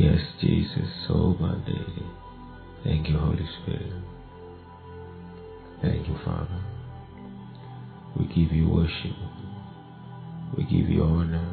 Yes, 0.00 0.20
Jesus. 0.40 0.88
So 1.06 1.36
Monday. 1.38 1.84
Thank 2.84 3.10
you, 3.10 3.18
Holy 3.18 3.46
Spirit. 3.60 3.92
Thank 5.82 6.08
you, 6.08 6.16
Father. 6.24 6.64
We 8.18 8.24
give 8.28 8.50
you 8.50 8.70
worship. 8.70 9.14
We 10.56 10.64
give 10.64 10.88
you 10.88 11.02
honor. 11.02 11.46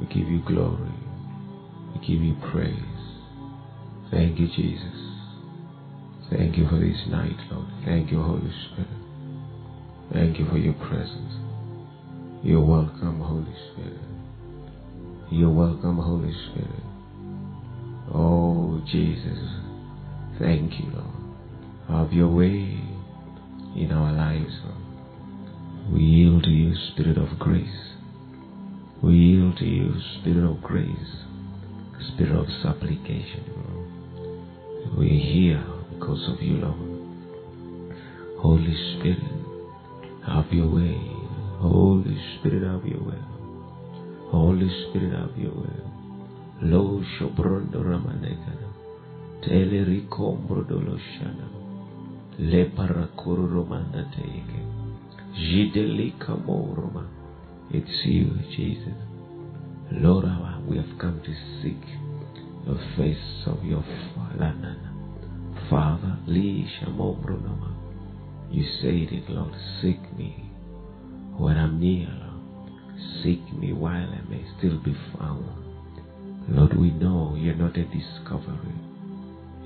We 0.00 0.06
give 0.06 0.26
you 0.26 0.40
glory. 0.46 0.94
We 1.92 2.00
give 2.06 2.22
you 2.22 2.34
praise. 2.50 2.80
Thank 4.10 4.40
you, 4.40 4.46
Jesus. 4.46 4.98
Thank 6.30 6.56
you 6.56 6.66
for 6.66 6.78
this 6.78 6.96
night, 7.08 7.36
Lord. 7.52 7.68
Thank 7.84 8.10
you, 8.10 8.22
Holy 8.22 8.52
Spirit. 8.72 8.88
Thank 10.14 10.38
you 10.38 10.48
for 10.48 10.56
your 10.56 10.72
presence. 10.72 11.34
You're 12.42 12.64
welcome, 12.64 13.20
Holy 13.20 13.54
Spirit. 13.70 14.00
You're 15.30 15.52
welcome, 15.52 15.98
Holy 15.98 16.32
Spirit. 16.32 16.93
Oh, 18.14 18.80
Jesus. 18.86 19.38
Thank 20.38 20.78
you, 20.78 20.90
Lord. 20.92 21.10
Have 21.88 22.12
your 22.12 22.28
way 22.28 22.80
in 23.76 23.90
our 23.92 24.12
lives, 24.12 24.52
Lord. 24.64 25.92
We 25.92 26.00
yield 26.00 26.44
to 26.44 26.50
you, 26.50 26.74
Spirit 26.92 27.18
of 27.18 27.38
grace. 27.38 27.94
We 29.02 29.14
yield 29.14 29.58
to 29.58 29.64
you, 29.64 29.94
Spirit 30.20 30.48
of 30.48 30.62
grace, 30.62 31.24
Spirit 32.14 32.36
of 32.36 32.46
supplication, 32.62 33.44
Lord. 33.54 34.96
We're 34.96 35.08
here 35.08 35.64
because 35.92 36.28
of 36.28 36.40
you, 36.40 36.58
Lord. 36.58 36.94
Holy 38.38 38.96
Spirit, 38.96 39.18
have 40.26 40.52
your 40.52 40.68
way. 40.68 40.96
Holy 41.58 42.16
Spirit, 42.38 42.62
have 42.62 42.86
your 42.86 43.02
way. 43.02 43.18
Holy 44.30 44.68
Spirit, 44.88 45.12
have 45.18 45.36
your 45.36 45.52
way. 45.52 45.93
Lo 46.64 47.02
shobrondo 47.18 47.82
ramanekana. 47.82 48.68
Tele 49.42 49.84
rikombrodo 49.84 50.80
lo 50.80 50.96
shana. 50.96 51.46
Le 52.38 52.64
parakuru 52.64 53.46
romanda 53.46 54.04
teike. 54.14 54.60
Jidelika 55.34 56.34
moroma. 56.46 57.04
It's 57.70 58.06
you, 58.06 58.30
Jesus. 58.56 58.94
Lord, 59.90 60.24
we 60.66 60.76
have 60.76 60.98
come 60.98 61.20
to 61.22 61.34
seek 61.60 61.80
the 62.66 62.78
face 62.96 63.46
of 63.46 63.62
your 63.64 63.84
Father. 64.14 64.76
Father, 65.68 66.18
Li 66.26 66.66
Shamobronama. 66.78 67.72
You 68.50 68.64
said 68.80 69.12
it, 69.12 69.28
Lord, 69.28 69.54
seek 69.80 70.00
me 70.16 70.50
when 71.36 71.56
I'm 71.56 71.80
near, 71.80 72.08
Lord. 72.08 72.70
Seek 73.22 73.52
me 73.58 73.72
while 73.72 74.08
I 74.08 74.20
may 74.30 74.44
still 74.58 74.78
be 74.78 74.94
found. 75.18 75.63
Lord, 76.48 76.76
we 76.78 76.90
know 76.90 77.34
you're 77.36 77.54
not 77.54 77.76
a 77.76 77.84
discovery. 77.84 78.74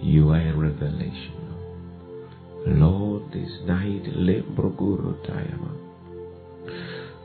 You 0.01 0.31
are 0.31 0.41
a 0.41 0.57
revelation. 0.57 1.35
Lord, 2.67 3.33
this 3.33 3.51
night, 3.67 4.05
Lembroguro 4.05 5.15
Tayama. 5.27 5.75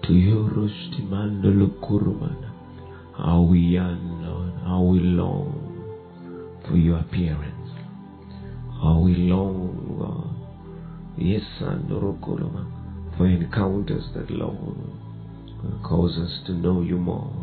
Rustimando 0.03 1.51
Lukurumana. 1.51 2.51
How 3.17 3.41
we 3.41 3.59
yearn, 3.59 4.25
Lord, 4.25 4.53
how 4.65 4.81
we 4.81 4.99
long 4.99 6.61
for 6.67 6.75
your 6.77 6.99
appearance. 6.99 7.71
How 8.81 8.99
we 8.99 9.15
long, 9.15 9.97
Lord. 9.99 10.33
Yes, 11.17 11.43
Sandorokuluma, 11.61 13.17
for 13.17 13.27
encounters 13.27 14.03
that, 14.15 14.29
Lord, 14.31 14.77
cause 15.83 16.17
us 16.17 16.41
to 16.47 16.53
know 16.53 16.81
you 16.81 16.97
more, 16.97 17.42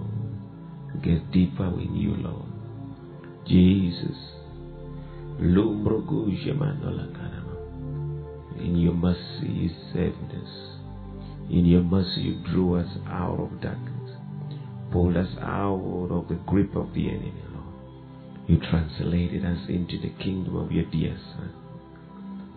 get 1.03 1.31
deeper 1.33 1.67
in 1.81 1.95
you, 1.97 2.15
Lord. 2.17 2.47
Jesus. 3.47 4.17
In 8.59 8.77
your 8.77 8.93
mercy, 8.93 9.49
you 9.49 9.71
saved 9.93 10.33
us. 10.33 10.71
In 11.51 11.65
your 11.65 11.83
mercy, 11.83 12.21
you 12.21 12.35
drew 12.53 12.75
us 12.79 12.89
out 13.09 13.41
of 13.41 13.61
darkness, 13.61 14.17
pulled 14.93 15.17
us 15.17 15.35
out 15.41 16.09
of 16.11 16.29
the 16.29 16.39
grip 16.47 16.77
of 16.77 16.93
the 16.95 17.09
enemy, 17.09 17.43
Lord. 17.53 17.75
You 18.47 18.59
translated 18.59 19.45
us 19.45 19.69
into 19.69 19.99
the 19.99 20.11
kingdom 20.23 20.57
of 20.57 20.71
your 20.71 20.85
dear 20.91 21.17
Son. 21.35 21.53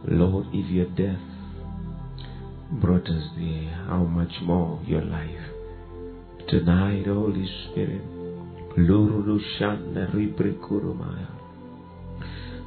Lord, 0.06 0.48
if 0.52 0.70
your 0.70 0.88
death 0.88 1.22
brought 2.82 3.08
us 3.08 3.24
there, 3.38 3.86
how 3.88 4.04
much 4.04 4.34
more 4.42 4.82
your 4.86 5.02
life? 5.02 5.40
Tonight, 6.50 7.06
Holy 7.08 7.48
Spirit, 7.72 8.02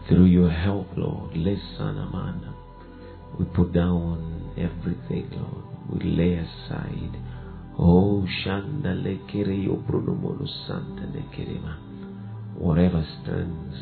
through 0.08 0.26
your 0.26 0.50
help, 0.50 0.86
Lord, 0.96 1.32
Lesanamana, 1.32 2.54
we 3.36 3.44
put 3.46 3.72
down 3.72 4.52
everything, 4.56 5.28
Lord. 5.32 5.64
We 5.90 6.10
lay 6.10 6.34
aside. 6.34 7.16
Oh, 7.78 8.24
Shanda 8.44 8.94
Lekere 8.94 9.66
Yobrunomonu 9.66 10.46
Santa 10.68 11.06
Lekerema. 11.12 11.76
Whatever 12.56 13.04
stands 13.22 13.76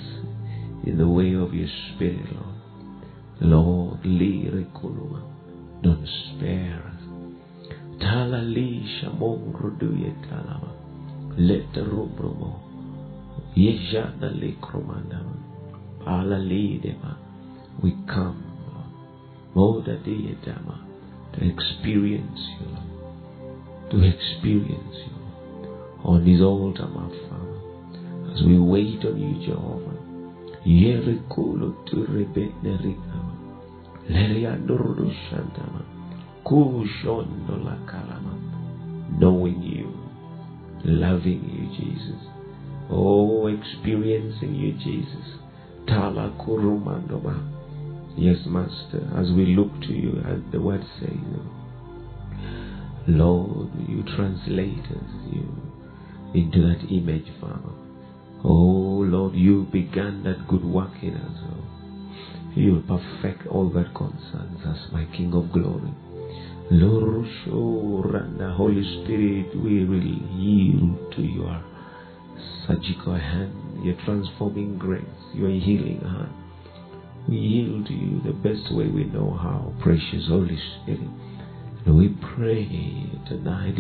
in 0.87 0.97
the 0.97 1.07
way 1.07 1.35
of 1.35 1.53
your 1.53 1.69
spirit, 1.95 2.27
Lord. 2.33 2.55
Lord, 3.43 4.07
Lire 4.07 4.67
don't 5.83 6.07
spare 6.07 6.83
us. 6.87 7.03
Tala 8.01 8.41
Lisha 8.41 9.11
Mongruduye 9.19 10.15
Talama. 10.31 10.84
Let 11.37 11.73
the 11.75 11.81
Rubromo. 11.81 12.61
Yejana 13.57 14.31
Lekromandama. 14.41 15.37
Ala 16.07 16.39
Lidema. 16.39 17.17
We 17.83 17.91
come, 18.07 18.41
Lord, 19.55 19.85
Modadiyadama, 19.85 20.79
to 21.35 21.45
experience 21.45 22.41
you. 22.61 22.69
To 23.91 23.97
experience 24.07 24.97
you 25.07 25.15
on 26.05 26.25
this 26.25 26.41
altar, 26.41 26.87
my 26.87 27.09
Father. 27.29 28.33
As 28.33 28.43
we 28.45 28.59
wait 28.59 29.05
on 29.05 29.19
you, 29.19 29.35
Jehovah. 29.45 29.99
Yerikulo 30.65 31.85
to 31.87 31.97
rebetne 32.15 32.79
rikama. 32.79 33.35
Leriandoro 34.09 35.11
shantama. 35.29 35.83
Kushondo 36.45 37.57
la 37.65 37.77
kalama. 37.91 38.35
Knowing 39.19 39.63
you, 39.63 39.74
loving 40.85 41.43
you, 41.51 41.67
Jesus. 41.77 42.21
Oh, 42.91 43.47
experiencing 43.47 44.55
you, 44.55 44.73
Jesus. 44.73 45.39
Tala 45.87 46.35
kurumandoma. 46.39 47.53
Yes, 48.17 48.39
Master, 48.47 49.03
as 49.17 49.33
we 49.33 49.57
look 49.57 49.73
to 49.83 49.93
you, 49.93 50.23
as 50.27 50.39
the 50.53 50.61
word 50.61 50.85
says, 51.01 51.11
Lord, 53.09 53.71
you 53.89 54.03
translate 54.17 54.85
us 54.87 55.33
you 55.33 55.47
into 56.33 56.63
that 56.63 56.87
image, 56.91 57.27
Father. 57.41 57.75
Oh, 58.45 59.03
Lord, 59.03 59.35
you 59.35 59.67
began 59.73 60.23
that 60.25 60.47
good 60.49 60.65
work 60.65 60.93
in 61.03 61.15
us. 61.15 61.39
Lord. 61.43 62.57
You 62.57 62.83
perfect 62.87 63.47
all 63.49 63.69
that 63.71 63.95
concerns 63.95 64.65
us, 64.65 64.79
my 64.93 65.05
King 65.17 65.33
of 65.35 65.53
glory. 65.53 65.93
Lord, 66.71 67.27
show 67.45 68.03
Randa, 68.11 68.55
Holy 68.55 68.83
Spirit, 68.83 69.55
we 69.63 69.85
will 69.85 70.01
yield 70.01 71.13
to 71.15 71.23
your 71.23 71.63
surgical 72.67 73.15
hand, 73.15 73.85
your 73.85 73.95
transforming 74.07 74.79
grace, 74.79 75.05
your 75.35 75.51
healing 75.51 76.01
hand. 76.01 76.33
We 77.29 77.37
yield 77.37 77.87
to 77.87 77.93
you 77.93 78.21
the 78.25 78.33
best 78.33 78.75
way 78.75 78.89
we 78.89 79.05
know 79.05 79.31
how, 79.35 79.75
precious 79.83 80.27
Holy 80.29 80.59
Spirit. 80.81 81.11
And 81.85 81.99
we 81.99 82.09
pray 82.35 82.65
tonight. 83.29 83.77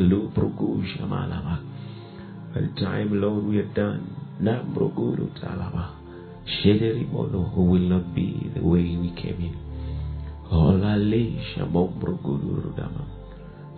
By 2.54 2.60
the 2.60 2.80
time, 2.80 3.18
Lord, 3.18 3.44
we 3.44 3.58
are 3.60 3.74
done, 3.74 4.14
Nambroguru 4.42 5.30
Talaba. 5.42 5.94
Shederimono, 6.46 7.54
who 7.54 7.62
will 7.62 7.80
not 7.80 8.14
be 8.14 8.52
the 8.54 8.62
way 8.62 8.96
we 8.96 9.10
came 9.16 9.40
in. 9.40 9.73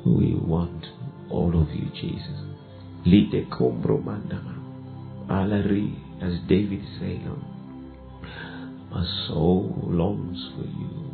We 0.04 0.34
want 0.34 0.84
all 1.30 1.60
of 1.60 1.68
you, 1.70 1.90
Jesus. 1.94 2.40
Lite 3.04 3.48
Kombro 3.50 4.02
Mandama. 4.02 4.56
Alari, 5.28 5.94
as 6.22 6.38
David 6.48 6.82
said, 6.98 7.26
um, 7.26 7.44
My 8.90 9.04
soul 9.28 9.84
longs 9.86 10.38
for 10.56 10.64
you. 10.64 11.06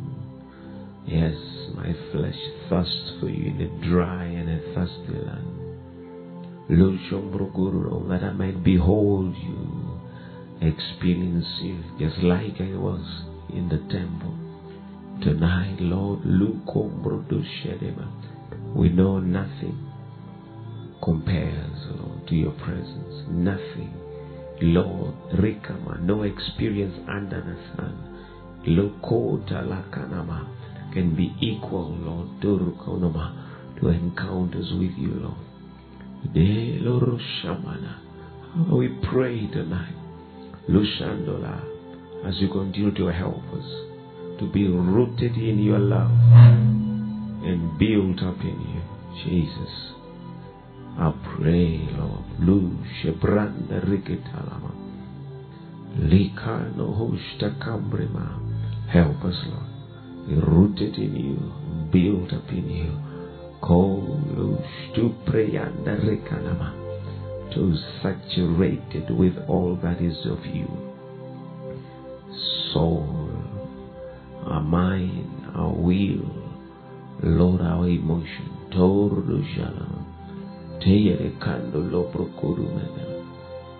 Yes, 1.05 1.35
my 1.75 1.93
flesh 2.11 2.39
thirsts 2.69 3.11
for 3.19 3.29
you 3.29 3.51
in 3.51 3.61
a 3.61 3.89
dry 3.89 4.25
and 4.25 4.49
a 4.49 4.73
thirsty 4.73 5.17
land. 5.25 5.53
Lushombroguro, 6.69 8.07
that 8.09 8.23
I 8.23 8.31
might 8.31 8.63
behold 8.63 9.35
you, 9.35 9.99
experience 10.61 11.59
you, 11.61 11.83
just 11.99 12.19
like 12.23 12.59
I 12.59 12.75
was 12.77 13.05
in 13.49 13.67
the 13.69 13.79
temple. 13.93 14.42
Tonight, 15.23 15.77
Lord, 15.79 16.19
we 18.75 18.89
know 18.89 19.19
nothing 19.19 19.89
compares, 21.01 21.87
Lord, 21.97 22.27
to 22.27 22.35
your 22.35 22.51
presence. 22.51 23.23
Nothing. 23.29 23.93
Lord, 24.61 25.13
Rikama, 25.35 26.01
no 26.01 26.23
experience 26.23 26.95
under 27.07 27.39
the 27.39 27.55
sun. 27.77 28.63
Lokota 28.67 29.63
Lakanama 29.63 30.93
can 30.93 31.15
be 31.15 31.33
equal, 31.39 31.95
Lord, 31.95 32.27
Durukonoma, 32.41 33.79
to 33.79 33.87
encounters 33.87 34.73
with 34.73 34.91
you, 34.97 35.13
Lord. 35.21 36.33
De 36.33 36.79
Lord 36.81 37.21
Shamana. 37.41 37.99
We 38.73 38.89
pray 39.09 39.47
tonight, 39.47 39.95
Lushandola, 40.69 42.27
as 42.27 42.35
you 42.41 42.49
continue 42.49 42.93
to 42.95 43.05
help 43.07 43.41
us 43.53 43.82
to 44.39 44.51
be 44.51 44.67
rooted 44.67 45.35
in 45.37 45.59
your 45.59 45.79
love 45.79 46.11
and 47.43 47.77
built 47.77 48.21
up 48.23 48.39
in 48.41 48.59
you, 48.59 48.81
Jesus. 49.23 49.93
I 50.97 51.11
pray, 51.35 51.87
Lord, 51.97 52.23
Lu 52.39 52.77
Shebranda 53.01 53.83
Rikitalama, 53.85 54.71
Likano 55.99 56.93
Hoshta 56.97 57.57
Kambrima. 57.61 58.39
Help 58.91 59.23
us, 59.25 59.35
Lord, 59.47 60.27
be 60.27 60.35
rooted 60.35 60.95
in 60.95 61.15
you, 61.15 61.89
built 61.91 62.31
up 62.33 62.49
in 62.49 62.69
you. 62.69 62.99
Kolu 63.61 64.61
Stupreyanda 64.91 65.97
Rikanama 66.03 66.83
to 67.53 67.75
saturated 68.01 69.09
with 69.17 69.33
all 69.47 69.77
that 69.81 70.01
is 70.01 70.17
of 70.25 70.45
you. 70.45 70.67
Soul, 72.73 73.22
our 74.47 74.61
mind, 74.61 75.51
our 75.55 75.73
will, 75.73 76.25
Lord, 77.21 77.61
our 77.61 77.87
emotion. 77.87 78.49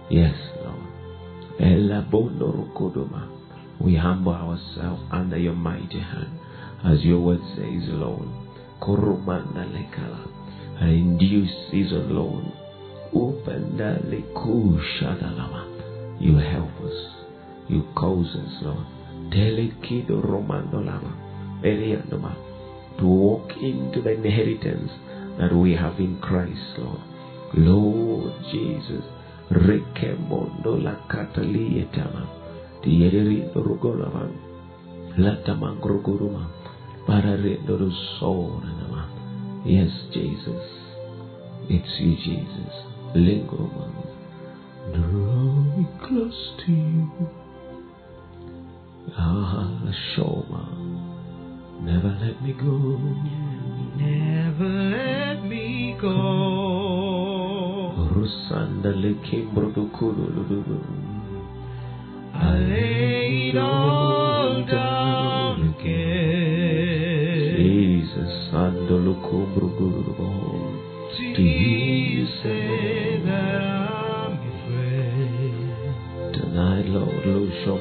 Yes, 0.10 0.36
Lord. 0.64 0.84
We 3.80 3.96
humble 3.96 4.34
ourselves 4.34 5.02
under 5.12 5.38
your 5.38 5.56
mighty 5.56 6.00
hand. 6.00 6.40
As 6.86 7.04
your 7.04 7.20
word 7.20 7.42
says, 7.56 7.90
Lord. 7.90 8.28
And 10.80 10.92
in 10.92 11.18
due 11.18 11.48
season, 11.72 12.16
Lord. 12.16 12.46
Upenda 13.14 14.00
Lekushadalama. 14.06 15.66
You 16.20 16.38
help 16.38 16.72
us. 16.82 16.98
You 17.70 17.84
cause 17.96 18.36
us, 18.36 18.64
Lord. 18.64 18.93
Telekido 19.34 20.22
Romandolama. 20.22 21.10
Eliandoma. 21.64 22.36
To 23.00 23.06
walk 23.08 23.50
into 23.60 24.02
the 24.02 24.12
inheritance 24.12 24.92
that 25.40 25.52
we 25.52 25.74
have 25.74 26.00
in 26.00 26.20
Christ, 26.22 26.78
Lord. 26.78 27.02
Lord 27.56 28.34
Jesus. 28.52 29.04
Rekemondo 29.50 30.78
la 30.78 30.94
katalietama. 31.10 32.28
Tiyeri 32.84 33.50
rugolama. 33.56 34.30
Latamangruguruma. 35.18 36.48
Pararendo 37.08 37.78
do 37.78 37.92
soranama. 38.20 39.10
Yes, 39.66 39.90
Jesus. 40.14 40.66
It's 41.70 42.00
you, 42.00 42.16
Jesus. 42.18 42.74
Lingroma. 43.16 43.90
Draw 44.94 45.78
me 45.78 45.88
close 46.06 46.54
to 46.66 46.72
you. 46.72 47.43
Ah, 49.12 49.80
Shoma. 50.16 50.64
Never 51.82 52.18
let 52.22 52.42
me 52.42 52.54
go. 52.54 52.98
Never 53.98 54.70
let 54.96 55.44
me 55.44 55.96
go. 56.00 56.18
Rusanda 58.16 58.92
le 58.96 59.14
kimbro 59.26 59.72
do 59.74 59.86
kudu 59.92 60.24
I 62.34 62.58
lay 62.58 63.50
it 63.50 63.58
all 63.58 64.64
down 64.66 65.76
again. 65.78 67.56
Jesus, 67.58 68.54
andolo 68.54 69.14
kumbro 69.22 69.68
gudu 69.78 70.14
To 71.36 71.42
you 71.42 72.26
say 72.42 72.73
You 77.66 77.72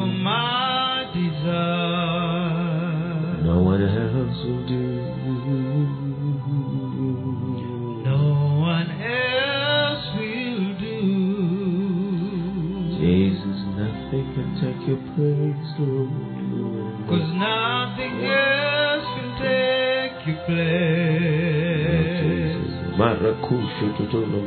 are 0.00 0.06
my 0.06 1.04
desire. 1.12 2.64
No 3.44 3.56
one 3.60 3.82
else 3.82 4.38
will 4.46 4.64
do. 4.66 4.84
No 8.04 8.22
one 8.60 8.90
else 8.90 10.06
will 10.16 10.72
do. 10.80 11.00
Jesus, 12.98 13.58
nothing 13.76 14.26
can 14.32 14.48
take 14.56 14.80
your 14.88 15.00
praise, 15.14 15.70
Lord. 15.78 16.08
Cause 17.08 17.28
nothing 17.36 18.14
else 18.24 19.06
can 19.16 19.30
take 19.44 20.16
your 20.26 20.40
place. 20.46 21.28
Marakusha 22.98 23.86
tutono 23.96 24.38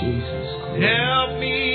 Jesus. 0.00 0.48
Help 0.80 1.38
me 1.40 1.73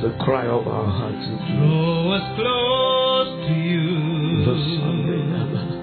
as 0.00 0.06
a 0.06 0.16
cry 0.24 0.46
of 0.46 0.66
our 0.66 0.86
hearts. 0.86 1.26
Draw 1.28 2.12
us 2.16 2.24
close 2.36 3.48
to 3.48 3.54
you. 3.54 3.84
The 4.44 4.54
Sunday 4.80 5.22
you. 5.28 5.76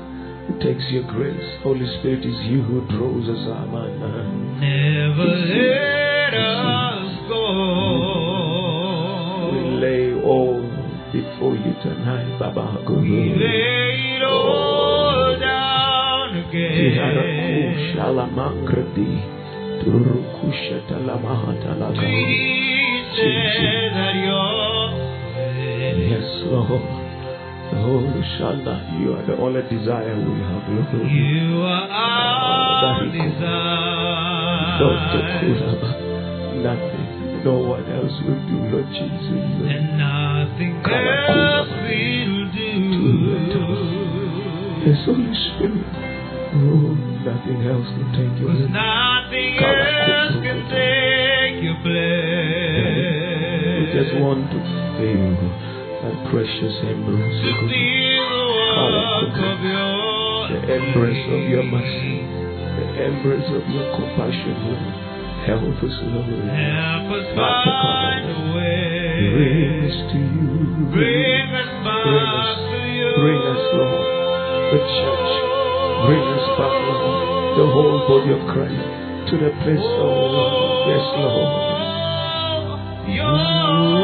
It 0.50 0.58
takes 0.64 0.86
your 0.90 1.04
grace. 1.12 1.62
Holy 1.62 1.86
Spirit 2.00 2.26
is 2.26 2.40
you 2.50 2.64
who 2.64 2.82
draws 2.98 3.30
us, 3.30 3.48
Amen. 3.48 4.60
Never 4.60 5.26
let 5.54 6.34
us 6.34 7.30
go. 7.30 7.46
We 9.54 9.60
lay 9.86 10.14
all 10.24 10.62
before 11.14 11.54
you 11.56 11.74
tonight, 11.84 12.40
Baba. 12.40 12.82
We 12.90 13.36
lay 13.38 14.18
it 14.18 14.24
all 14.24 15.38
down 15.40 16.38
again. 16.38 16.98
Turukusha 19.84 20.78
talamahata 20.90 21.72
We 22.02 22.57
Lord. 26.48 26.82
Oh, 27.68 28.00
Shanda, 28.40 28.80
you 29.00 29.14
are 29.14 29.26
the 29.28 29.36
only 29.38 29.62
desire 29.68 30.16
we 30.16 30.40
have, 30.40 30.64
Lord. 30.72 31.12
You 31.12 31.62
are 31.64 31.90
our 31.90 33.04
Lord, 33.04 33.12
desire. 33.12 34.48
Nothing, 36.64 37.44
no 37.44 37.60
one 37.60 37.86
else 37.92 38.16
will 38.24 38.40
do, 38.48 38.58
Lord 38.72 38.88
Jesus. 38.88 39.68
And 39.68 40.00
nothing 40.00 40.80
else 40.80 41.70
will 41.84 42.48
do. 42.56 42.72
Yes, 44.88 45.04
Holy 45.04 45.28
Spirit. 45.28 45.92
Oh, 46.56 46.96
nothing 47.28 47.60
else 47.68 47.88
can 47.92 48.08
take 48.16 48.32
your 48.40 48.56
place. 48.56 48.72
nothing 48.72 49.60
else 49.60 50.40
can 50.40 50.64
take 50.72 51.60
your 51.68 51.76
We 53.76 53.92
just 53.92 54.16
want 54.24 54.48
to 54.56 54.60
feel 54.98 55.36
that 56.04 56.16
precious 56.32 56.76
embrace. 56.84 57.42
The 57.42 57.88
your 60.48 60.64
embrace 60.78 61.26
of 61.34 61.42
your 61.50 61.64
mercy, 61.64 62.22
the 62.78 62.86
embrace 63.06 63.50
of 63.52 63.64
your 63.70 63.88
compassion, 63.98 64.56
Lord. 64.64 65.08
Help 65.48 65.64
us, 65.64 65.96
Lord. 66.04 66.44
Help 66.44 67.08
us 67.14 67.26
find 67.36 68.26
a 68.28 68.40
way. 68.56 69.32
Bring 69.34 69.88
us 69.88 69.98
to 70.12 70.20
you. 70.20 70.92
Bring 70.92 71.50
us 71.56 71.72
back 71.84 72.04
to 72.68 72.80
you. 72.84 73.10
Bring 73.16 73.42
us, 73.48 73.64
Lord. 73.74 74.06
The 74.72 74.80
church. 74.84 75.32
Bring 76.06 76.26
us 76.36 76.48
back, 76.60 76.76
Lord. 76.84 77.58
The 77.58 77.68
whole 77.74 78.00
body 78.08 78.32
of 78.38 78.44
Christ 78.54 78.98
to 79.32 79.36
the 79.38 79.52
place 79.64 79.84
of 79.84 80.68
Yes, 80.88 81.04
Lord. 81.20 81.52
Oh, 82.48 83.08
yes, 83.08 83.97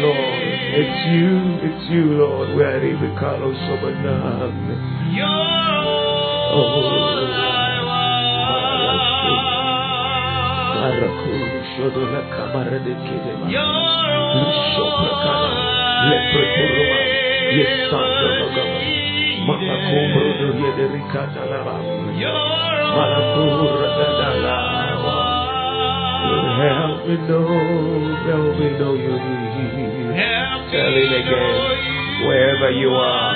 Lord, 0.00 0.42
it's 0.78 0.98
you, 1.10 1.28
it's 1.66 1.84
you, 1.90 2.04
Lord. 2.18 2.54
Where 2.56 2.76
are 2.76 2.80
we 2.80 3.08
call 3.18 3.50
us 3.50 3.58
Sobanan. 3.66 4.54
Help 26.56 27.06
me 27.06 27.16
know, 27.28 27.46
help 28.26 28.58
me 28.58 28.68
know 28.80 28.94
here. 28.96 30.16
Tell 30.72 30.94
again, 31.20 32.26
wherever 32.26 32.70
you 32.72 32.90
are, 32.90 33.35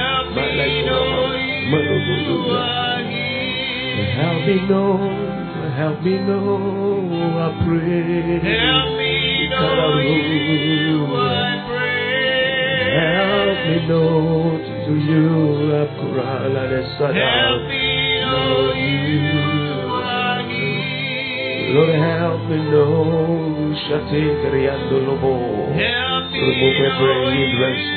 me 0.67 0.85
know 0.85 1.33
you 1.33 2.37
are. 2.51 3.01
Help 4.21 4.39
me 4.47 4.55
know, 4.69 4.97
help 5.77 5.97
me 6.03 6.15
know, 6.19 7.07
I 7.37 7.49
pray. 7.65 8.39
Help 8.41 8.89
me 8.97 9.13
know 9.49 9.99
you, 9.99 11.05
I 11.15 11.57
pray. 11.69 13.01
Help 13.01 13.57
me 13.67 13.77
know 13.87 14.11
to 14.85 14.93
you, 15.09 15.29
I 15.73 15.85
cry 15.99 16.41
like 16.47 16.71
a 16.71 16.83
son. 16.97 17.13
Help 17.15 17.61
me 17.69 17.85
know 18.21 18.73
you. 18.75 19.51
Lord, 21.71 21.95
help 21.95 22.41
me 22.49 22.57
know, 22.67 23.73
Shatikriando 23.87 24.97
Lobo. 25.07 25.33
Remove 25.71 26.79
every 26.83 27.15
hindrance. 27.31 27.87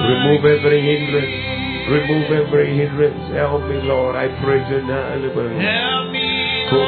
Remove 0.00 0.44
every 0.44 0.80
hindrance. 0.80 1.36
Remove 1.90 2.46
every 2.46 2.78
hindrance. 2.78 3.34
Help 3.34 3.66
me, 3.66 3.82
Lord, 3.82 4.14
I 4.14 4.28
pray 4.44 4.62
tonight. 4.70 5.26
Lord. 5.34 5.50
Help 5.58 6.12
me 6.12 6.22
you 6.70 6.78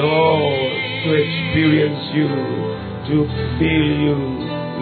Lord, 0.00 0.72
to 1.04 1.12
experience 1.12 2.00
you, 2.16 2.32
to 3.12 3.28
feel 3.60 3.88
you, 4.08 4.16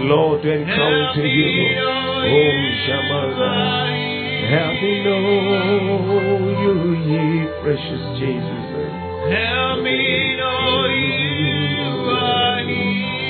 Lord, 0.06 0.38
to 0.42 0.52
encounter 0.52 1.26
you. 1.26 1.74
Oh, 1.82 2.54
Shamala. 2.86 3.58
Help 4.54 4.74
me 4.78 5.02
know 5.02 5.18
you, 6.62 6.74
ye 7.02 7.50
precious 7.58 8.04
Jesus. 8.22 8.70
Help 9.34 9.82
me 9.82 9.98
know 10.38 10.86
you. 10.94 11.22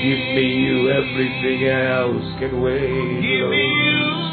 Give 0.04 0.24
me 0.36 0.46
you, 0.52 0.90
everything 0.90 1.64
else 1.68 2.28
can 2.40 2.60
wait. 2.60 3.22
Give 3.22 3.48
me 3.48 3.64
you. 3.64 4.31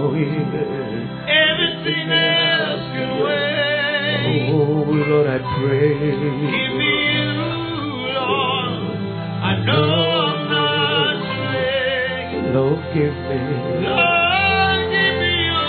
Oh, 0.00 0.14
yeah. 0.14 1.26
Everything 1.26 2.06
else 2.08 2.86
can 2.94 3.10
wait. 3.18 4.54
Oh, 4.54 4.86
Lord, 4.86 5.26
I 5.26 5.38
pray. 5.58 5.90
Give 5.98 6.72
me 6.78 6.94
you, 7.18 7.34
Lord. 8.14 8.72
I 9.42 9.52
know 9.66 9.90
I'm 10.22 10.38
not 10.54 11.18
late. 11.50 12.54
Lord, 12.54 12.78
give 12.94 13.16
me. 13.26 13.38
Lord, 13.90 14.80
give 14.94 15.14
me 15.18 15.34
you. 15.50 15.66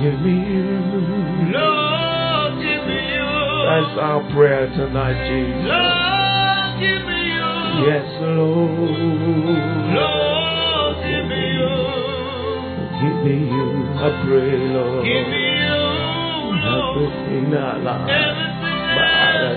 Give 0.00 0.18
me 0.24 0.36
you. 0.48 0.72
Lord, 1.52 2.52
give 2.56 2.82
me 2.88 3.00
you. 3.12 3.30
That's 3.68 3.94
our 4.00 4.20
prayer 4.32 4.64
tonight, 4.70 5.18
Jesus. 5.28 5.68
Lord, 5.68 6.70
give 6.80 7.04
me 7.04 7.20
you. 7.36 7.52
Yes, 7.84 8.08
Lord. 8.22 8.96
Lord, 9.92 10.21
I 14.02 14.10
pray, 14.26 14.58
Lord. 14.74 15.04
Give 15.06 15.26
me 15.30 15.46
you, 15.62 15.78
Lord. 16.58 17.06
Everything 17.06 17.54
I 17.54 17.78
love. 17.86 18.02
Everything 18.10 18.82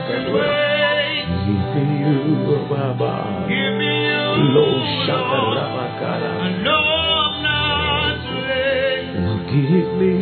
can 0.06 0.24
wait. 0.38 1.26
Give 1.50 1.66
me 1.74 1.86
you, 2.06 2.54
oh, 2.54 2.70
Baba. 2.70 3.50
Give 3.50 3.74
me 3.74 3.90
you, 4.06 4.22
Lord, 4.54 4.86
I 5.18 6.62
know 6.62 6.86
I'm 7.26 7.42
not 7.42 8.22
late. 8.46 9.18
Lord, 9.18 9.42
give 9.50 9.90
me. 9.98 10.14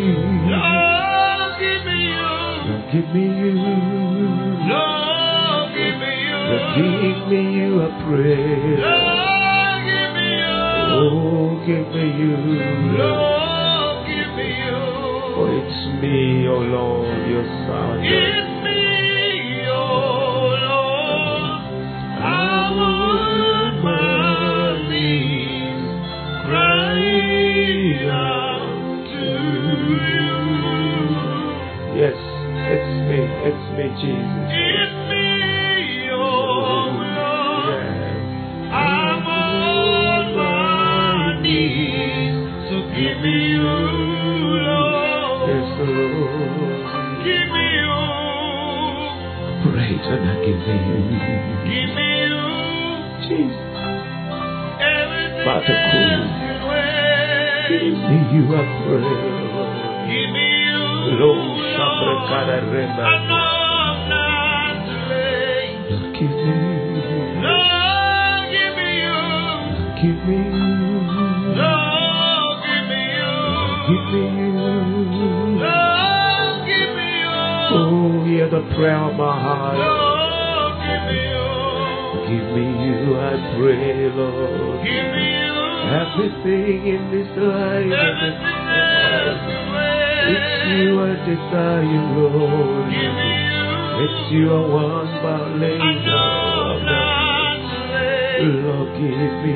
Lord, 0.56 1.52
give 1.60 1.84
me 1.84 1.98
you. 2.08 2.24
Lord, 2.64 2.88
give 2.96 3.12
me 3.12 3.28
you. 3.28 3.52
Lord, 4.72 5.68
give 5.76 6.00
me 6.00 6.12
you. 6.24 6.40
Lord, 6.48 6.72
give 6.80 7.20
me 7.28 7.42
you, 7.60 7.72
I 7.84 7.92
pray. 8.08 8.80
Lord, 8.88 9.84
give 9.84 10.12
me 10.16 10.28
you. 10.40 10.56
Oh, 10.96 11.60
give 11.68 11.88
me 11.92 12.06
you. 12.24 12.36
Lord, 12.98 13.43
me, 16.44 16.50
oh 16.50 16.60
Lord, 16.60 17.28
your 17.30 17.44
son. 17.68 18.04
It's 18.04 18.64
me, 18.64 19.66
oh 19.70 20.52
Lord. 20.68 21.62
I'm 22.20 22.78
on 22.80 23.84
my 23.84 24.90
knees, 24.90 25.88
crying 26.46 28.10
out 28.10 29.08
to 29.14 29.26
you. 30.12 30.36
Yes, 32.02 32.20
it's 32.74 32.94
me, 33.08 33.20
it's 33.48 33.66
me, 33.78 33.86
Jesus. 34.02 34.52
It's 34.52 34.98
me, 35.10 35.28
oh 36.12 36.18
Lord. 36.92 37.84
Yeah. 37.84 38.76
I'm 38.76 39.24
on 39.28 40.24
my 40.36 41.42
knees, 41.42 42.36
so 42.70 42.76
give 42.96 43.18
me 43.24 43.38
Give 45.74 47.50
me 47.50 47.66
you. 47.74 47.98
Give 50.46 50.62
you. 50.70 51.02
Give 51.66 51.90
me 51.98 52.10
you. 52.30 52.46
Jesus. 53.26 53.78
Everything. 54.78 55.44
Give 57.70 57.90
me 57.90 58.18
you, 58.34 58.44
Give 60.10 60.30
me 60.30 60.46
you. 60.68 60.84
Lord, 61.20 62.22
I 63.02 63.18
know 63.28 63.48
I'm 63.82 63.98
not. 64.10 64.86
Lord, 65.90 66.14
give 66.14 66.30
me 66.30 66.52
you. 66.94 67.13
Prayer 78.76 78.98
of 78.98 79.16
my 79.16 79.34
heart. 79.44 79.78
Lord, 79.78 80.74
give 80.84 81.04
me 81.10 81.20
you. 81.34 81.48
Give 82.30 82.48
me 82.56 82.66
you, 82.86 83.20
I 83.20 83.34
pray, 83.58 84.10
Lord. 84.10 84.78
Give 84.84 85.08
me 85.14 85.26
you. 85.44 85.56
Everything 85.94 86.88
in 86.88 87.02
this 87.12 87.30
life, 87.38 87.92
Everything 87.92 88.64
else 88.74 89.54
it's 90.26 90.56
you 90.72 91.02
I 91.04 91.12
desire, 91.28 92.06
Lord. 92.16 92.88
Give 92.90 93.14
me 93.20 93.32
you. 93.44 93.68
It's 94.04 94.32
you 94.32 94.46
I 94.48 94.62
want, 94.72 95.12
but 95.22 95.42
I 95.42 95.52
know 95.52 95.60
later. 95.60 96.00
not. 96.88 97.24
Lord, 98.44 98.90
give 98.98 99.34
me 99.44 99.54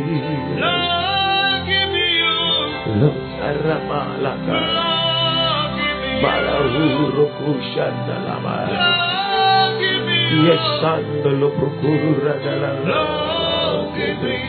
Lord, 0.61 1.59
give 1.67 1.89
me 1.95 2.05
you. 2.19 2.35
Lord. 2.99 3.15
Lord, 3.87 4.39
you. 4.47 4.96
Malahuro. 6.21 7.25
Yes, 8.69 8.97
give 9.77 9.99
me 10.05 10.17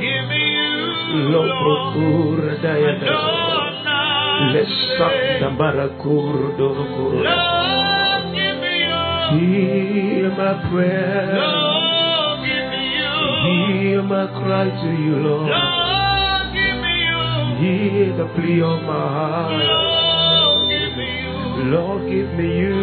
Give 0.00 0.24
me 0.30 0.42
you. 0.58 0.72
Know 3.04 3.20
I'm 3.62 3.76
not 3.84 4.52
Let's 4.54 4.76
Dorocur. 6.58 7.12
Lord, 7.22 8.22
give 8.34 8.58
me 8.62 8.74
you. 8.82 9.02
My 10.36 10.68
prayer. 10.68 11.30
Lord, 11.32 12.40
give 12.44 12.66
me 12.70 12.82
you. 12.98 13.14
Hear 13.46 14.02
my 14.02 14.26
cry 14.26 14.66
to 14.68 14.90
you, 15.02 15.16
Lord. 15.22 15.48
Lord, 15.48 16.46
give 16.52 16.76
me 16.82 16.94
you. 17.06 17.22
Hear 17.62 18.16
the 18.16 18.26
plea 18.34 18.62
of 18.62 18.82
my 18.82 19.06
heart. 19.14 19.62
Lord, 19.62 20.68
give 20.68 20.92
me 20.98 21.10
you. 21.22 21.38
Lord, 21.70 22.02
give 22.10 22.30
me 22.34 22.48
you. 22.58 22.82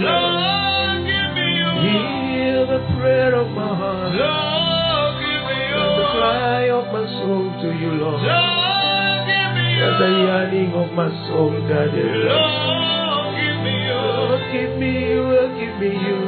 Lord, 0.00 1.04
give 1.04 1.30
me 1.36 1.46
you. 1.52 1.68
Hear 1.84 2.66
the 2.66 2.80
prayer 2.96 3.34
of 3.34 3.48
my 3.52 3.68
heart. 3.76 4.14
Lord, 4.14 5.14
give 5.20 5.42
me 5.44 5.58
you. 5.68 5.76
And 5.84 5.92
the 6.00 6.06
cry 6.16 6.64
of 6.70 6.84
my 6.96 7.04
soul 7.20 7.44
to 7.60 7.68
you, 7.76 7.90
Lord. 8.00 8.22
Lord, 8.24 9.20
give 9.28 9.50
me 9.52 9.66
you. 9.76 9.84
And 9.84 9.96
the 10.00 10.10
yearning 10.24 10.72
of 10.72 10.88
my 10.96 11.10
soul, 11.28 11.52
Daddy. 11.68 12.08
Lord, 12.24 13.36
give 13.36 13.58
me 13.60 13.74
you. 13.84 14.00
Lord, 14.00 14.42
give 14.52 14.72
me 14.80 14.92
you, 15.12 15.28
give 15.60 15.76
me 15.78 15.90
you, 15.92 16.18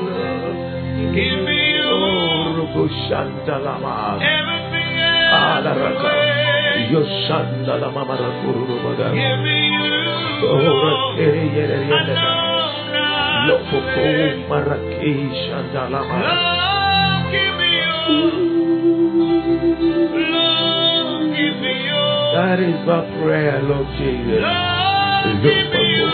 Everything 4.37 4.91
else 5.01 5.65
Alaraka. 5.65 6.11
Yoshandalama 6.93 8.03
Marakuru 8.05 8.63
Rubaga. 8.69 9.07
Give 9.17 9.39
me 9.45 9.59
you. 9.73 9.85
Lord. 10.45 11.17
Rakere 11.17 11.45
Yere 11.57 11.77
I 11.77 11.89
Yere. 11.89 12.15
know 12.15 12.21
I'm 12.21 12.93
not 12.93 13.49
Lopoko 13.49 14.05
late. 14.05 14.45
Shandalama. 15.49 16.19
Lord, 16.21 17.23
give 17.33 17.55
me 17.59 17.69
you. 17.81 17.97
Lord, 20.37 21.23
give 21.37 21.57
me 21.65 21.73
you. 21.89 22.05
That 22.37 22.59
is 22.61 22.79
my 22.87 23.01
prayer, 23.23 23.57
Lord 23.63 23.89
Jesus. 23.97 24.41
Lord, 24.45 25.25
give 25.43 25.67
me 25.73 25.83
you. 25.97 26.09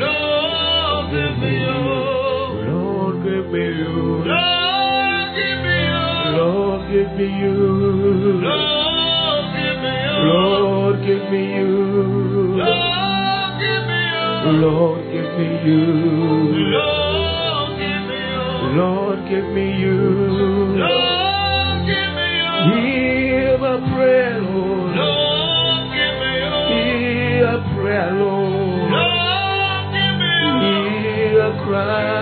Lord, 0.00 1.04
give 1.10 1.36
me 1.42 1.52
you. 1.66 2.23
Lord, 3.24 3.32
give 3.32 3.48
me 3.52 3.64
you. 3.64 3.92
Lord, 6.36 6.82
give 6.92 7.08
me 7.16 7.28
you. 7.40 7.56
Lord, 8.44 9.44
give 9.56 9.78
me 9.80 9.92
you. 10.04 10.20
Lord, 10.28 10.96
give 11.00 11.24
me 11.32 11.42
you. 11.56 11.72
Lord, 12.60 13.52
give 13.60 13.84
me 13.88 14.00
you. 14.12 14.28
Lord, 14.60 15.00
give 15.10 15.32
me 15.38 15.48
you. 15.64 15.80
give 17.78 17.96
me 17.96 18.12
you. 18.28 18.44
Lord, 18.76 19.18
give 19.28 19.48
me 19.54 19.66
you. 19.80 20.00
Lord, 20.84 21.78
give 21.88 22.10
me 22.12 22.28
you. 22.36 22.52
Hear 22.76 23.56
my 23.56 23.76
prayer, 23.94 24.36
Lord. 24.42 24.96
Lord, 25.00 25.82
give 25.96 26.16
me 26.20 26.30
you. 26.44 26.56
Hear 26.76 27.46
a 27.46 27.58
prayer, 27.74 28.10
Lord. 28.12 28.90
Lord, 28.92 29.84
give 29.96 30.14
me 30.20 30.28
you. 30.44 30.52
Hear 30.60 31.40
a 31.40 31.52
cry, 31.64 32.13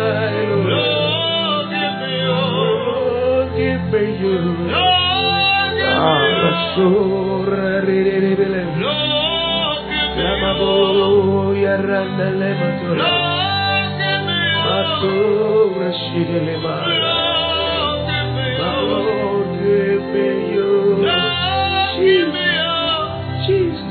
you. 4.22 4.62
Jesus. 23.46 23.82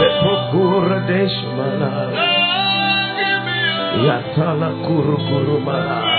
Lepokura 0.00 0.98
deshmana. 1.08 1.90
Yatala 4.06 4.70
kuru 4.84 5.16
kuru 5.28 5.56
mana. 5.64 6.09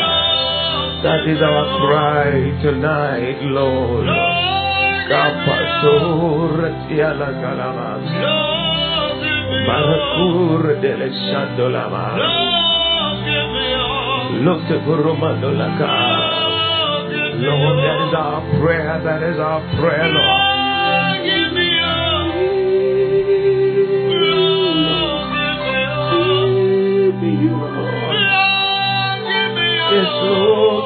That 1.02 1.26
is 1.26 1.42
our 1.42 1.66
cry 1.82 2.30
tonight, 2.62 3.42
Lord. 3.50 4.06
Lord, 4.06 5.10
give 5.10 5.34
me 5.34 5.50
you. 5.50 5.82
Kapatura 5.82 6.70
tiala 6.86 7.30
kalama. 7.42 7.90
Lord, 8.06 9.18
give 9.26 9.46
me 9.50 9.58
you. 9.58 9.66
Marakur 9.66 10.64
dele 10.78 11.10
shandolama. 11.26 12.06
Lord, 12.22 13.18
give 13.26 13.50
me 13.50 13.66
you. 13.74 14.46
Lote 14.46 14.76
kurumando 14.86 15.50
laka. 15.58 15.90
Lord, 15.90 17.10
give 17.10 17.34
me 17.34 17.50
Lord, 17.50 17.78
that 17.82 18.00
is 18.06 18.14
our 18.14 18.40
prayer. 18.62 18.96
That 19.02 19.22
is 19.26 19.40
our 19.42 19.62
prayer. 19.82 20.06
Lord, 20.06 20.51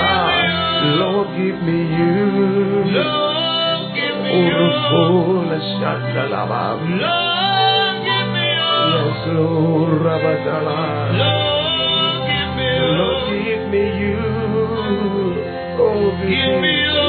Ah, 0.00 0.28
give 1.36 1.58
me 1.62 1.78
you. 1.96 2.14
Lord, 2.96 3.86
give 3.94 4.16
me 4.22 4.30
you. 4.36 4.54
Lord, 7.00 7.96
give 8.06 8.28
me 8.32 8.44
you. 8.56 8.70
Yes, 8.90 9.18
Lord, 9.34 9.92
rabatala. 10.04 10.80
Lord, 11.20 12.18
give 12.30 12.50
me 12.56 12.68
you. 12.76 12.88
Lord, 13.00 13.22
give 13.44 13.64
me 13.72 13.84
you. 14.02 14.24
Oh, 15.80 16.04
Give 16.20 16.54
me 16.60 16.72
you. 16.84 17.00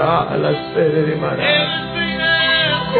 Ah, 0.00 0.34
la 0.42 0.52
sede 0.74 1.14
mana. 1.20 1.42
Everything 1.42 2.16
else 2.20 2.96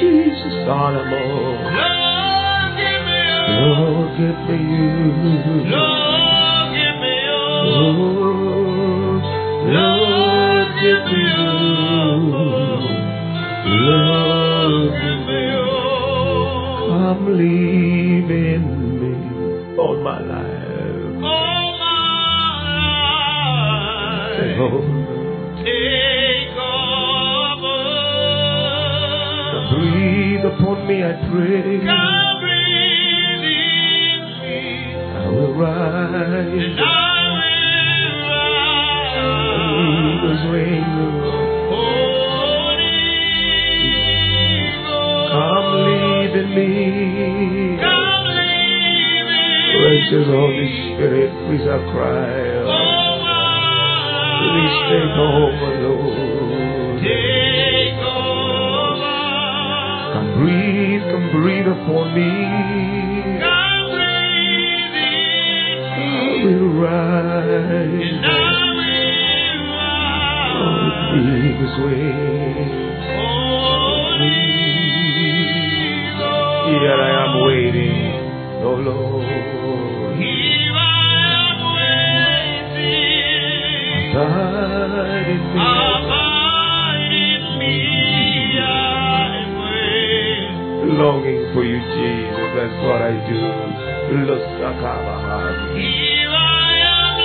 Jesus, 0.00 0.56
honor 0.68 1.04
Lord. 1.10 1.58
give 2.78 3.02
me 3.04 3.20
Lord, 3.60 4.16
give 4.18 4.40
me 4.48 4.56
you. 4.72 4.88
Lord, 5.70 6.68
give 6.74 6.96
me 7.02 7.14
you. 7.28 7.42
Lord, 9.74 10.68
give 10.80 11.02
me 11.10 11.20
you. 11.28 11.48
Lord, 13.84 14.92
give 15.02 15.20
me 15.28 15.40
you. 15.52 15.68
I'm 17.04 17.22
in 18.30 18.64
me 19.00 19.12
all 19.78 19.96
my 20.02 20.18
life. 20.20 20.33
Take 24.54 24.60
over. 24.60 24.82
Breathe 29.74 30.44
upon 30.44 30.86
me, 30.86 31.02
I 31.02 31.12
pray. 31.28 31.78
Breathe 32.40 33.44
in 33.50 34.20
me. 34.42 34.94
I 34.94 34.96
will 35.28 35.54
rise. 35.54 36.54
And 36.54 36.78
I 36.78 36.80
will 37.34 38.14
rise. 38.30 39.18
Come 45.34 45.70
live 45.84 46.34
in 46.36 46.48
me. 46.54 46.70
Come 47.82 48.26
in 48.30 49.26
me. 49.26 49.42
Precious 49.80 50.26
Holy 50.28 50.68
Spirit, 50.94 51.30
please 51.48 51.66
I 51.66 51.68
cry. 51.90 52.53
Take 54.90 55.16
over, 55.16 55.70
Lord. 55.82 57.00
Take 57.02 57.98
over. 58.04 59.18
Come 60.14 60.30
breathe, 60.38 61.02
come 61.10 61.28
breathe 61.32 61.68
upon 61.68 62.04
me. 62.14 62.32
Come 63.40 63.84
breathe 63.94 64.94
in 64.94 64.94
me. 64.94 65.12
I 65.96 66.44
will 66.44 66.68
rise. 66.80 68.08
And 68.08 68.26
I 68.26 68.28
will 68.78 69.60
rise. 69.72 70.74
Oh, 71.16 71.58
this 71.60 71.74
way. 71.84 72.83
Jesus. 91.92 92.50
That's 92.56 92.76
what 92.84 93.00
I 93.02 93.12
do. 93.28 93.40
Here 95.76 96.32
I 96.32 96.70
am 96.94 97.16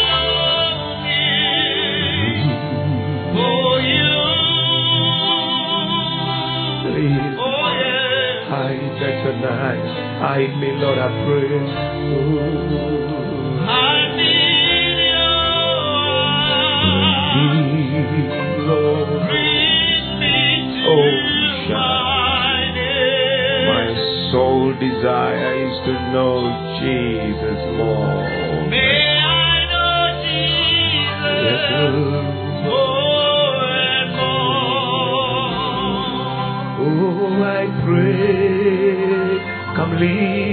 longing 1.03 1.29
for 3.35 3.69
you. 3.91 4.13
Please 6.83 7.37
oh, 7.39 7.63
hide 8.49 8.99
tonight. 9.23 9.85
Hide 10.19 10.55
me, 10.59 10.69
Lord, 10.81 10.99
I 10.99 11.09
pray. 11.25 11.51
Ooh. 12.13 12.49
Hide 13.65 14.13
me 14.17 14.31
in 14.75 14.97
your. 18.33 18.48
desire 24.79 25.53
is 25.67 25.75
to 25.85 25.93
know 26.13 26.39
Jesus 26.79 27.59
more. 27.77 28.23
May 28.69 29.05
I 29.19 29.65
know 29.71 29.99
Jesus 30.23 31.39
yes, 31.45 31.63
more 32.63 33.59
and 33.93 34.09
more. 34.19 35.49
Oh, 36.87 37.43
I 37.43 37.63
pray, 37.83 39.75
come 39.75 39.93
lead. 39.99 40.48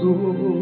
Jesus. 0.00 0.59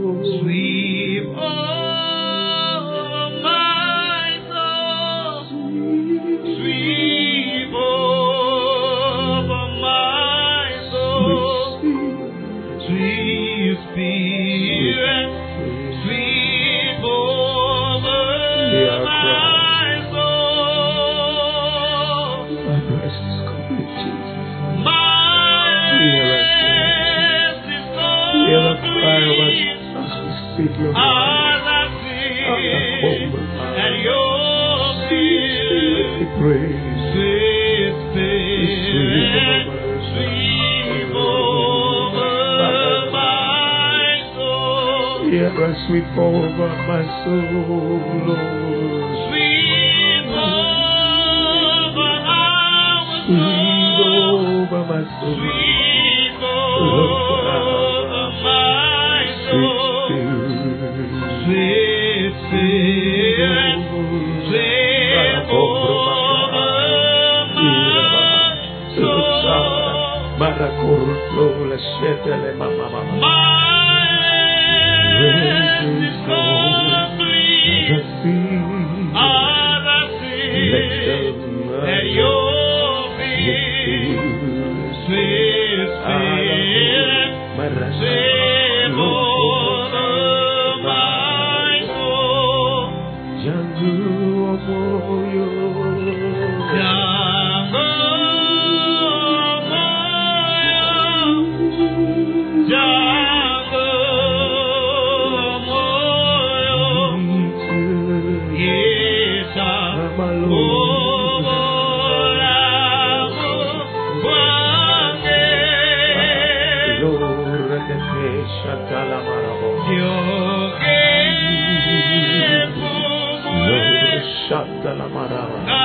Fumule, 124.49 125.78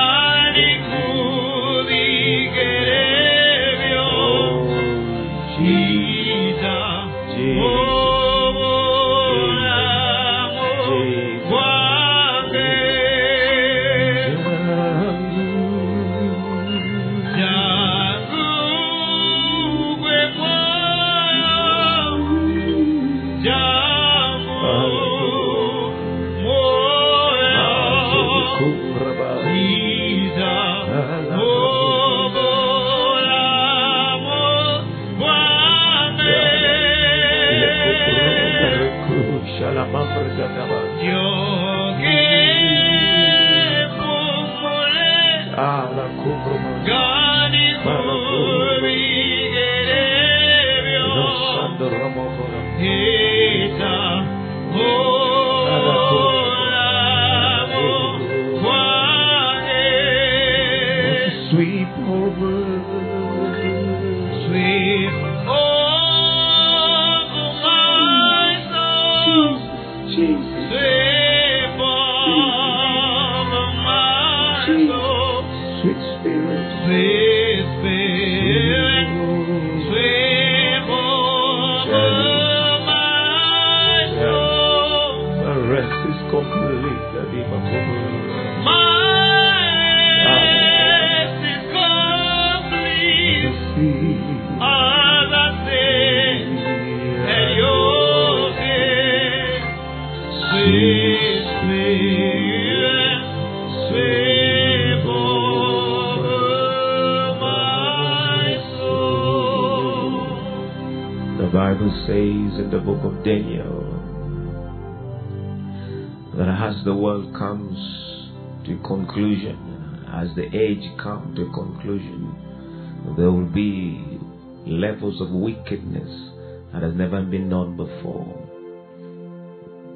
levels 124.94 125.20
of 125.20 125.30
wickedness 125.30 126.30
that 126.72 126.82
has 126.82 126.94
never 126.94 127.20
been 127.22 127.48
known 127.48 127.76
before. 127.76 128.26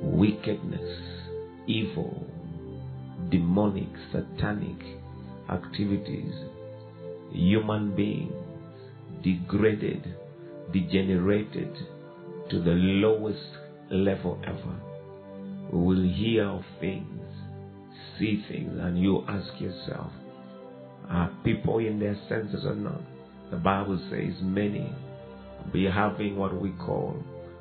Wickedness, 0.03 1.01
evil, 1.69 2.27
demonic, 3.31 3.89
satanic 4.13 4.99
activities, 5.51 6.33
human 7.33 7.95
beings 7.95 8.33
degraded, 9.23 10.03
degenerated 10.73 11.73
to 12.51 12.61
the 12.61 12.73
lowest 12.73 13.39
level 13.91 14.41
ever. 14.45 14.81
We 15.73 15.79
will 15.79 16.03
hear 16.03 16.45
of 16.49 16.63
things, 16.81 17.23
see 18.19 18.45
things, 18.49 18.73
and 18.81 18.99
you 18.99 19.25
ask 19.29 19.61
yourself, 19.61 20.11
are 21.09 21.31
people 21.45 21.79
in 21.79 22.01
their 22.01 22.17
senses 22.29 22.65
or 22.65 22.75
not? 22.75 23.01
The 23.51 23.57
Bible 23.57 23.99
says 24.11 24.35
many 24.43 24.93
be 25.73 25.85
having 25.85 26.37
what 26.37 26.61
we 26.61 26.71
call 26.71 27.17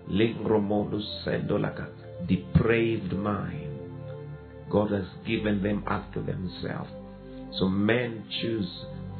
lingromodus 0.10 1.26
sendolaka, 1.26 1.88
depraved 2.28 3.14
mind. 3.14 3.80
God 4.70 4.92
has 4.92 5.06
given 5.26 5.62
them 5.64 5.84
after 5.88 6.22
themselves. 6.22 6.90
So 7.58 7.68
men 7.68 8.26
choose 8.42 8.70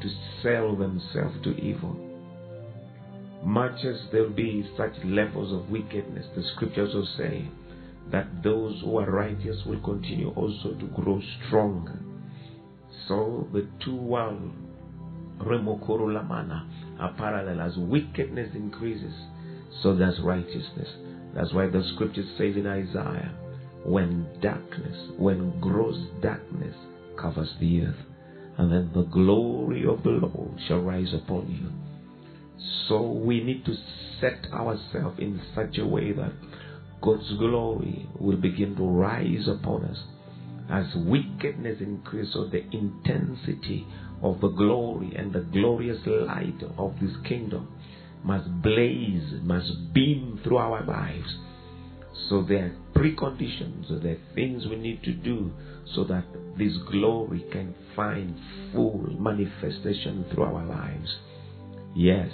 to 0.02 0.08
sell 0.42 0.76
themselves 0.76 1.42
to 1.44 1.56
evil. 1.56 1.96
Much 3.44 3.84
as 3.84 3.96
there'll 4.12 4.30
be 4.30 4.68
such 4.76 4.92
levels 5.04 5.52
of 5.52 5.70
wickedness, 5.70 6.26
the 6.36 6.42
scriptures 6.54 6.94
will 6.94 7.08
say 7.16 7.48
that 8.10 8.42
those 8.42 8.80
who 8.82 8.98
are 8.98 9.10
righteous 9.10 9.56
will 9.64 9.80
continue 9.80 10.30
also 10.30 10.74
to 10.74 10.86
grow 11.00 11.20
stronger. 11.46 11.98
So 13.06 13.48
the 13.52 13.66
two 13.84 13.96
world 13.96 14.52
remokoro 15.40 16.06
lamana 16.06 16.68
are 17.00 17.14
parallel 17.14 17.60
as 17.60 17.76
wickedness 17.76 18.50
increases, 18.54 19.14
so 19.82 19.96
does 19.96 20.18
righteousness. 20.20 20.88
That's 21.34 21.52
why 21.52 21.68
the 21.68 21.82
scripture 21.94 22.24
says 22.36 22.56
in 22.56 22.66
Isaiah, 22.66 23.32
when 23.84 24.26
darkness, 24.40 25.12
when 25.18 25.60
gross 25.60 25.96
darkness 26.20 26.74
covers 27.18 27.52
the 27.60 27.82
earth, 27.82 28.04
and 28.56 28.72
then 28.72 28.90
the 28.94 29.04
glory 29.04 29.86
of 29.86 30.02
the 30.02 30.10
Lord 30.10 30.58
shall 30.66 30.80
rise 30.80 31.14
upon 31.14 31.48
you. 31.50 31.70
So 32.88 33.02
we 33.02 33.42
need 33.44 33.64
to 33.66 33.74
set 34.20 34.52
ourselves 34.52 35.18
in 35.20 35.40
such 35.54 35.78
a 35.78 35.86
way 35.86 36.12
that 36.12 36.32
God's 37.00 37.30
glory 37.38 38.08
will 38.18 38.36
begin 38.36 38.74
to 38.76 38.82
rise 38.82 39.46
upon 39.46 39.84
us. 39.84 39.98
As 40.70 40.86
wickedness 40.96 41.80
increases, 41.80 42.34
so 42.34 42.46
the 42.46 42.64
intensity 42.72 43.86
of 44.22 44.40
the 44.40 44.48
glory 44.48 45.12
and 45.16 45.32
the 45.32 45.40
glorious 45.40 45.98
light 46.06 46.62
of 46.76 46.94
this 47.00 47.12
kingdom 47.28 47.68
must 48.24 48.48
blaze, 48.62 49.40
must 49.42 49.92
beam 49.92 50.40
through 50.42 50.58
our 50.58 50.84
lives. 50.84 51.36
So 52.28 52.42
there 52.42 52.66
are 52.66 53.00
preconditions, 53.00 54.02
there 54.02 54.14
are 54.14 54.34
things 54.34 54.66
we 54.68 54.76
need 54.76 55.02
to 55.04 55.12
do 55.12 55.52
so 55.94 56.04
that 56.04 56.24
this 56.58 56.72
glory 56.90 57.44
can 57.52 57.74
find 57.94 58.34
full 58.74 59.06
manifestation 59.18 60.26
through 60.32 60.44
our 60.44 60.64
lives. 60.66 61.16
Yes. 61.94 62.28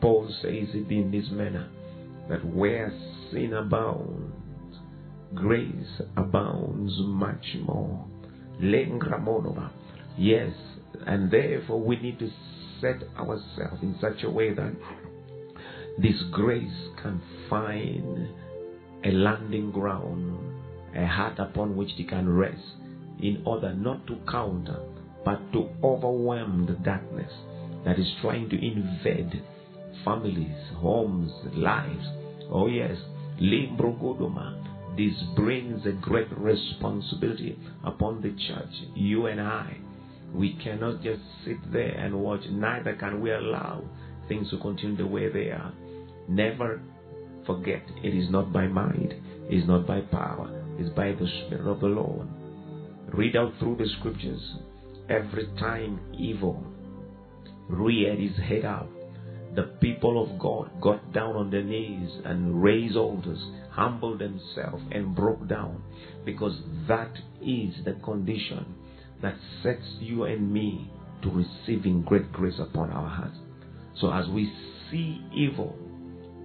Paul 0.00 0.28
says 0.42 0.68
it 0.74 0.90
in 0.90 1.10
this 1.10 1.30
manner 1.30 1.68
that 2.28 2.44
where 2.44 2.92
sin 3.30 3.52
abounds, 3.52 4.34
grace 5.34 6.00
abounds 6.16 6.92
much 6.98 7.46
more. 7.64 8.06
Yes, 10.18 10.52
and 11.06 11.30
therefore 11.30 11.80
we 11.80 11.96
need 11.96 12.18
to 12.18 12.30
set 12.80 13.02
ourselves 13.18 13.82
in 13.82 13.96
such 14.00 14.22
a 14.22 14.30
way 14.30 14.54
that 14.54 14.72
this 15.98 16.22
grace 16.32 16.88
can 17.02 17.20
find 17.48 18.28
a 19.04 19.10
landing 19.12 19.70
ground, 19.70 20.38
a 20.94 21.06
heart 21.06 21.38
upon 21.38 21.76
which 21.76 21.90
it 21.98 22.08
can 22.08 22.28
rest, 22.28 22.62
in 23.20 23.42
order 23.46 23.74
not 23.74 24.06
to 24.06 24.16
counter, 24.30 24.78
but 25.24 25.40
to 25.52 25.68
overwhelm 25.82 26.66
the 26.66 26.74
darkness. 26.84 27.32
that 27.86 28.00
is 28.00 28.12
trying 28.20 28.48
to 28.50 28.56
invade 28.56 29.42
families, 30.04 30.56
homes, 30.74 31.30
lives. 31.54 32.04
Oh, 32.50 32.66
yes. 32.66 32.96
Limbrogodoma. 33.40 34.65
This 34.96 35.14
brings 35.34 35.84
a 35.84 35.92
great 35.92 36.28
responsibility 36.38 37.58
upon 37.84 38.22
the 38.22 38.30
church, 38.48 38.72
you 38.94 39.26
and 39.26 39.40
I. 39.40 39.76
We 40.32 40.54
cannot 40.62 41.02
just 41.02 41.20
sit 41.44 41.58
there 41.70 41.90
and 41.98 42.20
watch, 42.20 42.40
neither 42.50 42.94
can 42.94 43.20
we 43.20 43.30
allow 43.30 43.84
things 44.28 44.50
to 44.50 44.58
continue 44.58 44.96
the 44.96 45.06
way 45.06 45.30
they 45.30 45.50
are. 45.50 45.72
Never 46.28 46.80
forget, 47.46 47.82
it 48.02 48.14
is 48.14 48.30
not 48.30 48.52
by 48.52 48.66
might, 48.66 49.12
it 49.50 49.54
is 49.54 49.68
not 49.68 49.86
by 49.86 50.00
power, 50.00 50.50
it 50.78 50.86
is 50.86 50.90
by 50.90 51.12
the 51.12 51.28
Spirit 51.46 51.70
of 51.70 51.80
the 51.80 51.86
Lord. 51.86 52.26
Read 53.12 53.36
out 53.36 53.52
through 53.58 53.76
the 53.76 53.88
scriptures. 53.98 54.42
Every 55.08 55.46
time 55.58 56.00
evil 56.18 56.64
reared 57.68 58.18
his 58.18 58.36
head 58.38 58.64
up, 58.64 58.88
the 59.56 59.64
people 59.80 60.22
of 60.22 60.38
God 60.38 60.70
got 60.80 61.12
down 61.12 61.34
on 61.34 61.50
their 61.50 61.62
knees 61.62 62.10
and 62.24 62.62
raised 62.62 62.96
altars, 62.96 63.42
humbled 63.70 64.20
themselves, 64.20 64.84
and 64.92 65.16
broke 65.16 65.48
down 65.48 65.82
because 66.24 66.54
that 66.86 67.12
is 67.40 67.74
the 67.84 67.96
condition 68.04 68.66
that 69.22 69.34
sets 69.62 69.86
you 69.98 70.24
and 70.24 70.52
me 70.52 70.90
to 71.22 71.30
receiving 71.30 72.02
great 72.02 72.30
grace 72.32 72.58
upon 72.58 72.90
our 72.90 73.08
hearts. 73.08 73.36
So 74.00 74.12
as 74.12 74.28
we 74.28 74.52
see 74.90 75.22
evil, 75.34 75.74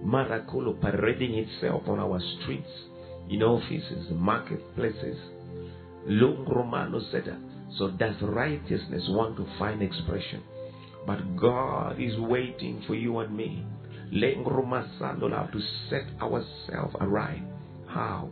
Marakolo 0.02 0.80
parading 0.80 1.34
itself 1.34 1.82
on 1.86 2.00
our 2.00 2.20
streets, 2.40 2.70
in 3.28 3.42
offices, 3.42 4.08
marketplaces, 4.10 5.16
Lung 6.06 6.44
Romano 6.48 7.00
said. 7.12 7.36
So 7.78 7.90
does 7.90 8.16
righteousness 8.22 9.04
want 9.08 9.36
to 9.36 9.46
find 9.58 9.82
expression? 9.82 10.42
But 11.06 11.36
God 11.36 12.00
is 12.00 12.18
waiting 12.18 12.82
for 12.86 12.94
you 12.94 13.18
and 13.18 13.36
me. 13.36 13.66
To 14.12 15.60
set 15.88 16.06
ourselves 16.20 16.94
aright. 17.00 17.42
How? 17.86 18.30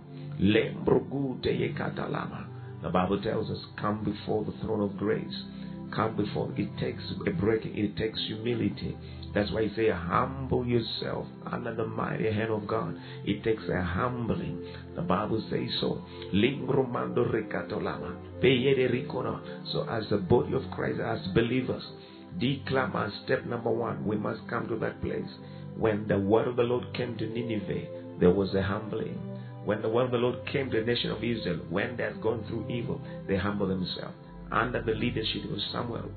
The 2.83 2.89
Bible 2.93 3.21
tells 3.23 3.51
us, 3.51 3.59
come 3.79 4.05
before 4.05 4.45
the 4.45 4.53
throne 4.63 4.81
of 4.81 4.97
grace. 4.97 5.45
Come 5.95 6.17
before 6.17 6.53
it 6.57 6.69
takes 6.79 7.03
a 7.27 7.31
breaking, 7.31 7.77
it 7.77 7.97
takes 7.97 8.19
humility. 8.27 8.97
That's 9.35 9.51
why 9.51 9.63
I 9.63 9.69
say, 9.77 9.91
humble 9.91 10.65
yourself 10.65 11.27
under 11.47 11.75
the 11.75 11.87
mighty 11.87 12.33
hand 12.33 12.51
of 12.51 12.67
God. 12.67 12.97
It 13.25 13.43
takes 13.45 13.63
a 13.69 13.83
humbling. 13.83 14.65
The 14.95 15.03
Bible 15.03 15.43
says 15.51 15.69
so. 15.81 16.03
So, 19.73 19.89
as 19.89 20.09
the 20.11 20.17
body 20.19 20.55
of 20.55 20.63
Christ, 20.73 21.01
as 21.01 21.27
believers, 21.35 21.83
declama 22.39 23.11
step 23.25 23.45
number 23.47 23.71
one, 23.71 24.05
we 24.07 24.17
must 24.17 24.47
come 24.49 24.69
to 24.69 24.77
that 24.77 25.01
place. 25.03 25.31
When 25.77 26.07
the 26.09 26.19
word 26.19 26.49
of 26.49 26.57
the 26.57 26.63
Lord 26.63 26.93
came 26.95 27.17
to 27.17 27.27
Nineveh, 27.27 28.19
there 28.21 28.31
was 28.31 28.55
a 28.55 28.63
humbling. 28.63 29.19
When 29.65 29.83
the 29.83 29.89
word 29.89 30.07
of 30.07 30.11
the 30.13 30.19
Lord 30.19 30.47
came 30.47 30.71
to 30.71 30.81
the 30.81 30.87
nation 30.87 31.11
of 31.11 31.23
Israel, 31.25 31.61
when 31.69 31.97
they 31.97 32.05
had 32.05 32.21
gone 32.21 32.45
through 32.49 32.69
evil, 32.69 33.01
they 33.27 33.37
humbled 33.37 33.71
themselves. 33.71 34.15
Under 34.53 34.83
the 34.83 34.93
leadership 34.95 35.45
of 35.45 35.61
Samuel, 35.73 36.11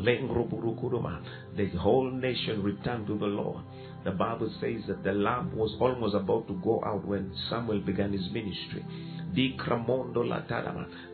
the 0.00 1.66
whole 1.78 2.10
nation 2.10 2.62
returned 2.62 3.06
to 3.08 3.18
the 3.18 3.26
Lord. 3.26 3.64
The 4.04 4.12
Bible 4.12 4.48
says 4.60 4.86
that 4.86 5.02
the 5.02 5.12
lamp 5.12 5.52
was 5.54 5.76
almost 5.80 6.14
about 6.14 6.46
to 6.48 6.54
go 6.62 6.82
out 6.84 7.04
when 7.04 7.32
Samuel 7.50 7.80
began 7.80 8.12
his 8.12 8.30
ministry. 8.30 8.84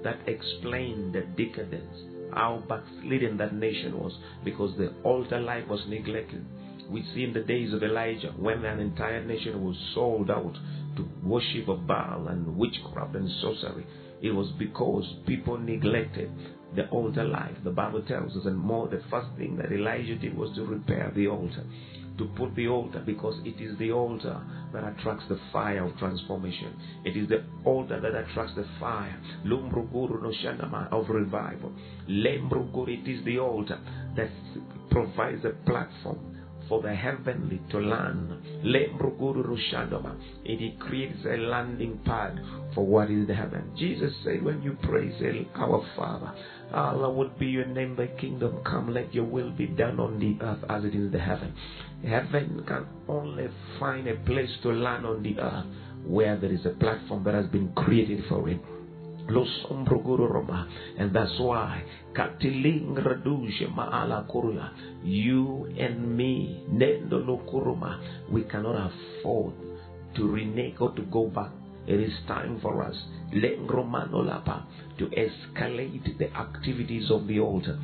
That 0.02 0.18
explained 0.26 1.14
the 1.14 1.22
decadence, 1.22 1.96
how 2.34 2.62
backslidden 2.68 3.36
that 3.38 3.54
nation 3.54 3.98
was, 3.98 4.12
because 4.44 4.76
the 4.76 4.92
altar 5.02 5.40
life 5.40 5.66
was 5.68 5.80
neglected. 5.88 6.44
We 6.90 7.02
see 7.14 7.24
in 7.24 7.32
the 7.32 7.40
days 7.40 7.72
of 7.72 7.82
Elijah 7.82 8.32
when 8.36 8.64
an 8.64 8.78
entire 8.78 9.24
nation 9.24 9.64
was 9.64 9.76
sold 9.94 10.30
out 10.30 10.54
to 10.96 11.08
worship 11.22 11.68
of 11.68 11.86
Baal 11.86 12.28
and 12.28 12.56
witchcraft 12.56 13.14
and 13.14 13.30
sorcery. 13.40 13.86
It 14.22 14.30
was 14.30 14.50
because 14.58 15.04
people 15.26 15.58
neglected 15.58 16.30
the 16.76 16.88
altar 16.88 17.24
life. 17.24 17.56
The 17.62 17.70
Bible 17.70 18.02
tells 18.02 18.36
us, 18.36 18.44
and 18.44 18.56
more, 18.56 18.88
the 18.88 19.02
first 19.10 19.28
thing 19.38 19.56
that 19.56 19.72
Elijah 19.72 20.16
did 20.16 20.36
was 20.36 20.54
to 20.56 20.64
repair 20.64 21.12
the 21.14 21.28
altar, 21.28 21.64
to 22.18 22.24
put 22.36 22.54
the 22.54 22.68
altar, 22.68 23.02
because 23.04 23.40
it 23.44 23.60
is 23.60 23.76
the 23.78 23.90
altar 23.90 24.40
that 24.72 24.84
attracts 24.84 25.24
the 25.28 25.38
fire 25.52 25.84
of 25.84 25.96
transformation. 25.98 26.76
It 27.04 27.16
is 27.16 27.28
the 27.28 27.44
altar 27.64 28.00
that 28.00 28.14
attracts 28.14 28.54
the 28.54 28.66
fire 28.78 29.18
of 30.92 31.08
revival. 31.08 31.72
It 32.06 33.08
is 33.08 33.24
the 33.24 33.38
altar 33.38 33.78
that 34.16 34.30
provides 34.90 35.44
a 35.44 35.50
platform 35.66 36.34
for 36.68 36.80
the 36.82 36.94
heavenly 36.94 37.60
to 37.70 37.78
land. 37.78 38.32
It 40.44 40.80
creates 40.80 41.18
a 41.26 41.36
landing 41.36 41.98
pad 42.04 42.40
for 42.74 42.86
what 42.86 43.10
is 43.10 43.26
the 43.26 43.34
heaven. 43.34 43.70
Jesus 43.76 44.14
said, 44.24 44.42
when 44.42 44.62
you 44.62 44.76
pray, 44.82 45.10
say, 45.18 45.46
Our 45.56 45.84
Father, 45.94 46.32
Allah 46.74 47.10
would 47.10 47.38
be 47.38 47.46
your 47.46 47.66
name, 47.66 47.94
thy 47.96 48.08
kingdom 48.08 48.60
come, 48.64 48.92
let 48.92 49.14
your 49.14 49.24
will 49.24 49.50
be 49.50 49.66
done 49.66 50.00
on 50.00 50.18
the 50.18 50.36
earth 50.44 50.64
as 50.68 50.84
it 50.84 50.88
is 50.88 51.06
in 51.06 51.10
the 51.12 51.20
heaven. 51.20 51.54
Heaven 52.02 52.64
can 52.66 52.86
only 53.08 53.46
find 53.78 54.08
a 54.08 54.16
place 54.16 54.50
to 54.62 54.70
land 54.70 55.06
on 55.06 55.22
the 55.22 55.38
earth 55.38 55.66
where 56.04 56.36
there 56.36 56.52
is 56.52 56.66
a 56.66 56.70
platform 56.70 57.22
that 57.24 57.34
has 57.34 57.46
been 57.46 57.72
created 57.74 58.24
for 58.28 58.48
it. 58.48 58.60
And 59.26 61.14
that's 61.14 61.38
why 61.38 61.82
Katiling 62.14 62.94
Maala 62.94 64.30
Kuruya, 64.30 64.70
you 65.02 65.66
and 65.78 66.16
me, 66.16 66.66
Nendo 66.70 67.98
we 68.30 68.42
cannot 68.42 68.92
afford 68.92 69.54
to 70.16 70.28
renege 70.28 70.74
or 70.78 70.92
to 70.92 71.02
go 71.02 71.28
back. 71.28 71.50
It 71.86 72.00
is 72.00 72.12
time 72.26 72.60
for 72.60 72.82
us, 72.82 72.96
to 73.32 75.06
escalate 75.06 76.18
the 76.18 76.32
activities 76.34 77.10
of 77.10 77.26
the 77.26 77.40
altar 77.40 77.78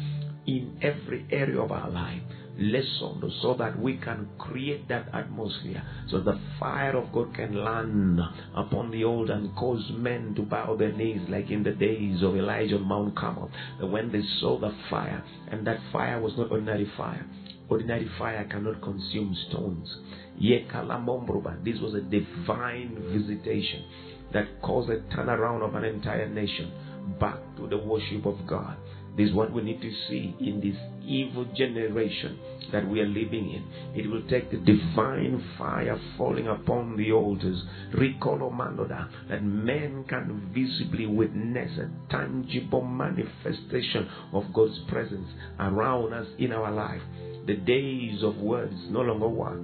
in 0.46 0.78
every 0.80 1.26
area 1.30 1.60
of 1.60 1.70
our 1.70 1.90
life. 1.90 2.22
Lesson 2.58 3.32
so 3.40 3.54
that 3.54 3.78
we 3.78 3.96
can 3.96 4.28
create 4.36 4.86
that 4.88 5.08
atmosphere 5.14 5.82
so 6.08 6.20
the 6.20 6.38
fire 6.58 6.94
of 6.94 7.10
God 7.10 7.34
can 7.34 7.54
land 7.54 8.20
upon 8.54 8.90
the 8.90 9.02
old 9.02 9.30
and 9.30 9.54
cause 9.56 9.90
men 9.96 10.34
to 10.34 10.42
bow 10.42 10.76
their 10.76 10.92
knees 10.92 11.22
like 11.30 11.50
in 11.50 11.62
the 11.62 11.70
days 11.72 12.22
of 12.22 12.36
Elijah 12.36 12.76
on 12.76 12.82
Mount 12.82 13.16
Carmel. 13.16 13.50
When 13.80 14.12
they 14.12 14.22
saw 14.40 14.58
the 14.58 14.74
fire 14.90 15.22
and 15.50 15.66
that 15.66 15.78
fire 15.90 16.20
was 16.20 16.36
not 16.36 16.50
ordinary 16.50 16.90
fire. 16.98 17.24
Ordinary 17.70 18.10
fire 18.18 18.44
cannot 18.50 18.82
consume 18.82 19.34
stones 19.48 19.96
this 20.40 21.80
was 21.80 21.94
a 21.94 22.00
divine 22.00 22.96
visitation 23.12 23.84
that 24.32 24.46
caused 24.62 24.90
a 24.90 25.00
turnaround 25.14 25.62
of 25.66 25.74
an 25.74 25.84
entire 25.84 26.28
nation 26.28 26.72
back 27.18 27.38
to 27.56 27.66
the 27.66 27.78
worship 27.78 28.24
of 28.26 28.36
God 28.46 28.76
this 29.16 29.28
is 29.28 29.34
what 29.34 29.52
we 29.52 29.62
need 29.62 29.80
to 29.82 29.92
see 30.08 30.34
in 30.40 30.60
this 30.60 30.76
evil 31.04 31.44
generation 31.56 32.38
that 32.72 32.88
we 32.88 33.00
are 33.00 33.06
living 33.06 33.50
in. 33.50 33.64
It 33.94 34.08
will 34.08 34.22
take 34.28 34.50
the 34.50 34.58
divine 34.58 35.44
fire 35.58 36.00
falling 36.16 36.46
upon 36.46 36.96
the 36.96 37.10
altars, 37.12 37.62
Manoda, 37.92 39.08
that 39.28 39.42
men 39.42 40.04
can 40.08 40.50
visibly 40.54 41.06
witness 41.06 41.70
a 41.78 41.90
tangible 42.10 42.82
manifestation 42.82 44.08
of 44.32 44.44
God's 44.54 44.78
presence 44.88 45.28
around 45.58 46.12
us 46.12 46.28
in 46.38 46.52
our 46.52 46.70
life. 46.70 47.02
The 47.46 47.56
days 47.56 48.22
of 48.22 48.36
words 48.36 48.74
no 48.90 49.00
longer 49.00 49.28
work. 49.28 49.60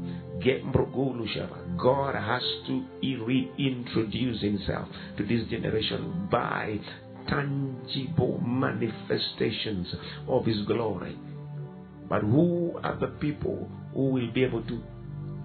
God 1.79 2.14
has 2.14 2.42
to 2.66 2.85
reintroduce 3.03 4.40
himself 4.42 4.89
to 5.16 5.24
this 5.24 5.49
generation 5.49 6.28
by 6.30 6.78
tangible 7.28 8.41
manifestations 8.45 9.89
of 10.28 10.45
His 10.47 10.62
glory. 10.66 11.18
But 12.09 12.22
who 12.22 12.78
are 12.82 12.97
the 12.99 13.09
people 13.18 13.68
who 13.95 14.11
will 14.11 14.30
be 14.32 14.45
able 14.45 14.62
to 14.62 14.82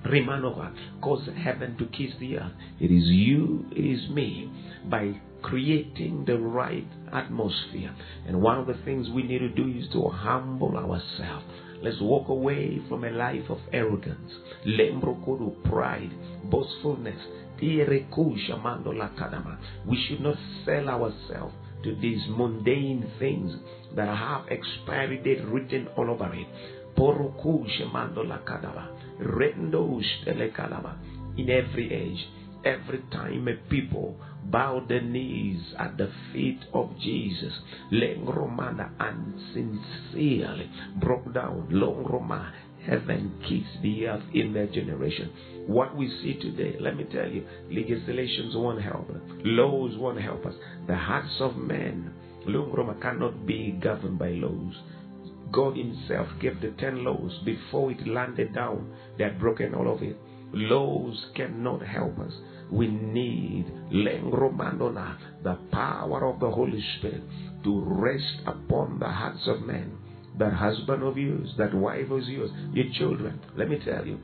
remain 0.05 0.43
over, 0.43 0.71
cause 1.01 1.27
heaven 1.43 1.77
to 1.77 1.85
kiss 1.87 2.13
the 2.19 2.37
earth? 2.37 2.51
It 2.79 2.91
is 2.91 3.05
you, 3.05 3.65
it 3.71 3.81
is 3.81 4.09
me, 4.09 4.51
by 4.89 5.19
creating 5.41 6.25
the 6.25 6.37
right 6.37 6.87
atmosphere. 7.11 7.95
And 8.27 8.41
one 8.41 8.59
of 8.59 8.67
the 8.67 8.77
things 8.85 9.09
we 9.09 9.23
need 9.23 9.39
to 9.39 9.49
do 9.49 9.67
is 9.67 9.87
to 9.93 10.07
humble 10.09 10.77
ourselves. 10.77 11.45
Let's 11.81 11.99
walk 11.99 12.29
away 12.29 12.79
from 12.87 13.03
a 13.03 13.09
life 13.09 13.49
of 13.49 13.57
arrogance, 13.73 14.31
lembrokodu, 14.67 15.63
pride, 15.63 16.11
boastfulness. 16.43 17.19
We 17.59 17.85
should 20.07 20.21
not 20.21 20.37
sell 20.65 20.89
ourselves 20.89 21.53
to 21.83 21.95
these 21.95 22.21
mundane 22.29 23.11
things 23.17 23.55
that 23.95 24.15
have 24.15 24.47
expiry 24.49 25.17
date 25.23 25.43
written 25.45 25.87
all 25.97 26.09
over 26.11 26.31
it. 26.33 26.47
In 31.37 31.49
every 31.49 31.93
age, 31.93 32.27
every 32.63 32.99
time 33.11 33.47
a 33.47 33.55
people 33.69 34.17
bowed 34.51 34.89
the 34.89 34.99
knees 34.99 35.61
at 35.79 35.97
the 35.97 36.11
feet 36.31 36.59
of 36.73 36.89
Jesus. 36.99 37.53
Leng 37.91 38.35
Romana 38.35 38.91
and 38.99 39.33
sincerely 39.53 40.69
broke 40.99 41.33
down. 41.33 41.67
Long 41.69 42.03
Roma. 42.03 42.53
Heaven 42.85 43.31
kissed 43.47 43.83
the 43.83 44.07
earth 44.07 44.23
in 44.33 44.53
their 44.53 44.65
generation. 44.65 45.31
What 45.67 45.95
we 45.95 46.09
see 46.23 46.33
today, 46.41 46.77
let 46.79 46.97
me 46.97 47.03
tell 47.03 47.29
you, 47.29 47.45
legislations 47.69 48.55
won't 48.55 48.81
help 48.81 49.07
us. 49.11 49.21
Laws 49.43 49.95
won't 49.97 50.19
help 50.19 50.45
us. 50.47 50.55
The 50.87 50.95
hearts 50.95 51.35
of 51.39 51.57
men, 51.57 52.11
Long 52.47 52.71
Roma, 52.71 52.95
cannot 52.99 53.45
be 53.45 53.77
governed 53.79 54.17
by 54.17 54.29
laws. 54.29 54.73
God 55.51 55.77
Himself 55.77 56.27
gave 56.41 56.59
the 56.59 56.71
ten 56.79 57.03
laws 57.03 57.37
before 57.45 57.91
it 57.91 58.07
landed 58.07 58.55
down. 58.55 58.91
They 59.17 59.25
had 59.25 59.39
broken 59.39 59.75
all 59.75 59.93
of 59.93 60.01
it. 60.01 60.17
Laws 60.51 61.23
cannot 61.35 61.83
help 61.83 62.17
us. 62.17 62.33
We 62.71 62.87
need 62.87 63.65
Lengromanona, 63.91 65.17
the 65.43 65.57
power 65.71 66.25
of 66.25 66.39
the 66.39 66.49
Holy 66.49 66.83
Spirit, 66.97 67.21
to 67.63 67.83
rest 67.85 68.41
upon 68.45 68.99
the 68.99 69.09
hearts 69.09 69.47
of 69.47 69.61
men. 69.61 69.97
That 70.39 70.53
husband 70.53 71.03
of 71.03 71.17
yours, 71.17 71.49
that 71.57 71.73
wife 71.73 72.09
of 72.09 72.23
yours, 72.23 72.51
your 72.73 72.85
children. 72.97 73.39
Let 73.57 73.69
me 73.69 73.79
tell 73.83 74.07
you, 74.07 74.17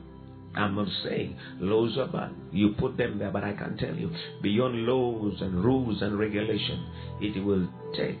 I'm 0.56 0.74
not 0.74 0.88
saying 1.04 1.36
laws 1.60 1.98
are 1.98 2.08
bad. 2.08 2.34
You 2.50 2.74
put 2.78 2.96
them 2.96 3.18
there, 3.18 3.30
but 3.30 3.44
I 3.44 3.52
can 3.52 3.76
tell 3.76 3.94
you, 3.94 4.10
beyond 4.42 4.86
laws 4.86 5.40
and 5.42 5.62
rules 5.62 6.00
and 6.00 6.18
regulation, 6.18 6.86
it 7.20 7.44
will 7.44 7.68
take 7.94 8.18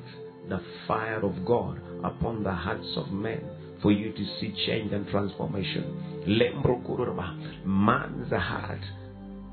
the 0.48 0.60
fire 0.86 1.24
of 1.24 1.44
God 1.46 1.80
upon 2.04 2.42
the 2.42 2.52
hearts 2.52 2.92
of 2.96 3.10
men 3.10 3.42
for 3.80 3.92
you 3.92 4.12
to 4.12 4.24
see 4.38 4.52
change 4.66 4.92
and 4.92 5.08
transformation. 5.08 6.24
Lembrokuruma, 6.26 7.64
Man's 7.64 8.30
heart 8.30 8.80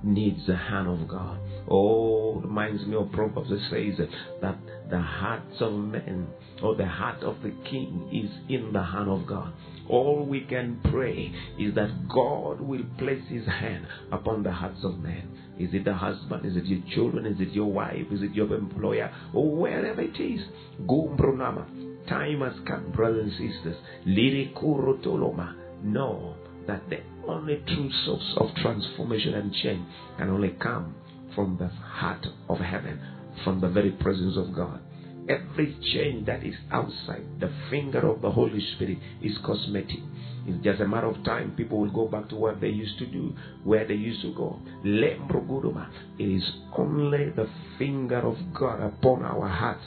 needs 0.05 0.45
the 0.45 0.55
hand 0.55 0.87
of 0.87 1.07
God. 1.07 1.39
Oh, 1.67 2.39
reminds 2.41 2.85
me 2.85 2.95
of 2.95 3.11
Proverbs 3.11 3.49
that 3.49 3.59
says 3.71 4.07
that 4.41 4.57
the 4.89 5.01
hearts 5.01 5.55
of 5.59 5.73
men 5.73 6.27
or 6.61 6.75
the 6.75 6.85
heart 6.85 7.23
of 7.23 7.41
the 7.41 7.51
king 7.69 8.07
is 8.13 8.29
in 8.49 8.71
the 8.71 8.83
hand 8.83 9.09
of 9.09 9.25
God. 9.25 9.51
All 9.89 10.25
we 10.25 10.41
can 10.41 10.79
pray 10.91 11.33
is 11.59 11.75
that 11.75 12.07
God 12.07 12.61
will 12.61 12.83
place 12.97 13.23
his 13.29 13.45
hand 13.45 13.87
upon 14.11 14.43
the 14.43 14.51
hearts 14.51 14.83
of 14.83 14.99
men. 14.99 15.29
Is 15.59 15.73
it 15.73 15.85
the 15.85 15.93
husband? 15.93 16.45
Is 16.45 16.55
it 16.55 16.65
your 16.65 16.81
children? 16.93 17.25
Is 17.25 17.39
it 17.39 17.53
your 17.53 17.71
wife? 17.71 18.05
Is 18.11 18.21
it 18.21 18.33
your 18.33 18.53
employer? 18.53 19.11
Or 19.33 19.49
wherever 19.55 20.01
it 20.01 20.19
is. 20.19 20.41
Gumbronama. 20.81 22.07
Time 22.07 22.41
has 22.41 22.53
come, 22.67 22.91
brothers 22.91 23.33
and 23.39 23.53
sisters. 23.53 23.77
Lirikurotoloma. 24.07 25.55
Know 25.83 26.35
that 26.67 26.89
the 26.89 26.99
only 27.27 27.63
true 27.67 27.89
source 28.05 28.33
of 28.37 28.55
transformation 28.55 29.33
and 29.33 29.53
change 29.53 29.85
can 30.17 30.29
only 30.29 30.49
come 30.61 30.95
from 31.33 31.57
the 31.57 31.67
heart 31.67 32.25
of 32.49 32.59
heaven, 32.59 32.99
from 33.43 33.61
the 33.61 33.69
very 33.69 33.91
presence 33.91 34.37
of 34.37 34.55
God. 34.55 34.79
Every 35.27 35.75
change 35.93 36.27
that 36.27 36.43
is 36.43 36.55
outside 36.71 37.25
the 37.39 37.51
finger 37.69 38.07
of 38.07 38.21
the 38.21 38.29
Holy 38.31 38.61
Spirit 38.75 38.99
is 39.23 39.37
cosmetic. 39.43 39.99
It's 40.47 40.63
just 40.63 40.79
a 40.79 40.87
matter 40.87 41.07
of 41.07 41.23
time. 41.23 41.55
People 41.57 41.79
will 41.79 41.91
go 41.91 42.07
back 42.07 42.29
to 42.29 42.35
what 42.35 42.61
they 42.61 42.69
used 42.69 42.99
to 42.99 43.07
do, 43.07 43.35
where 43.63 43.87
they 43.87 43.95
used 43.95 44.21
to 44.21 44.33
go. 44.35 44.59
It 44.83 46.23
is 46.23 46.43
only 46.77 47.31
the 47.31 47.49
finger 47.79 48.19
of 48.19 48.37
God 48.53 48.81
upon 48.81 49.23
our 49.23 49.47
hearts 49.47 49.83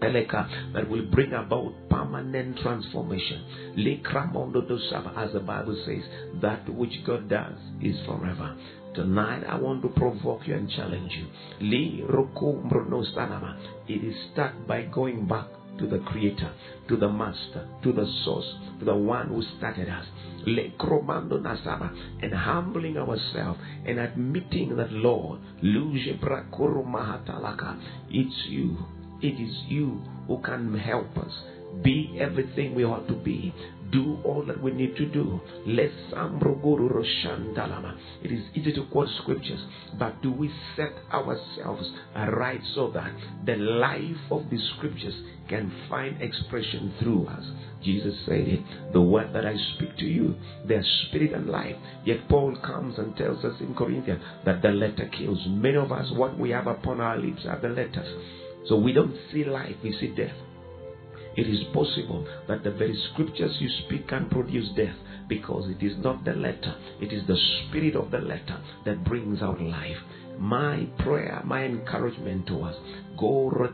that 0.00 0.88
will 0.88 1.06
bring 1.10 1.32
about 1.32 1.72
permanent 1.88 2.58
transformation. 2.58 3.44
As 5.16 5.32
the 5.32 5.40
Bible 5.40 5.82
says, 5.86 6.02
that 6.42 6.68
which 6.68 6.92
God 7.06 7.28
does 7.28 7.58
is 7.82 7.96
forever. 8.06 8.56
Tonight, 8.94 9.44
I 9.46 9.56
want 9.56 9.82
to 9.82 9.88
provoke 9.88 10.46
you 10.46 10.54
and 10.54 10.70
challenge 10.70 11.12
you. 11.12 11.26
It 13.88 14.04
is 14.04 14.14
start 14.32 14.66
by 14.66 14.82
going 14.82 15.26
back 15.26 15.46
to 15.78 15.86
the 15.86 15.98
Creator, 15.98 16.50
to 16.88 16.96
the 16.96 17.08
Master, 17.08 17.68
to 17.82 17.92
the 17.92 18.06
Source, 18.24 18.46
to 18.78 18.84
the 18.86 18.94
one 18.94 19.28
who 19.28 19.42
started 19.58 19.88
us. 19.88 20.06
Le 20.46 20.70
nasama. 20.78 21.90
And 22.22 22.32
humbling 22.32 22.96
ourselves 22.96 23.60
and 23.84 23.98
admitting 23.98 24.76
that, 24.76 24.92
Lord. 24.92 25.40
It's 28.08 28.46
you. 28.48 28.78
It 29.22 29.40
is 29.40 29.54
you 29.68 30.02
who 30.26 30.38
can 30.42 30.76
help 30.78 31.16
us 31.16 31.32
be 31.82 32.18
everything 32.20 32.74
we 32.74 32.84
ought 32.84 33.06
to 33.08 33.14
be. 33.14 33.54
Do 33.92 34.18
all 34.24 34.44
that 34.46 34.60
we 34.60 34.72
need 34.72 34.96
to 34.96 35.06
do. 35.06 35.40
It 35.66 35.92
is 38.32 38.44
easy 38.54 38.72
to 38.72 38.84
quote 38.90 39.08
scriptures, 39.22 39.60
but 39.98 40.20
do 40.22 40.32
we 40.32 40.50
set 40.74 40.92
ourselves 41.12 41.88
right 42.14 42.60
so 42.74 42.90
that 42.92 43.12
the 43.44 43.56
life 43.56 44.16
of 44.30 44.50
the 44.50 44.58
scriptures 44.76 45.14
can 45.48 45.70
find 45.88 46.20
expression 46.20 46.92
through 46.98 47.26
us? 47.26 47.44
Jesus 47.84 48.14
said 48.26 48.48
it, 48.48 48.60
the 48.92 49.00
word 49.00 49.32
that 49.34 49.46
I 49.46 49.54
speak 49.76 49.96
to 49.98 50.04
you, 50.04 50.34
their 50.66 50.82
spirit 50.82 51.32
and 51.32 51.48
life. 51.48 51.76
Yet 52.04 52.28
Paul 52.28 52.56
comes 52.64 52.98
and 52.98 53.16
tells 53.16 53.44
us 53.44 53.60
in 53.60 53.74
Corinthians 53.74 54.22
that 54.44 54.62
the 54.62 54.70
letter 54.70 55.08
kills. 55.16 55.46
Many 55.46 55.76
of 55.76 55.92
us, 55.92 56.10
what 56.12 56.36
we 56.36 56.50
have 56.50 56.66
upon 56.66 57.00
our 57.00 57.16
lips 57.18 57.46
are 57.46 57.60
the 57.60 57.68
letters. 57.68 58.08
So 58.68 58.76
we 58.76 58.92
don't 58.92 59.14
see 59.32 59.44
life, 59.44 59.76
we 59.82 59.92
see 60.00 60.08
death. 60.08 60.34
It 61.36 61.46
is 61.46 61.64
possible 61.74 62.26
that 62.48 62.64
the 62.64 62.70
very 62.70 62.96
scriptures 63.12 63.56
you 63.60 63.68
speak 63.84 64.08
can 64.08 64.28
produce 64.30 64.68
death 64.74 64.96
because 65.28 65.68
it 65.68 65.84
is 65.84 65.92
not 65.98 66.24
the 66.24 66.32
letter, 66.32 66.74
it 67.00 67.12
is 67.12 67.26
the 67.26 67.36
spirit 67.68 67.94
of 67.94 68.10
the 68.10 68.18
letter 68.18 68.58
that 68.84 69.04
brings 69.04 69.42
out 69.42 69.60
life. 69.60 69.96
My 70.38 70.86
prayer, 71.00 71.42
my 71.44 71.64
encouragement 71.64 72.46
to 72.48 72.62
us. 72.62 72.76
The 73.18 73.72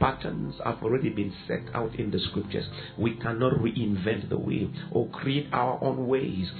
patterns 0.00 0.54
have 0.64 0.82
already 0.82 1.10
been 1.10 1.34
set 1.46 1.62
out 1.74 1.94
in 1.96 2.10
the 2.10 2.18
scriptures. 2.18 2.64
We 2.98 3.16
cannot 3.16 3.54
reinvent 3.54 4.30
the 4.30 4.38
wheel 4.38 4.70
or 4.90 5.08
create 5.08 5.48
our 5.52 5.78
own 5.82 6.08
ways. 6.08 6.50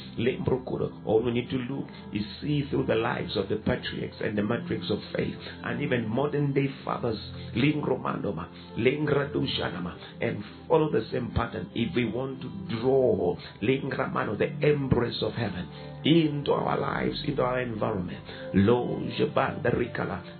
All 1.06 1.22
we 1.22 1.32
need 1.32 1.48
to 1.50 1.56
look 1.56 1.86
is 2.12 2.22
see 2.40 2.66
through 2.68 2.86
the 2.86 2.94
lives 2.94 3.36
of 3.36 3.48
the 3.48 3.56
patriarchs 3.56 4.16
and 4.22 4.36
the 4.36 4.42
matriarchs 4.42 4.90
of 4.90 5.00
faith 5.16 5.34
and 5.62 5.80
even 5.80 6.08
modern 6.08 6.52
day 6.52 6.68
fathers, 6.84 7.18
and 7.54 7.84
follow 10.68 10.90
the 10.90 11.06
same 11.10 11.30
pattern. 11.34 11.70
If 11.74 11.94
we 11.94 12.04
want 12.04 12.42
to 12.42 12.50
draw 12.80 13.36
the 13.60 14.50
embrace 14.60 15.22
of 15.22 15.32
heaven 15.32 15.68
into 16.04 16.52
our 16.52 16.78
lives, 16.78 17.22
into 17.26 17.42
our 17.42 17.60
environment. 17.60 18.18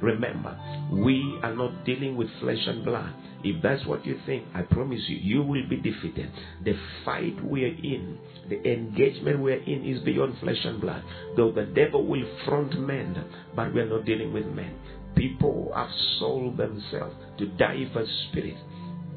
Remember, 0.03 0.59
we 0.93 1.39
are 1.43 1.55
not 1.55 1.85
dealing 1.85 2.17
with 2.17 2.29
flesh 2.41 2.67
and 2.67 2.85
blood. 2.85 3.13
If 3.43 3.63
that's 3.63 3.85
what 3.87 4.07
you 4.07 4.19
think, 4.25 4.47
I 4.55 4.63
promise 4.63 5.01
you, 5.07 5.17
you 5.17 5.43
will 5.43 5.69
be 5.69 5.77
defeated. 5.77 6.31
The 6.65 6.75
fight 7.05 7.45
we 7.45 7.65
are 7.65 7.77
in, 7.77 8.19
the 8.49 8.57
engagement 8.73 9.41
we 9.41 9.53
are 9.53 9.63
in 9.63 9.85
is 9.85 10.03
beyond 10.03 10.39
flesh 10.41 10.65
and 10.65 10.81
blood. 10.81 11.03
Though 11.37 11.53
the 11.53 11.67
devil 11.67 12.07
will 12.07 12.25
front 12.47 12.79
men, 12.81 13.25
but 13.55 13.75
we 13.75 13.81
are 13.81 13.89
not 13.89 14.07
dealing 14.07 14.33
with 14.33 14.47
men. 14.47 14.75
People 15.15 15.73
have 15.75 15.91
sold 16.19 16.57
themselves 16.57 17.15
to 17.39 17.47
die 17.47 17.85
for 17.93 18.05
spirit. 18.31 18.57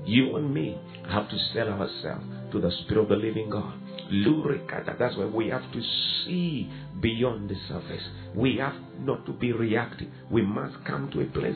You 0.06 0.36
and 0.38 0.54
me 0.54 0.78
have 1.10 1.30
to 1.30 1.38
sell 1.54 1.70
ourselves 1.70 2.26
to 2.52 2.62
the 2.62 2.72
Spirit 2.84 3.04
of 3.04 3.10
the 3.10 3.16
living 3.16 3.50
God. 3.50 3.74
Lurikata. 4.12 4.98
That's 4.98 5.18
why 5.18 5.26
we 5.26 5.50
have 5.50 5.70
to 5.74 5.82
see 6.24 6.70
beyond 7.02 7.50
the 7.50 7.56
surface. 7.68 8.04
We 8.36 8.58
have 8.58 8.76
not 9.00 9.26
to 9.26 9.34
be 9.34 9.52
reactive. 9.52 10.08
We 10.32 10.42
must 10.42 10.84
come 10.86 11.10
to 11.12 11.22
a 11.22 11.26
place 11.26 11.56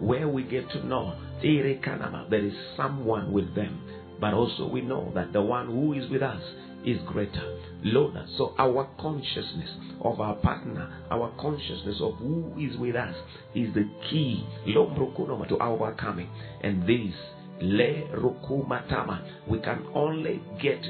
where 0.00 0.28
we 0.28 0.42
get 0.42 0.68
to 0.70 0.86
know 0.86 1.14
there 1.42 2.44
is 2.44 2.54
someone 2.76 3.32
with 3.32 3.54
them. 3.54 3.80
But 4.20 4.34
also 4.34 4.66
we 4.68 4.80
know 4.82 5.12
that 5.14 5.32
the 5.32 5.40
one 5.40 5.66
who 5.66 5.92
is 5.94 6.10
with 6.10 6.22
us 6.22 6.42
is 6.84 6.98
greater. 7.06 7.58
Lord, 7.82 8.14
so 8.36 8.54
our 8.58 8.88
consciousness 9.00 9.70
of 10.02 10.20
our 10.20 10.34
partner, 10.36 10.92
our 11.10 11.32
consciousness 11.40 11.96
of 12.00 12.16
who 12.16 12.52
is 12.58 12.76
with 12.78 12.96
us 12.96 13.14
is 13.54 13.72
the 13.74 13.88
key 14.10 14.44
to 14.66 15.56
overcoming. 15.60 16.28
And 16.62 16.82
this 16.82 17.14
Le 17.60 18.08
Rukumatama. 18.16 19.20
We 19.46 19.58
can 19.58 19.84
only 19.94 20.40
get 20.60 20.80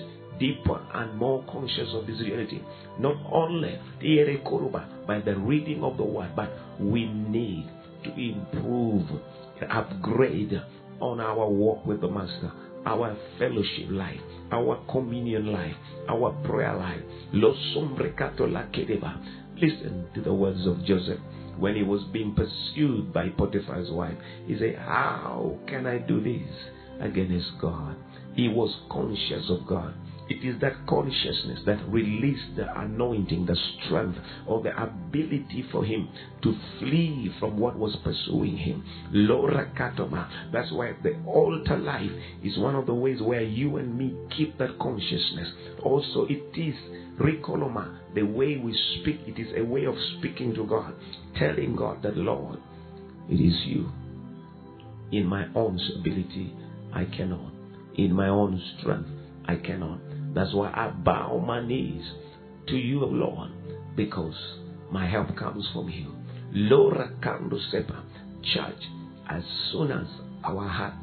deeper 0.41 0.81
and 0.95 1.17
more 1.17 1.45
conscious 1.45 1.89
of 1.93 2.07
this 2.07 2.21
reality. 2.21 2.61
Not 2.99 3.17
only 3.31 3.79
by 5.07 5.21
the 5.21 5.37
reading 5.37 5.85
of 5.85 5.97
the 5.97 6.05
word, 6.05 6.35
but 6.35 6.51
we 6.81 7.07
need 7.07 7.71
to 8.05 8.11
improve, 8.19 9.07
upgrade 9.71 10.61
on 11.01 11.21
our 11.21 11.49
walk 11.49 11.87
with 11.87 12.01
the 12.01 12.09
Master, 12.09 12.51
our 12.87 13.17
fellowship 13.39 13.91
life, 13.91 14.21
our 14.51 14.83
communion 14.91 15.53
life, 15.53 15.77
our 16.09 16.33
prayer 16.45 16.75
life. 16.77 17.03
Listen 17.33 17.95
to 20.15 20.21
the 20.23 20.33
words 20.33 20.67
of 20.67 20.85
Joseph 20.85 21.21
when 21.59 21.77
he 21.77 21.83
was 21.83 22.03
being 22.13 22.35
pursued 22.35 23.13
by 23.13 23.29
Potiphar's 23.29 23.91
wife. 23.91 24.17
He 24.47 24.59
said, 24.59 24.77
How 24.77 25.59
can 25.69 25.87
I 25.87 25.99
do 25.99 26.23
this 26.23 26.51
against 27.01 27.51
God? 27.61 27.97
He 28.35 28.49
was 28.49 28.75
conscious 28.91 29.51
of 29.51 29.67
God. 29.67 29.93
It 30.31 30.45
is 30.45 30.61
that 30.61 30.87
consciousness 30.87 31.59
that 31.67 31.85
released 31.89 32.55
the 32.55 32.81
anointing, 32.81 33.47
the 33.47 33.57
strength, 33.85 34.17
or 34.47 34.63
the 34.63 34.71
ability 34.81 35.67
for 35.73 35.85
him 35.85 36.09
to 36.43 36.57
flee 36.79 37.35
from 37.41 37.59
what 37.59 37.77
was 37.77 37.97
pursuing 38.05 38.57
him. 38.57 38.85
Lora 39.11 39.73
Katoma. 39.77 40.53
That's 40.53 40.71
why 40.71 40.95
the 41.03 41.21
altar 41.27 41.77
life 41.77 42.13
is 42.45 42.57
one 42.59 42.77
of 42.77 42.87
the 42.87 42.95
ways 42.95 43.21
where 43.21 43.43
you 43.43 43.79
and 43.79 43.99
me 43.99 44.15
keep 44.37 44.57
that 44.59 44.79
consciousness. 44.79 45.49
Also, 45.83 46.27
it 46.31 46.57
is 46.57 46.77
Rikoloma, 47.19 47.99
the 48.15 48.23
way 48.23 48.57
we 48.57 48.73
speak, 49.01 49.19
it 49.27 49.37
is 49.37 49.49
a 49.57 49.65
way 49.65 49.85
of 49.85 49.97
speaking 50.19 50.55
to 50.55 50.65
God, 50.65 50.95
telling 51.37 51.75
God 51.75 52.05
that, 52.05 52.17
Lord, 52.17 52.61
it 53.29 53.41
is 53.41 53.67
you. 53.67 53.91
In 55.11 55.27
my 55.27 55.47
own 55.57 55.81
ability, 55.99 56.55
I 56.95 57.05
cannot. 57.07 57.51
In 57.97 58.15
my 58.15 58.29
own 58.29 58.63
strength, 58.79 59.09
I 59.47 59.57
cannot. 59.57 59.99
That's 60.35 60.55
why 60.55 60.71
I 60.71 60.91
bow 60.91 61.43
my 61.45 61.65
knees 61.67 62.05
to 62.69 62.77
you, 62.77 63.05
Lord, 63.05 63.51
because 63.97 64.37
my 64.91 65.09
help 65.09 65.37
comes 65.37 65.69
from 65.73 65.89
you. 65.89 66.15
Lora 66.53 67.13
Sepa, 67.23 68.03
church, 68.43 68.83
as 69.29 69.43
soon 69.73 69.91
as 69.93 70.07
our 70.45 70.67
heart 70.69 70.95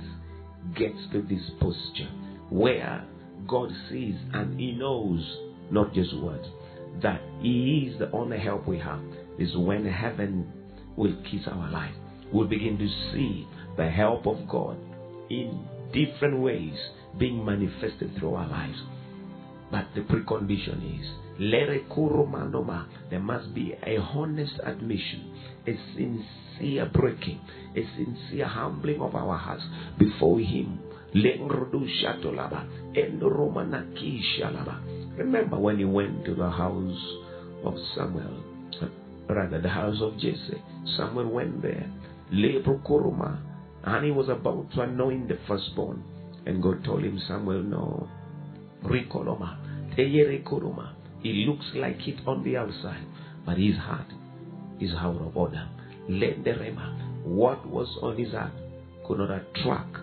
gets 0.75 0.97
to 1.11 1.21
this 1.21 1.41
posture 1.59 2.09
where 2.49 3.05
God 3.47 3.69
sees 3.89 4.15
and 4.33 4.59
He 4.59 4.73
knows, 4.73 5.21
not 5.71 5.93
just 5.93 6.15
words, 6.17 6.47
that 7.01 7.21
He 7.41 7.89
is 7.91 7.99
the 7.99 8.11
only 8.11 8.39
help 8.39 8.67
we 8.67 8.79
have, 8.79 8.99
is 9.37 9.55
when 9.55 9.85
heaven 9.85 10.51
will 10.95 11.15
kiss 11.29 11.41
our 11.47 11.69
life. 11.69 11.93
We'll 12.31 12.47
begin 12.47 12.77
to 12.77 12.87
see 13.13 13.47
the 13.77 13.89
help 13.89 14.25
of 14.25 14.47
God 14.49 14.77
in 15.29 15.65
different 15.93 16.39
ways 16.39 16.75
being 17.17 17.45
manifested 17.45 18.11
through 18.19 18.35
our 18.35 18.47
lives. 18.47 18.77
But 19.71 19.87
the 19.95 20.01
precondition 20.01 20.99
is 20.99 21.07
there 21.39 23.19
must 23.19 23.53
be 23.53 23.75
a 23.85 23.97
honest 23.97 24.53
admission, 24.63 25.31
a 25.67 25.77
sincere 25.95 26.89
breaking, 26.93 27.39
a 27.75 27.83
sincere 27.95 28.47
humbling 28.47 29.01
of 29.01 29.13
our 29.13 29.37
hearts 29.37 29.63
before 29.99 30.39
Him. 30.39 30.79
Remember 35.17 35.59
when 35.59 35.77
he 35.77 35.85
went 35.85 36.25
to 36.25 36.35
the 36.35 36.49
house 36.49 37.17
of 37.63 37.75
Samuel, 37.95 38.43
rather 39.29 39.61
the 39.61 39.69
house 39.69 40.01
of 40.01 40.17
Jesse. 40.17 40.61
Samuel 40.97 41.27
went 41.27 41.61
there, 41.61 41.89
and 43.83 44.05
he 44.05 44.11
was 44.11 44.29
about 44.29 44.71
to 44.73 44.81
anoint 44.81 45.27
the 45.27 45.37
firstborn. 45.47 46.03
And 46.45 46.63
God 46.63 46.83
told 46.83 47.03
him, 47.03 47.19
Samuel, 47.27 47.63
no. 47.63 48.09
Rikoloma. 48.83 49.57
He 49.95 51.45
looks 51.47 51.65
like 51.75 52.07
it 52.07 52.19
on 52.27 52.43
the 52.43 52.57
outside, 52.57 53.05
but 53.45 53.57
his 53.57 53.75
heart 53.77 54.07
is 54.79 54.91
out 54.93 55.19
of 55.21 55.35
order. 55.35 55.67
Lenderema, 56.09 57.25
what 57.25 57.67
was 57.67 57.87
on 58.01 58.17
his 58.17 58.31
heart 58.31 58.53
could 59.07 59.17
not 59.17 59.31
attract 59.31 59.97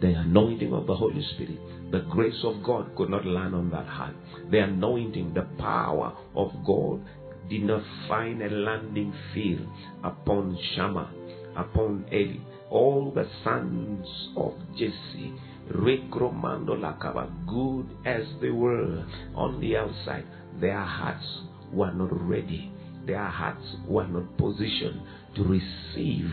the 0.00 0.08
anointing 0.08 0.72
of 0.72 0.86
the 0.86 0.94
Holy 0.94 1.24
Spirit. 1.34 1.58
The 1.92 2.00
grace 2.10 2.42
of 2.42 2.62
God 2.64 2.94
could 2.96 3.10
not 3.10 3.24
land 3.24 3.54
on 3.54 3.70
that 3.70 3.86
heart. 3.86 4.14
The 4.50 4.58
anointing, 4.58 5.34
the 5.34 5.46
power 5.58 6.12
of 6.34 6.50
God 6.66 7.00
did 7.48 7.62
not 7.62 7.82
find 8.08 8.42
a 8.42 8.50
landing 8.50 9.14
field 9.32 9.66
upon 10.02 10.58
Shammah, 10.74 11.10
upon 11.56 12.04
Eli. 12.12 12.40
All 12.70 13.12
the 13.14 13.28
sons 13.44 14.06
of 14.36 14.52
Jesse, 14.72 15.32
Rekromando 15.72 16.76
Lakaba, 16.76 17.28
good 17.46 17.86
as 18.06 18.24
they 18.40 18.50
were 18.50 19.04
on 19.34 19.60
the 19.60 19.76
outside, 19.76 20.24
their 20.60 20.80
hearts 20.80 21.26
were 21.72 21.92
not 21.92 22.10
ready. 22.28 22.70
Their 23.06 23.26
hearts 23.26 23.64
were 23.86 24.06
not 24.06 24.36
positioned 24.36 25.00
to 25.34 25.42
receive 25.42 26.30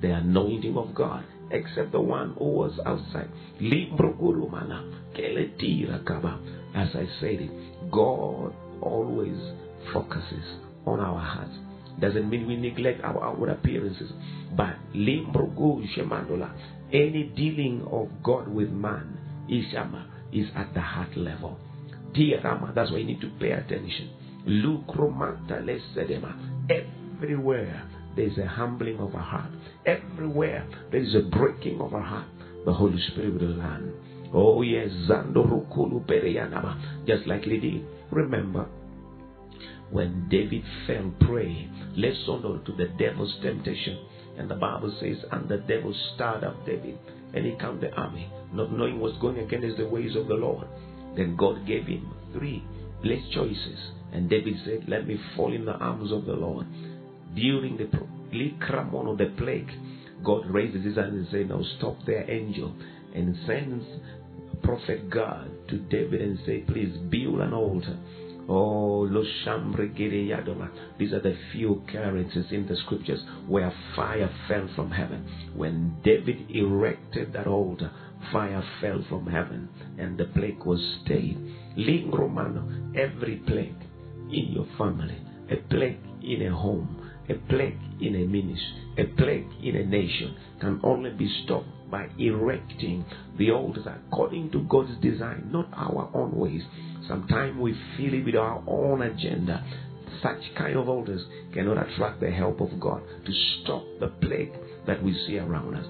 the 0.00 0.12
anointing 0.14 0.76
of 0.76 0.94
God 0.94 1.24
except 1.50 1.92
the 1.92 2.00
one 2.00 2.34
who 2.38 2.44
was 2.44 2.78
outside. 2.84 3.28
As 6.74 6.88
I 6.94 7.06
said 7.20 7.40
it, 7.40 7.90
God 7.90 8.52
always 8.80 9.38
focuses 9.92 10.44
on 10.86 11.00
our 11.00 11.20
hearts. 11.20 11.54
Doesn't 12.00 12.28
mean 12.28 12.46
we 12.46 12.56
neglect 12.56 13.02
our 13.02 13.24
outward 13.24 13.50
appearances, 13.50 14.12
but. 14.56 14.76
Any 16.92 17.24
dealing 17.36 17.86
of 17.90 18.08
God 18.22 18.48
with 18.48 18.70
man, 18.70 19.18
Ishama, 19.50 19.94
um, 19.94 20.10
is 20.32 20.46
at 20.54 20.72
the 20.74 20.80
heart 20.80 21.16
level. 21.16 21.58
Dear 22.14 22.40
Rama, 22.42 22.72
that's 22.74 22.90
why 22.90 22.98
you 22.98 23.04
need 23.04 23.20
to 23.20 23.30
pay 23.40 23.50
attention. 23.50 24.10
Everywhere 26.70 27.88
there's 28.14 28.38
a 28.38 28.46
humbling 28.46 28.98
of 28.98 29.14
our 29.14 29.20
heart. 29.20 29.50
Everywhere 29.84 30.66
there 30.90 31.02
is 31.02 31.14
a 31.14 31.22
breaking 31.22 31.80
of 31.80 31.92
our 31.92 32.00
heart. 32.00 32.28
The 32.64 32.72
Holy 32.72 33.00
Spirit 33.08 33.40
will 33.40 33.56
land. 33.56 33.92
Oh 34.32 34.62
yes, 34.62 34.88
Zandorukulu 35.08 36.06
Pereyanaba. 36.06 37.06
Just 37.06 37.26
like 37.26 37.42
did. 37.42 37.84
Remember, 38.10 38.66
when 39.90 40.28
David 40.28 40.62
fell 40.86 41.12
prey, 41.20 41.68
listen 41.96 42.42
to 42.42 42.72
the 42.76 42.86
devil's 42.98 43.34
temptation. 43.42 43.98
And 44.38 44.50
the 44.50 44.54
Bible 44.54 44.94
says, 45.00 45.16
and 45.32 45.48
the 45.48 45.58
devil 45.58 45.94
stirred 46.14 46.44
up 46.44 46.66
David, 46.66 46.98
and 47.34 47.44
he 47.44 47.56
count 47.58 47.80
the 47.80 47.92
army, 47.92 48.30
not 48.52 48.72
knowing 48.72 49.00
what's 49.00 49.18
going 49.18 49.38
against 49.38 49.78
the 49.78 49.88
ways 49.88 50.14
of 50.16 50.28
the 50.28 50.34
Lord. 50.34 50.66
Then 51.16 51.36
God 51.36 51.66
gave 51.66 51.86
him 51.86 52.12
three 52.32 52.62
blessed 53.02 53.32
choices. 53.32 53.78
And 54.12 54.28
David 54.30 54.54
said, 54.64 54.88
Let 54.88 55.06
me 55.06 55.18
fall 55.34 55.52
in 55.52 55.64
the 55.64 55.72
arms 55.72 56.12
of 56.12 56.26
the 56.26 56.34
Lord. 56.34 56.66
During 57.34 57.76
the 57.76 57.88
Likramon 58.32 59.18
the 59.18 59.34
plague, 59.36 59.70
Gad 60.24 60.50
raises 60.50 60.84
his 60.84 60.96
hand 60.96 61.14
and 61.14 61.26
says, 61.30 61.46
Now 61.48 61.62
stop 61.78 61.96
there, 62.06 62.30
angel, 62.30 62.74
and 63.14 63.36
sends 63.46 63.84
prophet 64.62 65.10
God 65.10 65.50
to 65.68 65.78
David 65.78 66.20
and 66.20 66.38
say, 66.46 66.60
Please 66.60 66.96
build 67.10 67.40
an 67.40 67.52
altar. 67.52 67.96
Oh. 68.48 68.86
These 70.98 71.12
are 71.12 71.20
the 71.20 71.36
few 71.52 71.74
occurrences 71.74 72.46
in 72.50 72.66
the 72.66 72.76
scriptures 72.84 73.20
where 73.46 73.72
fire 73.94 74.30
fell 74.48 74.68
from 74.74 74.90
heaven. 74.90 75.26
When 75.54 75.96
David 76.04 76.50
erected 76.50 77.32
that 77.32 77.46
altar, 77.46 77.90
fire 78.32 78.62
fell 78.80 79.04
from 79.08 79.26
heaven 79.26 79.68
and 79.98 80.18
the 80.18 80.26
plague 80.26 80.64
was 80.64 80.80
stayed. 81.04 81.38
Ling 81.76 82.10
Romano, 82.10 82.68
every 82.96 83.36
plague 83.46 83.74
in 84.30 84.52
your 84.52 84.66
family, 84.78 85.18
a 85.50 85.56
plague 85.68 85.98
in 86.22 86.42
a 86.46 86.54
home, 86.54 87.10
a 87.28 87.34
plague 87.48 87.78
in 88.00 88.14
a 88.16 88.26
ministry, 88.26 88.82
a 88.98 89.04
plague 89.16 89.46
in 89.62 89.76
a 89.76 89.84
nation 89.84 90.36
can 90.60 90.80
only 90.82 91.10
be 91.10 91.28
stopped 91.44 91.68
by 91.90 92.08
erecting 92.18 93.04
the 93.38 93.50
altars 93.50 93.86
according 93.86 94.50
to 94.50 94.62
God's 94.68 94.96
design, 95.00 95.48
not 95.52 95.68
our 95.72 96.10
own 96.14 96.34
ways. 96.34 96.62
Sometimes 97.08 97.58
we 97.58 97.72
fill 97.96 98.14
it 98.14 98.24
with 98.24 98.36
our 98.36 98.62
own 98.66 99.02
agenda. 99.02 99.64
Such 100.22 100.54
kind 100.56 100.76
of 100.76 100.88
altars 100.88 101.22
cannot 101.52 101.78
attract 101.88 102.20
the 102.20 102.30
help 102.30 102.60
of 102.60 102.80
God 102.80 103.02
to 103.24 103.32
stop 103.62 103.84
the 104.00 104.08
plague 104.26 104.52
that 104.86 105.02
we 105.02 105.12
see 105.26 105.38
around 105.38 105.76
us. 105.76 105.86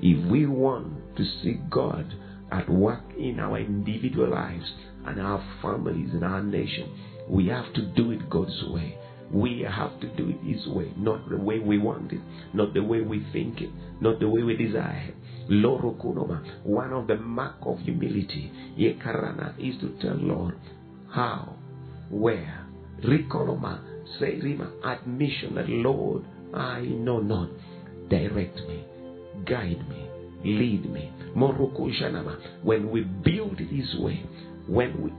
If 0.00 0.30
we 0.30 0.46
want 0.46 1.16
to 1.16 1.24
see 1.42 1.60
God 1.70 2.06
at 2.52 2.68
work 2.68 3.02
in 3.18 3.40
our 3.40 3.58
individual 3.58 4.30
lives 4.30 4.70
and 5.06 5.20
our 5.20 5.42
families 5.62 6.10
and 6.12 6.22
our 6.24 6.42
nation, 6.42 6.90
we 7.28 7.46
have 7.48 7.72
to 7.74 7.82
do 7.94 8.10
it 8.12 8.28
God's 8.30 8.62
way. 8.68 8.98
We 9.32 9.66
have 9.68 9.98
to 10.00 10.16
do 10.16 10.28
it 10.28 10.40
His 10.44 10.66
way, 10.68 10.92
not 10.96 11.28
the 11.28 11.38
way 11.38 11.58
we 11.58 11.78
want 11.78 12.12
it, 12.12 12.20
not 12.52 12.74
the 12.74 12.82
way 12.82 13.00
we 13.00 13.26
think 13.32 13.60
it, 13.60 13.70
not 14.00 14.20
the 14.20 14.28
way 14.28 14.42
we 14.42 14.56
desire 14.56 15.08
it. 15.08 15.14
Loro 15.48 15.92
Kunoma, 15.92 16.64
one 16.64 16.92
of 16.92 17.06
the 17.06 17.16
mark 17.16 17.56
of 17.62 17.78
humility, 17.80 18.50
Yekarana, 18.78 19.54
is 19.58 19.78
to 19.80 19.88
tell 20.00 20.16
Lord 20.16 20.54
how, 21.10 21.54
where. 22.10 22.60
Rikoloma, 23.02 23.80
say 24.18 24.40
Rima, 24.40 24.70
admission 24.84 25.56
that 25.56 25.68
Lord, 25.68 26.22
I 26.54 26.80
know 26.80 27.20
not. 27.20 27.50
Direct 28.08 28.56
me, 28.66 28.84
guide 29.44 29.86
me, 29.88 30.08
lead 30.44 30.90
me. 30.90 31.12
When 32.62 32.90
we 32.90 33.02
build 33.02 33.60
it 33.60 33.68
His 33.68 33.94
way, 34.00 34.24
when 34.66 35.02
we 35.02 35.12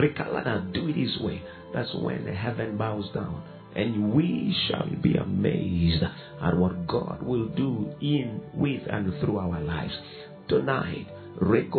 Rikalana 0.00 0.72
do 0.72 0.88
it 0.88 0.94
this 0.94 1.18
way, 1.20 1.42
that's 1.74 1.92
when 1.94 2.26
heaven 2.26 2.76
bows 2.78 3.10
down. 3.12 3.42
And 3.76 4.12
we 4.12 4.54
shall 4.66 4.88
be 5.02 5.14
amazed 5.14 6.02
at 6.02 6.56
what 6.56 6.86
God 6.86 7.22
will 7.22 7.48
do 7.48 7.92
in, 8.00 8.40
with, 8.54 8.82
and 8.88 9.12
through 9.20 9.38
our 9.38 9.60
lives. 9.60 9.94
Tonight, 10.48 11.06
Listen, 11.40 11.78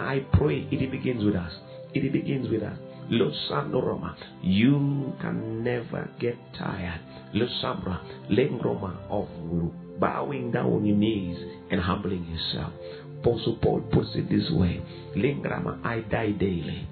I 0.00 0.20
pray 0.32 0.68
it 0.70 0.90
begins 0.90 1.24
with 1.24 1.34
us. 1.34 1.52
It 1.92 2.12
begins 2.12 2.48
with 2.48 2.62
us. 2.62 2.78
Losando 3.10 3.84
Roma. 3.84 4.16
You 4.42 5.12
can 5.20 5.62
never 5.62 6.08
get 6.18 6.36
tired. 6.56 7.00
Losambra. 7.34 8.00
Lengroma 8.30 8.96
of 9.10 9.28
bowing 10.00 10.50
down 10.52 10.72
on 10.72 10.86
your 10.86 10.96
knees 10.96 11.36
and 11.70 11.80
humbling 11.80 12.24
yourself. 12.24 12.72
Apostle 13.22 13.56
Paul 13.62 13.80
puts 13.92 14.08
it 14.14 14.28
this 14.28 14.50
way 14.50 14.82
Lingrama, 15.16 15.84
I 15.84 16.00
die 16.00 16.32
daily. 16.32 16.88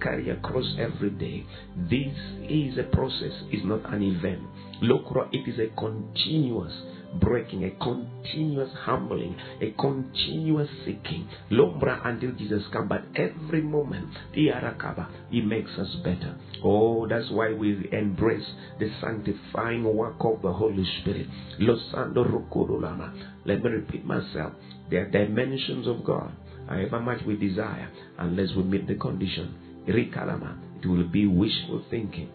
Carry 0.00 0.30
a 0.30 0.36
cross 0.36 0.64
every 0.78 1.10
day. 1.10 1.44
This 1.90 2.14
is 2.48 2.78
a 2.78 2.84
process, 2.84 3.32
it's 3.50 3.66
not 3.66 3.92
an 3.92 4.02
event. 4.02 4.40
Lokra, 4.82 5.28
it 5.32 5.46
is 5.48 5.58
a 5.58 5.74
continuous 5.78 6.72
breaking, 7.20 7.64
a 7.64 7.70
continuous 7.82 8.70
humbling, 8.84 9.36
a 9.60 9.70
continuous 9.72 10.68
seeking. 10.84 11.28
Lombra 11.50 12.06
until 12.06 12.32
Jesus 12.32 12.62
comes. 12.72 12.88
But 12.88 13.04
every 13.16 13.62
moment, 13.62 14.08
he 14.32 14.50
Iarakaba, 14.50 15.08
He 15.30 15.40
makes 15.40 15.70
us 15.72 15.94
better. 16.04 16.36
Oh, 16.62 17.06
that's 17.08 17.30
why 17.30 17.52
we 17.52 17.88
embrace 17.92 18.46
the 18.78 18.90
sanctifying 19.00 19.84
work 19.84 20.16
of 20.20 20.42
the 20.42 20.52
Holy 20.52 20.86
Spirit. 21.00 21.26
Losando 21.60 22.24
Rukurulama. 22.24 23.12
Let 23.44 23.62
me 23.62 23.70
repeat 23.70 24.04
myself. 24.04 24.52
There 24.90 25.02
are 25.02 25.10
dimensions 25.10 25.86
of 25.86 26.04
God, 26.04 26.32
however 26.68 27.00
much 27.00 27.22
we 27.26 27.36
desire, 27.36 27.90
unless 28.18 28.54
we 28.56 28.62
meet 28.62 28.86
the 28.86 28.94
condition. 28.94 29.54
Rikalama. 29.86 30.58
It 30.82 30.86
will 30.86 31.08
be 31.08 31.26
wishful 31.26 31.84
thinking. 31.90 32.30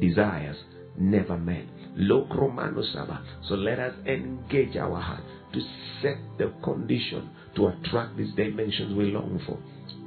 Desires 0.00 0.56
never 0.98 1.36
met. 1.36 1.66
Lokromanosaba. 1.96 3.22
So 3.48 3.54
let 3.54 3.78
us 3.78 3.94
engage 4.06 4.76
our 4.76 5.00
heart 5.00 5.22
to 5.52 5.60
set 6.02 6.18
the 6.38 6.52
condition 6.62 7.30
to 7.56 7.68
attract 7.68 8.16
these 8.16 8.34
dimensions 8.34 8.94
we 8.96 9.12
long 9.12 9.40
for. 9.46 9.58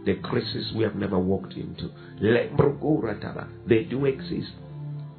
The 0.05 0.15
crises 0.21 0.73
we 0.75 0.83
have 0.83 0.95
never 0.95 1.19
walked 1.19 1.53
into. 1.53 1.89
They 3.67 3.83
do 3.83 4.05
exist. 4.05 4.51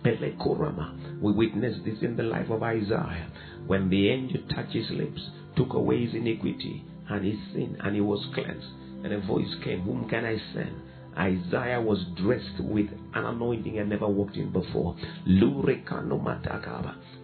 We 0.04 1.32
witnessed 1.32 1.84
this 1.84 2.02
in 2.02 2.16
the 2.16 2.22
life 2.22 2.50
of 2.50 2.62
Isaiah 2.62 3.30
when 3.66 3.90
the 3.90 4.08
angel 4.08 4.40
touched 4.54 4.72
his 4.72 4.90
lips, 4.90 5.20
took 5.58 5.74
away 5.74 6.06
his 6.06 6.14
iniquity 6.14 6.84
and 7.10 7.24
his 7.24 7.38
sin, 7.52 7.76
and 7.80 7.94
he 7.94 8.00
was 8.00 8.24
cleansed. 8.34 8.66
And 9.04 9.12
a 9.12 9.20
voice 9.26 9.54
came, 9.64 9.82
Whom 9.82 10.08
can 10.08 10.24
I 10.24 10.38
send? 10.54 10.74
Isaiah 11.16 11.80
was 11.80 12.04
dressed 12.16 12.60
with 12.60 12.86
an 13.14 13.24
anointing 13.24 13.78
I 13.80 13.82
never 13.82 14.06
walked 14.06 14.36
in 14.36 14.52
before. 14.52 14.94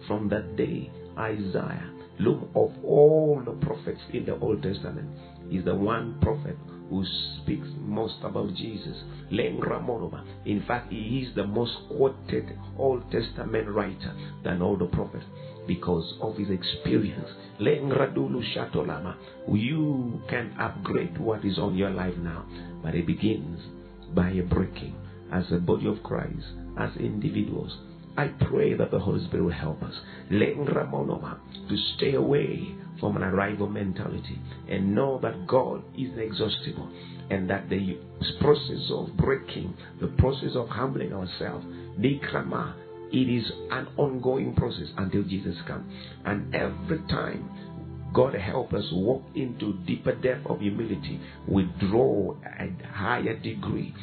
From 0.07 0.29
that 0.29 0.55
day, 0.57 0.91
Isaiah, 1.17 1.89
look 2.19 2.49
of 2.55 2.71
all 2.83 3.41
the 3.43 3.53
prophets 3.65 4.01
in 4.11 4.25
the 4.25 4.37
Old 4.37 4.61
Testament, 4.61 5.09
is 5.49 5.63
the 5.63 5.75
one 5.75 6.19
prophet 6.21 6.57
who 6.89 7.05
speaks 7.41 7.67
most 7.79 8.15
about 8.23 8.53
Jesus. 8.53 8.97
In 9.31 10.63
fact, 10.67 10.91
he 10.91 11.25
is 11.27 11.35
the 11.35 11.47
most 11.47 11.73
quoted 11.87 12.57
Old 12.77 13.09
Testament 13.11 13.69
writer 13.69 14.13
than 14.43 14.61
all 14.61 14.75
the 14.77 14.87
prophets 14.87 15.25
because 15.67 16.13
of 16.21 16.35
his 16.37 16.49
experience. 16.49 17.29
You 19.47 20.21
can 20.29 20.55
upgrade 20.59 21.17
what 21.17 21.45
is 21.45 21.57
on 21.57 21.75
your 21.75 21.91
life 21.91 22.17
now, 22.17 22.45
but 22.83 22.95
it 22.95 23.05
begins 23.07 23.59
by 24.13 24.29
a 24.31 24.43
breaking 24.43 24.95
as 25.31 25.51
a 25.51 25.57
body 25.57 25.87
of 25.87 26.03
Christ, 26.03 26.45
as 26.77 26.95
individuals. 26.97 27.77
I 28.17 28.27
pray 28.27 28.73
that 28.75 28.91
the 28.91 28.99
Holy 28.99 29.25
Spirit 29.25 29.43
will 29.43 29.51
help 29.51 29.83
us 29.83 29.93
to 30.29 31.77
stay 31.97 32.13
away 32.13 32.75
from 32.99 33.17
an 33.17 33.23
arrival 33.23 33.67
mentality 33.67 34.39
and 34.69 34.95
know 34.95 35.19
that 35.21 35.45
God 35.47 35.83
is 35.97 36.11
inexhaustible 36.13 36.89
and 37.29 37.49
that 37.49 37.69
the 37.69 37.97
process 38.39 38.89
of 38.91 39.17
breaking, 39.17 39.73
the 39.99 40.07
process 40.07 40.55
of 40.55 40.69
humbling 40.69 41.11
ourselves, 41.11 41.65
Nikrama, 41.99 42.73
it 43.11 43.29
is 43.29 43.51
an 43.71 43.87
ongoing 43.97 44.55
process 44.55 44.87
until 44.97 45.23
Jesus 45.23 45.55
comes. 45.67 45.91
And 46.25 46.53
every 46.53 46.99
time 47.09 47.49
God 48.13 48.33
help 48.33 48.73
us 48.73 48.85
walk 48.93 49.23
into 49.35 49.73
deeper 49.85 50.15
depth 50.15 50.45
of 50.47 50.59
humility, 50.61 51.19
withdraw 51.47 52.35
a 52.45 52.87
higher 52.87 53.37
degree, 53.37 53.93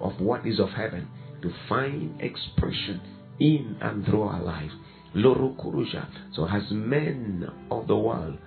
of 0.00 0.20
what 0.20 0.46
is 0.46 0.58
of 0.58 0.70
heaven 0.70 1.08
to 1.42 1.52
find 1.68 2.20
expression 2.20 3.00
in 3.38 3.76
and 3.80 4.04
through 4.04 4.22
our 4.22 4.42
life. 4.42 4.72
Loro 5.14 5.54
Kurusha. 5.54 6.06
So 6.34 6.46
as 6.46 6.62
men 6.70 7.48
of 7.70 7.86
the 7.86 7.96
world 7.96 8.38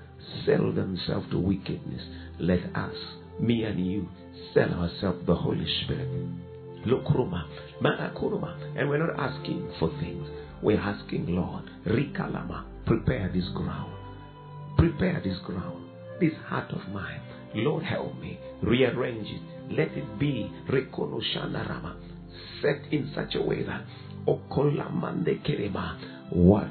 sell 0.46 0.72
themselves 0.72 1.30
to 1.32 1.40
wickedness, 1.40 2.02
let 2.40 2.76
us, 2.76 2.96
me 3.40 3.64
and 3.64 3.86
you, 3.86 4.10
sell 4.54 4.74
ourselves 4.74 5.26
the 5.26 5.36
Holy 5.36 5.66
Spirit. 5.84 6.51
Lokuruma, 6.86 7.46
Manakuruma. 7.82 8.78
And 8.78 8.90
we're 8.90 9.06
not 9.06 9.20
asking 9.20 9.72
for 9.80 9.90
things. 10.00 10.28
We're 10.62 10.80
asking, 10.80 11.28
Lord, 11.28 11.70
Rikalama, 11.88 12.66
prepare 12.86 13.32
this 13.34 13.48
ground. 13.56 13.94
Prepare 14.78 15.22
this 15.24 15.38
ground, 15.46 15.90
this 16.20 16.34
heart 16.46 16.72
of 16.72 16.88
mine. 16.94 17.22
Lord, 17.56 17.84
help 17.84 18.18
me. 18.20 18.40
Rearrange 18.62 19.28
it. 19.28 19.42
Let 19.72 19.90
it 19.92 20.20
be 20.20 20.52
Rekonoshanarama. 20.70 21.96
Set 22.62 22.92
in 22.92 23.12
such 23.16 23.36
a 23.36 23.42
way 23.42 23.64
that 23.64 23.86
Okolamande 24.28 25.42
Kerema, 25.46 25.98
what 26.32 26.70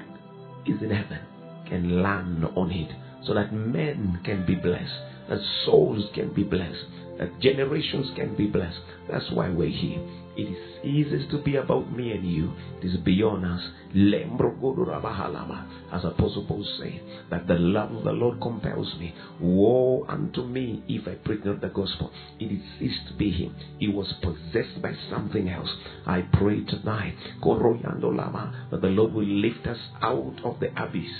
is 0.67 0.81
in 0.83 0.91
heaven 0.91 1.21
can 1.69 2.03
land 2.03 2.45
on 2.57 2.71
it 2.71 2.91
so 3.27 3.35
that 3.35 3.53
men 3.53 4.21
can 4.25 4.47
be 4.47 4.55
blessed, 4.55 4.93
that 5.29 5.39
souls 5.65 6.05
can 6.15 6.33
be 6.33 6.43
blessed, 6.43 6.85
that 7.21 7.39
generations 7.39 8.11
can 8.17 8.35
be 8.35 8.47
blessed. 8.47 8.81
That's 9.11 9.31
why 9.31 9.51
we're 9.51 9.69
here. 9.69 10.01
It 10.37 10.43
is 10.43 10.85
easy 10.85 11.29
to 11.31 11.43
be 11.43 11.57
about 11.57 11.95
me 11.95 12.13
and 12.13 12.27
you. 12.27 12.53
It 12.81 12.87
is 12.87 12.97
beyond 12.99 13.45
us. 13.45 13.61
As 15.93 16.05
Apostle 16.05 16.47
Paul 16.49 16.65
said, 16.79 17.03
that 17.31 17.47
the 17.47 17.59
love 17.59 17.93
of 17.93 18.05
the 18.05 18.13
Lord 18.13 18.41
compels 18.41 18.95
me. 18.99 19.15
Woe 19.39 20.07
unto 20.09 20.47
me 20.47 20.83
if 20.89 21.07
I 21.07 21.17
preach 21.17 21.45
not 21.45 21.61
the 21.61 21.69
gospel. 21.69 22.11
It 22.39 22.53
is 22.53 22.63
ceased 22.79 23.09
to 23.09 23.15
be 23.15 23.31
him. 23.31 23.55
He 23.79 23.89
was 23.89 24.15
possessed 24.23 24.81
by 24.81 24.95
something 25.11 25.49
else. 25.51 25.69
I 26.07 26.23
pray 26.23 26.65
tonight 26.65 27.17
that 27.43 28.81
the 28.81 28.89
Lord 28.89 29.13
will 29.13 29.27
lift 29.27 29.67
us 29.67 29.79
out 30.01 30.41
of 30.43 30.61
the 30.61 30.71
abyss, 30.83 31.11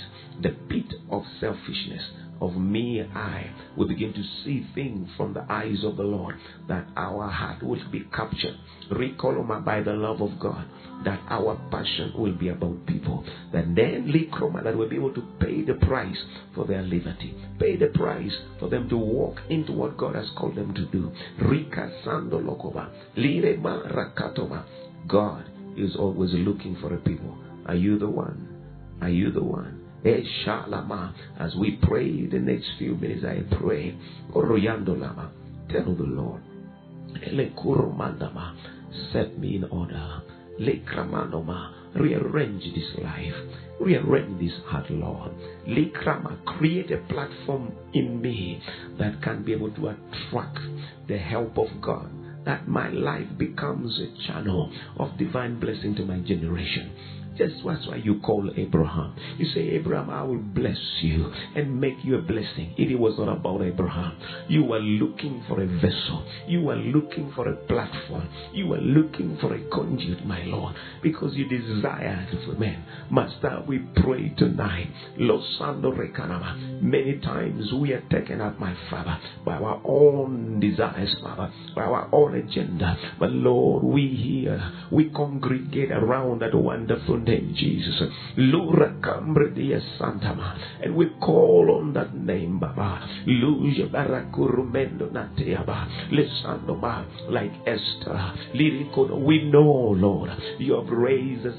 the 0.41 0.49
pit 0.67 0.95
of 1.11 1.23
selfishness, 1.39 2.03
of 2.41 2.55
me 2.55 3.01
I 3.01 3.51
will 3.77 3.87
begin 3.87 4.13
to 4.13 4.23
see 4.43 4.65
things 4.73 5.07
from 5.15 5.33
the 5.33 5.45
eyes 5.49 5.83
of 5.83 5.95
the 5.95 6.03
Lord, 6.03 6.35
that 6.67 6.87
our 6.97 7.29
heart 7.29 7.63
will 7.63 7.79
be 7.91 8.03
captured, 8.13 8.57
Rikoloma, 8.91 9.63
by 9.63 9.81
the 9.81 9.93
love 9.93 10.21
of 10.21 10.39
God, 10.39 10.65
that 11.05 11.19
our 11.29 11.55
passion 11.71 12.13
will 12.17 12.33
be 12.33 12.49
about 12.49 12.85
people, 12.87 13.23
that 13.53 13.75
then 13.75 14.11
Likroma, 14.11 14.63
that 14.63 14.75
we'll 14.75 14.89
be 14.89 14.95
able 14.95 15.13
to 15.13 15.23
pay 15.39 15.61
the 15.61 15.75
price 15.85 16.17
for 16.55 16.65
their 16.65 16.81
liberty, 16.81 17.35
pay 17.59 17.77
the 17.77 17.87
price 17.87 18.35
for 18.59 18.69
them 18.69 18.89
to 18.89 18.97
walk 18.97 19.37
into 19.49 19.71
what 19.71 19.97
God 19.97 20.15
has 20.15 20.29
called 20.37 20.55
them 20.55 20.73
to 20.73 20.85
do. 20.87 21.11
Rika 21.41 21.91
Sando 22.05 22.41
Lokova, 22.41 22.89
Lirema 23.15 23.93
Rakatoma. 23.93 24.65
God 25.07 25.45
is 25.77 25.95
always 25.95 26.31
looking 26.33 26.75
for 26.81 26.93
a 26.93 26.97
people. 26.97 27.37
Are 27.67 27.75
you 27.75 27.97
the 27.99 28.09
one? 28.09 28.47
Are 29.01 29.09
you 29.09 29.31
the 29.31 29.43
one? 29.43 29.80
As 30.03 31.55
we 31.55 31.79
pray 31.83 32.25
the 32.25 32.39
next 32.39 32.65
few 32.77 32.95
minutes, 32.95 33.23
I 33.23 33.43
pray. 33.55 33.95
Tell 34.33 35.95
the 35.95 36.03
Lord. 36.03 36.41
Set 39.13 39.37
me 39.37 39.55
in 39.57 39.63
order. 39.65 40.21
Rearrange 41.95 42.63
this 42.73 43.03
life. 43.03 43.35
Rearrange 43.79 44.39
this 44.39 44.57
heart, 44.65 44.89
Lord. 44.89 45.31
Lekrama. 45.67 46.43
Create 46.45 46.91
a 46.91 46.97
platform 47.13 47.71
in 47.93 48.21
me 48.21 48.61
that 48.97 49.21
can 49.21 49.43
be 49.43 49.53
able 49.53 49.71
to 49.71 49.89
attract 49.89 50.59
the 51.07 51.17
help 51.17 51.57
of 51.57 51.67
God 51.81 52.09
that 52.45 52.67
my 52.67 52.89
life 52.89 53.27
becomes 53.37 53.99
a 53.99 54.27
channel 54.27 54.71
of 54.97 55.17
divine 55.17 55.59
blessing 55.59 55.95
to 55.95 56.03
my 56.03 56.17
generation. 56.19 56.91
That's 57.41 57.87
why 57.87 57.95
you 57.95 58.19
call 58.19 58.51
Abraham. 58.55 59.15
You 59.37 59.45
say, 59.47 59.61
Abraham, 59.71 60.09
I 60.11 60.21
will 60.23 60.37
bless 60.37 60.77
you 61.01 61.31
and 61.55 61.81
make 61.81 62.03
you 62.03 62.17
a 62.17 62.21
blessing. 62.21 62.75
If 62.77 62.91
It 62.91 62.99
was 62.99 63.17
not 63.17 63.29
about 63.29 63.63
Abraham. 63.63 64.17
You 64.47 64.63
were 64.63 64.79
looking 64.79 65.43
for 65.47 65.61
a 65.61 65.65
vessel. 65.65 66.23
You 66.47 66.61
were 66.61 66.75
looking 66.75 67.31
for 67.35 67.47
a 67.47 67.55
platform. 67.55 68.29
You 68.53 68.67
were 68.67 68.77
looking 68.77 69.37
for 69.41 69.55
a 69.55 69.69
conduit, 69.69 70.25
my 70.25 70.43
Lord, 70.43 70.75
because 71.01 71.33
you 71.33 71.47
desired 71.47 72.27
for 72.45 72.53
men. 72.59 72.83
Master, 73.09 73.63
we 73.67 73.79
pray 74.03 74.33
tonight. 74.37 74.89
Losando 75.17 75.91
Rekanama. 75.91 76.81
Many 76.81 77.19
times 77.19 77.71
we 77.73 77.93
are 77.93 78.03
taken 78.11 78.41
up, 78.41 78.59
my 78.59 78.75
Father, 78.89 79.17
by 79.45 79.53
our 79.53 79.81
own 79.85 80.59
desires, 80.59 81.15
Father, 81.23 81.51
by 81.75 81.83
our 81.83 82.07
own 82.13 82.35
agenda. 82.35 82.97
But 83.19 83.31
Lord, 83.31 83.83
we 83.83 84.07
here, 84.09 84.61
we 84.91 85.09
congregate 85.09 85.91
around 85.91 86.41
that 86.41 86.53
wonderful 86.53 87.19
Jesus. 87.53 88.09
Lura 88.37 88.95
cambre 89.01 89.53
dia 89.53 89.79
santama. 89.97 90.55
And 90.83 90.95
we 90.95 91.07
call 91.19 91.79
on 91.79 91.93
that 91.93 92.13
name, 92.13 92.59
Baba. 92.59 93.07
Luja 93.27 93.87
barakurumendo 93.89 95.11
nateaba. 95.11 95.87
Lisando 96.11 96.79
ba 96.79 97.05
like 97.29 97.53
Esther. 97.65 98.33
Lirikono. 98.53 99.23
We 99.23 99.49
know, 99.51 99.95
Lord, 99.95 100.31
you 100.59 100.73
have 100.75 100.89
raised 100.89 101.45
us 101.45 101.57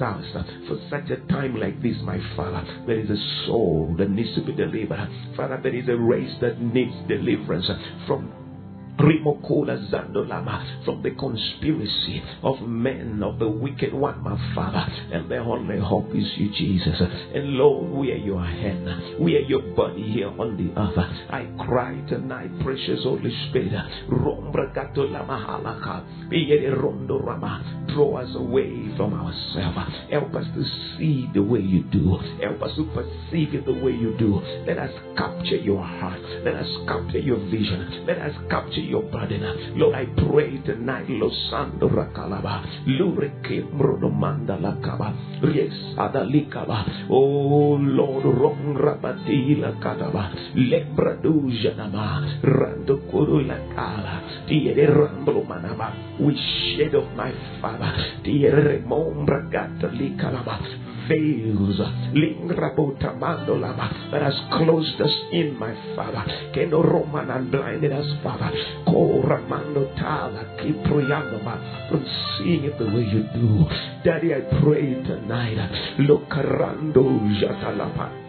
for 0.69 0.79
such 0.91 1.11
a 1.11 1.17
time 1.29 1.57
like 1.59 1.81
this, 1.83 1.97
my 2.03 2.19
Father. 2.37 2.65
There 2.87 2.99
is 2.99 3.11
a 3.11 3.47
soul 3.47 3.95
that 3.99 4.11
needs 4.11 4.35
to 4.35 4.43
be 4.43 4.53
delivered. 4.53 5.09
Father, 5.37 5.61
there 5.63 5.75
is 5.75 5.89
a 5.89 5.97
race 5.97 6.35
that 6.41 6.61
needs 6.61 6.95
deliverance 7.09 7.71
from 8.07 8.33
from 10.85 11.03
the 11.03 11.11
conspiracy 11.19 12.23
of 12.43 12.61
men 12.63 13.23
of 13.23 13.39
the 13.39 13.49
wicked 13.49 13.93
one, 13.93 14.23
my 14.23 14.37
Father. 14.55 14.87
And 15.13 15.29
the 15.31 15.39
only 15.39 15.81
hope 15.81 16.11
is 16.15 16.27
you, 16.37 16.51
Jesus. 16.53 17.01
And 17.35 17.55
Lord, 17.55 17.91
we 17.91 18.13
are 18.13 18.17
your 18.17 18.45
hand. 18.45 19.21
We 19.21 19.37
are 19.37 19.41
your 19.41 19.63
body 19.75 20.03
here 20.13 20.29
on 20.29 20.57
the 20.57 20.81
earth. 20.81 20.99
I 21.31 21.47
cry 21.67 22.01
tonight, 22.09 22.51
precious 22.63 23.03
Holy 23.03 23.33
Spirit. 23.49 23.73
Draw 27.95 28.17
us 28.17 28.37
away 28.37 28.97
from 28.97 29.15
ourselves. 29.15 29.93
Help 30.11 30.35
us 30.35 30.47
to 30.55 30.65
see 30.97 31.29
the 31.35 31.43
way 31.43 31.61
you 31.61 31.83
do. 31.85 32.19
Help 32.41 32.63
us 32.63 32.77
to 32.77 32.85
perceive 32.95 33.55
it 33.55 33.67
the 33.67 33.73
way 33.73 33.93
you 33.93 34.17
do. 34.19 34.41
Let 34.67 34.79
us 34.79 34.91
capture 35.17 35.57
your 35.57 35.83
heart. 35.83 36.21
Let 36.45 36.55
us 36.55 36.69
capture 36.87 37.19
your 37.19 37.39
vision. 37.51 38.07
Let 38.07 38.19
us 38.19 38.35
capture 38.49 38.81
your 38.81 38.92
burden. 39.01 39.79
Lord, 39.79 39.95
I 39.95 40.05
pray 40.05 40.59
tonight, 40.61 41.09
Losando 41.09 41.89
Rakalaba, 41.89 42.85
Lureke 42.87 43.65
Brunomanda 43.73 44.61
Lakaba, 44.61 45.15
Riesada 45.41 46.29
Likaba, 46.29 47.09
Oh 47.09 47.79
Lord, 47.81 48.25
Rom 48.25 48.77
Rabati 48.77 49.57
Lakadaba, 49.57 50.35
Lebradu 50.55 51.49
Janama, 51.63 52.43
Rando 52.45 53.09
Kuru 53.11 53.47
Lakala, 53.47 54.47
Tiere 54.47 54.87
Ramblo 54.87 55.47
Manaba, 55.47 56.19
we 56.21 56.37
shed 56.77 56.95
of 56.95 57.11
my 57.17 57.33
father, 57.61 58.21
Tiere 58.23 58.85
Mombra 58.85 59.49
Gata 59.51 59.89
Likalaba, 59.89 60.92
veils 61.09 61.79
that 64.11 64.23
has 64.23 64.35
closed 64.53 65.01
us 65.01 65.15
in, 65.33 65.59
my 65.59 65.75
Father. 65.97 66.25
Keno 66.55 66.83
Roman 66.83 67.31
and 67.31 67.51
blinded 67.51 67.93
us, 67.93 68.07
Father. 68.23 68.51
Koramando 68.87 69.95
tala 69.97 70.45
kiproyanoma 70.61 71.89
from 71.89 72.05
seeing 72.39 72.65
it 72.65 72.79
the 72.79 72.87
way 72.87 73.03
you 73.03 73.23
do. 73.35 73.67
Daddy, 74.05 74.35
I 74.35 74.41
pray 74.63 74.95
tonight. 75.03 75.59
Lokarando 75.99 76.97
oh, 76.99 77.21
jatalapa. 77.41 78.22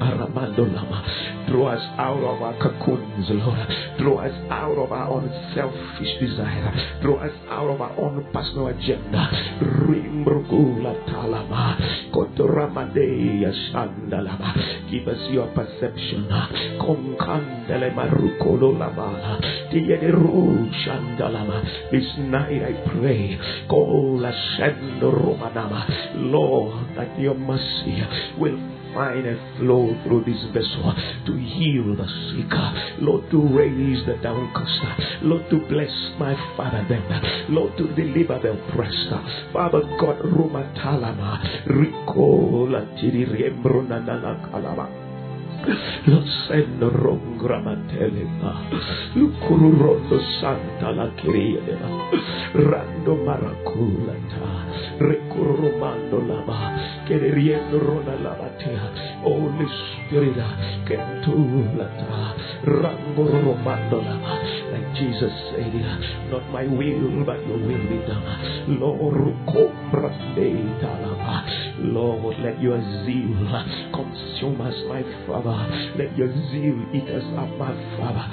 Aramando 0.00 0.64
Lama. 0.72 1.28
Us 1.68 1.84
out 1.98 2.24
of 2.24 2.40
our 2.40 2.56
cocoons, 2.58 3.26
Lord. 3.28 3.68
Draw 3.98 4.18
us 4.24 4.36
out 4.50 4.78
of 4.78 4.90
our 4.90 5.08
own 5.08 5.28
selfish 5.54 6.12
desire. 6.18 7.00
Draw 7.02 7.16
us 7.16 7.32
out 7.50 7.68
of 7.68 7.80
our 7.80 7.92
own 8.00 8.24
personal 8.32 8.68
agenda. 8.68 9.28
Rimbrugula 9.84 10.96
Talama. 11.12 11.76
Kotoramadeya. 12.10 13.52
Give 14.90 15.08
us 15.08 15.20
your 15.30 15.48
perception. 15.52 16.26
Konkandele 16.80 17.92
Marukolo 17.92 18.72
Lama. 18.72 19.38
Tiederu 19.70 20.72
Shandalama. 20.84 21.90
This 21.92 22.08
night 22.18 22.62
I 22.64 22.72
pray. 22.88 23.38
Kola 23.68 24.32
Shendo 24.56 25.12
Romanama. 25.12 25.84
Lord, 26.32 26.96
that 26.96 27.18
your 27.20 27.34
mercy 27.34 28.02
will 28.38 28.77
find 28.94 29.26
a 29.26 29.36
flow 29.58 29.94
through 30.04 30.24
this 30.24 30.42
vessel 30.52 30.94
to 31.26 31.32
heal 31.36 31.96
the 31.96 32.06
sick, 32.30 32.52
Lord, 33.00 33.30
to 33.30 33.40
raise 33.48 34.04
the 34.06 34.16
downcast, 34.22 35.22
Lord, 35.22 35.48
to 35.50 35.58
bless 35.68 35.92
my 36.18 36.34
Father 36.56 36.84
them, 36.88 37.04
Lord, 37.50 37.76
to 37.78 37.88
deliver 37.94 38.38
the 38.38 38.52
oppressed. 38.52 39.12
Father 39.52 39.82
God, 40.00 40.18
Rumatalama, 40.24 41.66
Ricola 41.66 42.86
Tiriembruna 42.98 44.04
Kalama. 44.50 45.08
Lo 46.06 46.22
sendo 46.46 46.88
rongramatelema, 46.88 48.62
lukururondo 49.14 50.20
santa 50.40 50.92
la 50.92 51.10
kiriedema, 51.16 52.08
rando 52.54 53.16
maraculata, 53.26 54.67
recurrumando 54.98 56.20
lama, 56.20 56.76
queriendo 57.06 57.78
rona 57.78 58.14
lavatea, 58.16 58.90
Holy 59.22 59.66
Spirit, 59.66 60.36
que 60.86 60.98
tu 61.24 61.64
lata, 61.76 62.34
rango 62.64 63.24
romando 63.26 64.02
lama, 64.02 64.40
like 64.72 64.94
Jesus 64.94 65.32
said, 65.50 65.74
not 66.30 66.42
my 66.50 66.66
will, 66.66 67.24
but 67.24 67.38
your 67.46 67.58
will 67.58 67.86
be 67.88 67.98
done. 68.06 68.22
Lord, 68.80 69.18
Lord, 71.80 72.36
let 72.40 72.60
your 72.60 72.80
zeal 73.04 73.64
consume 73.92 74.60
us, 74.60 74.74
my 74.88 75.02
Father. 75.26 75.56
Let 75.96 76.16
your 76.16 76.28
zeal 76.50 76.78
eat 76.92 77.08
us 77.08 77.24
up, 77.36 77.48
my 77.58 77.72
Father. 77.96 78.26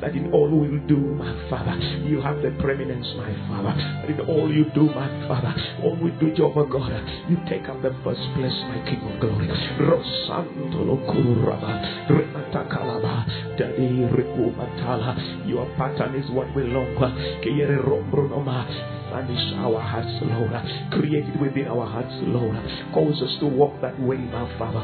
That 0.00 0.12
in 0.14 0.32
all 0.32 0.48
we 0.48 0.68
will 0.68 0.86
do, 0.86 0.96
my 0.96 1.34
Father, 1.50 1.76
you 2.06 2.20
have 2.20 2.42
the 2.42 2.50
preeminence, 2.60 3.06
my 3.16 3.32
Father. 3.48 3.93
In 4.08 4.20
all 4.28 4.52
you 4.52 4.66
do, 4.74 4.84
my 4.92 5.08
Father, 5.26 5.54
all 5.82 5.96
we 5.96 6.10
do, 6.20 6.34
Jehovah 6.34 6.68
God, 6.70 6.92
you 7.28 7.38
take 7.48 7.68
up 7.68 7.80
the 7.80 7.94
first 8.04 8.20
place, 8.36 8.52
my 8.68 8.82
King 8.84 9.00
of 9.00 9.20
glory. 9.20 9.48
Rosantolo 9.80 11.00
Kuraba, 11.08 12.08
Rematakalaba, 12.08 13.56
Daddy 13.56 14.04
Rikumatala. 14.12 15.48
Your 15.48 15.66
pattern 15.76 16.14
is 16.16 16.30
what 16.30 16.54
we 16.54 16.64
long. 16.64 16.94
Kiyere 17.42 17.80
Rombronoma. 17.82 19.03
Vanish 19.14 19.54
our 19.62 19.78
hearts, 19.78 20.10
Lord. 20.26 20.50
Create 20.90 21.22
it 21.22 21.38
within 21.38 21.70
our 21.70 21.86
hearts, 21.86 22.10
Lord. 22.26 22.58
Cause 22.90 23.22
us 23.22 23.38
to 23.38 23.46
walk 23.46 23.78
that 23.80 23.94
way, 24.02 24.18
my 24.18 24.42
Father. 24.58 24.82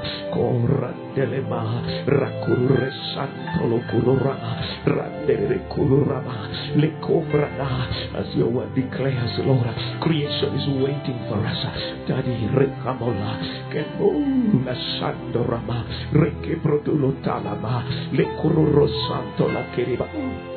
As 8.14 8.28
your 8.38 8.50
word 8.54 8.70
declares, 8.78 9.34
Lord, 9.42 9.66
creation 10.00 10.54
is 10.54 10.66
waiting 10.78 11.18
for 11.26 11.42
us. 11.42 11.62
Daddy 12.06 12.46
Rekamola, 12.54 13.34
Kemula 13.74 14.74
Sandorama, 15.02 15.82
Rekebrodulo 16.14 17.18
Talama, 17.26 17.82
Lekururo 18.14 18.86
Santola 19.10 19.66
Keriba. 19.74 20.49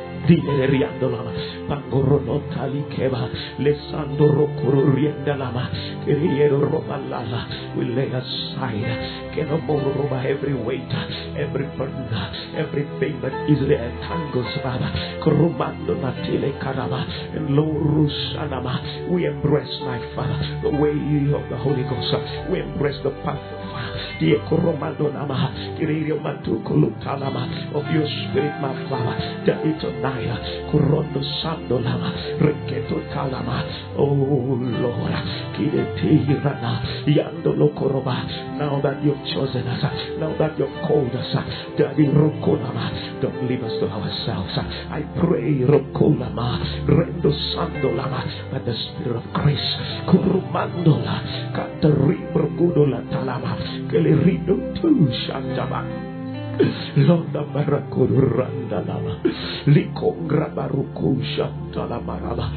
Keriero 6.03 6.59
Robalala, 6.63 7.75
we 7.77 7.85
lay 7.85 8.07
aside, 8.07 9.31
Kenomoroba, 9.35 10.23
every 10.25 10.53
weight, 10.53 10.87
every 11.35 11.65
burden, 11.77 12.07
everything 12.55 13.19
that 13.21 13.33
easily 13.49 13.75
entangles, 13.75 14.47
Father, 14.63 14.91
and 17.35 17.49
we 19.11 19.25
embrace, 19.25 19.79
my 19.81 19.99
Father, 20.15 20.59
the 20.63 20.69
way 20.69 20.91
of 21.33 21.49
the 21.49 21.57
Holy 21.57 21.83
Ghost, 21.83 22.15
we 22.49 22.59
embrace 22.61 22.99
the 23.03 23.11
path 23.23 23.63
die 24.19 24.37
koromando 24.49 25.09
nama 25.11 25.49
of 27.73 27.83
your 27.91 28.07
spirit 28.07 28.53
my 28.61 28.73
father 28.89 29.15
that 29.45 29.65
it 29.65 29.81
korondo 30.71 31.21
sando 31.41 31.79
lama 31.79 32.11
reketo 32.39 33.01
talama 33.13 33.63
oh 33.97 34.57
lord 34.81 35.15
kidetirana 35.55 36.81
yando 37.05 37.53
lokoroba 37.53 38.25
now 38.57 38.79
that 38.81 38.97
you've 39.03 39.23
chosen 39.33 39.67
us 39.67 39.83
now 40.19 40.31
that 40.37 40.57
you've 40.59 40.73
called 40.87 41.13
us 41.15 41.33
daddy 41.77 42.07
rokolama 42.07 42.91
don't 43.21 43.47
leave 43.47 43.63
us 43.63 43.71
to 43.79 43.87
ourselves. 43.87 44.57
I 44.91 45.01
pray 45.19 45.63
rokolama 45.63 46.59
rendo 46.87 47.31
sando 47.55 47.95
lama 47.95 48.23
by 48.51 48.59
the 48.59 48.75
spirit 48.75 49.17
of 49.17 49.25
grace 49.33 49.71
kurumandola 50.07 51.15
kataribro 51.55 52.47
gudola 52.57 52.99
talama 53.11 53.57
kelerido 53.89 54.59
tu 54.75 55.07
shandaba 55.25 56.12
Londa 56.95 57.41
marakurandalava. 57.49 59.25
Likongra 59.65 60.53
barukushantalamara. 60.53 62.47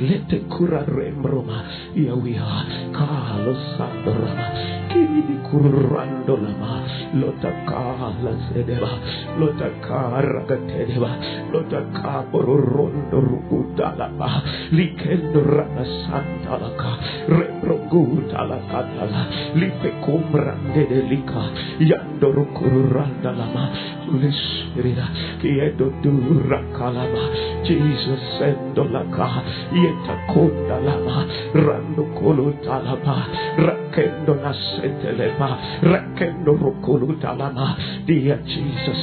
Lete 0.00 0.44
kura 0.52 0.84
rembroma. 0.84 1.64
Yawia. 1.96 2.92
Kalo 2.92 3.54
sandrama. 3.76 4.46
Kini 4.92 5.40
kurandolama. 5.48 6.84
Lota 7.16 7.48
kala 7.64 8.32
sedeva. 8.52 8.92
Lota 9.40 9.72
kara 9.80 10.44
gatedeva. 10.44 11.16
Lota 11.48 11.80
kaboro 11.96 12.60
rondo 12.60 13.16
rukutalama. 13.16 14.44
Likendo 14.76 15.40
rana 15.40 15.84
santalaka. 16.04 16.92
Rembrogutala 17.32 18.60
katala. 18.68 19.22
Lipe 19.56 19.90
kumbrande 20.04 20.84
delika. 20.84 21.48
Yandoro 21.80 22.44
kurandala. 22.52 23.45
Rukuranda 23.46 23.54
lama 23.54 23.70
Holy 24.06 24.30
Spirit 24.32 24.98
kiedo 25.40 25.90
dura 26.02 26.62
kalama 26.74 27.30
Jesus 27.62 28.20
sendo 28.38 28.84
laka 28.90 29.42
yeta 29.74 30.14
konda 30.32 30.78
lama 30.82 31.26
rando 31.54 32.04
koluta 32.14 32.78
lama 32.82 33.26
rakendo 33.58 34.34
nasetelema 34.34 35.58
rakendo 35.82 36.52
rokoluta 36.56 37.34
lama 37.34 37.76
dear 38.06 38.38
Jesus 38.46 39.02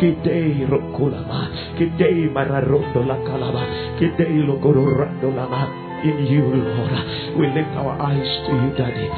kidei 0.00 0.66
rokulama 0.66 1.50
kidei 1.78 2.30
mararondo 2.30 3.02
la 3.06 3.16
kalama 3.26 3.62
kidei 3.98 4.42
logororando 4.46 5.30
lama 5.34 5.83
in 6.04 6.26
you, 6.28 6.44
Lord. 6.44 6.92
We 7.40 7.48
lift 7.48 7.72
our 7.80 7.96
eyes 8.00 8.28
to 8.46 8.52
you, 8.52 8.70
Daddy. 8.76 9.08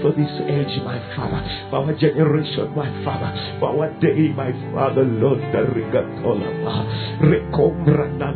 For 0.00 0.12
this 0.14 0.34
age, 0.46 0.80
my 0.84 0.98
Father. 1.16 1.42
For 1.70 1.82
our 1.82 1.92
generation, 1.98 2.70
my 2.74 2.88
Father. 3.04 3.58
For 3.58 3.68
our 3.74 3.90
day, 4.00 4.30
my 4.32 4.52
Father, 4.72 5.04
Lord. 5.04 5.40
The 5.52 5.66
rigatolama. 5.74 6.86
Rekombrana. 7.20 8.28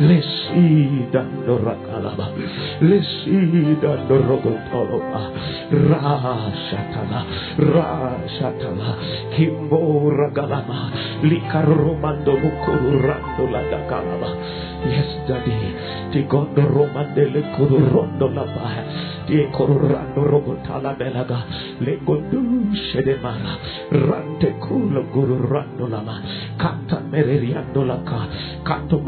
Lesida 0.00 1.24
dorakalaba. 1.44 2.32
Lesida 2.80 3.96
dorogotoloba. 4.08 5.22
Rashatala. 5.68 7.20
Rashatala. 7.58 8.90
Kimbora 9.36 10.30
galama. 10.32 10.90
Likaromando. 11.22 12.32
Yes, 14.80 15.12
Daddy. 15.28 15.60
Robotala 20.16 20.96
belaga. 20.96 21.44
Rante 23.90 24.48
kulo 24.58 25.02
gururando 25.12 25.86
lama. 25.86 26.16
Kanta 26.56 27.00
mereriando. 27.10 27.84
Kanto 28.64 29.00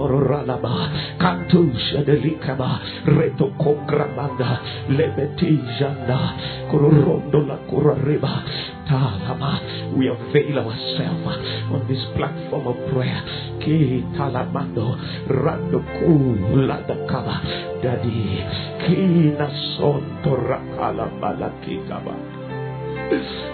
mororalaba. 0.43 0.91
Kantu 1.19 1.71
shedelikaba. 1.79 2.81
Reto 3.07 3.51
kongramanda. 3.59 4.61
Lebeti 4.91 5.59
janda. 5.79 6.35
Kururondo 6.71 7.47
la 7.47 7.57
kurariba. 7.71 8.43
Talama. 8.87 9.61
We 9.97 10.09
avail 10.09 10.59
ourselves 10.59 11.37
on 11.71 11.87
this 11.89 12.03
platform 12.17 12.67
of 12.67 12.77
prayer. 12.93 13.23
Ki 13.61 14.05
talamando. 14.17 14.99
Rando 15.29 15.81
kula 16.03 16.83
dakaba. 16.87 17.41
Daddy. 17.83 18.43
Kina 18.87 19.49
sonto 19.79 20.37
rakala 20.37 21.07
balakitaba. 21.21 22.15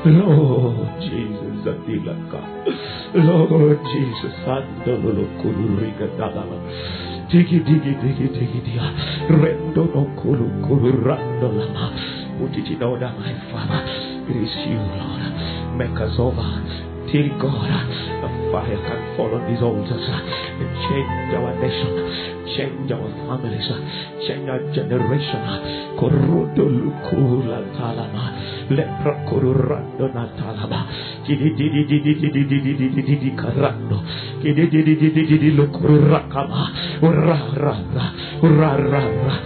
Lord 0.04 1.00
Jesus, 1.02 1.47
Adilaka. 1.72 2.40
Lord 3.14 3.80
Jesus, 3.92 4.36
Andolo 4.46 5.24
Kururiga 5.40 6.08
Dalama. 6.16 6.58
Digi 7.28 7.60
digi 7.60 7.92
digi 8.00 8.26
digi 8.32 8.60
dia. 8.64 8.88
Rendo 9.28 9.84
no 9.94 10.02
kulu 10.16 10.48
kulu 10.64 11.04
rando 11.04 11.48
lama. 11.52 11.92
Would 12.40 12.54
you 12.54 12.78
know 12.78 12.98
that 12.98 13.18
my 13.18 13.34
Father, 13.50 13.82
it 14.30 14.36
is 14.36 14.54
you, 14.66 14.78
Lord. 14.78 15.76
Make 15.76 16.00
us 16.00 16.14
over 16.18 16.87
till 17.10 17.28
God, 17.40 17.70
a 17.70 18.28
fire 18.52 18.80
can 18.84 19.00
fall 19.16 19.32
on 19.34 19.42
these 19.48 19.62
altars 19.62 20.06
and 20.08 20.70
change 20.88 21.30
our 21.36 21.52
nation, 21.56 21.92
change 22.56 22.90
our 22.92 23.08
families, 23.24 23.68
change 24.26 24.48
our 24.48 24.60
generation. 24.72 25.40
Korudo 25.96 26.64
lukula 26.68 27.64
talama, 27.76 28.24
lepra 28.70 29.24
korurando 29.28 30.06
natalama, 30.12 30.80
kidi 31.24 31.50
didi 31.56 31.84
didi 31.88 32.14
didi 32.14 32.44
didi 32.44 32.72
didi 32.76 33.02
didi 33.02 33.30
karando, 33.36 33.98
kidi 34.42 34.68
didi 34.68 34.94
didi 34.96 35.22
didi 35.26 35.50
lukurakama, 35.56 36.62
ra 37.02 37.40
ra 37.56 37.76
ra 37.94 38.06
ra 38.42 38.70
ra 38.76 39.02
ra, 39.24 39.36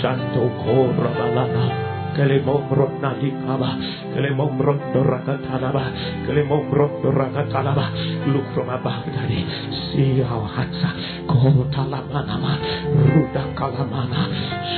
shanto 0.00 0.48
kora 0.60 1.85
balana. 2.16 2.16
Kelemomro 2.16 2.88
nalikaba, 3.00 3.76
kelemomro 4.14 4.74
dorakatalaba, 4.92 5.84
kelemomro 6.26 7.02
dorakatalaba. 7.02 7.90
Look 8.32 8.54
from 8.54 8.70
above, 8.70 9.06
Daddy. 9.06 9.44
See 9.92 10.22
our 10.22 10.48
hearts. 10.48 10.76
Kotalamanama, 11.26 12.58
Ruda 12.96 13.54
kalamana, 13.54 14.28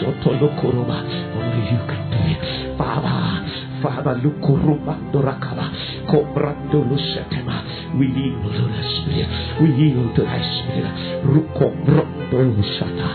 Shotolukuruba. 0.01 0.99
Only 1.37 1.71
you 1.71 1.79
can 1.87 2.11
do 2.11 2.19
it. 2.19 2.68
Father, 2.79 3.43
Father, 3.83 4.15
Lukuruba 4.23 4.95
dorakaba, 5.13 5.67
Kobrando 6.07 6.87
lusetema. 6.87 7.63
We 7.99 8.07
yield 8.07 8.43
to 8.55 8.65
the 8.71 8.83
Spirit. 9.03 9.29
We 9.61 9.69
yield 9.75 10.15
to 10.15 10.23
thy 10.23 10.39
Spirit. 10.39 10.95
Rukombrondo 11.27 12.63
shata, 12.79 13.11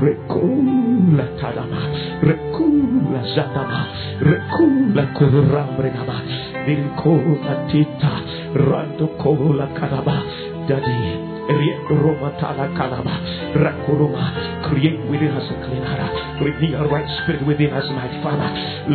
Rekula 0.00 1.28
talama, 1.38 1.82
Rekula 2.24 3.20
zatama, 3.36 3.86
Rekula 4.20 5.04
kurambrenama, 5.12 6.18
Vilkola 6.64 7.68
tita, 7.70 8.14
Rando 8.56 9.06
kola 9.20 9.68
kalaba, 9.76 10.24
Daddy. 10.66 11.31
Create 14.68 15.00
within 15.10 15.32
us 15.32 15.50
a 15.50 15.54
clean 15.66 15.82
heart, 15.82 16.40
renew 16.40 16.76
a 16.76 16.88
right 16.88 17.08
spirit 17.22 17.46
within 17.46 17.72
us, 17.72 17.84
my 17.90 18.08
Father, 18.22 18.48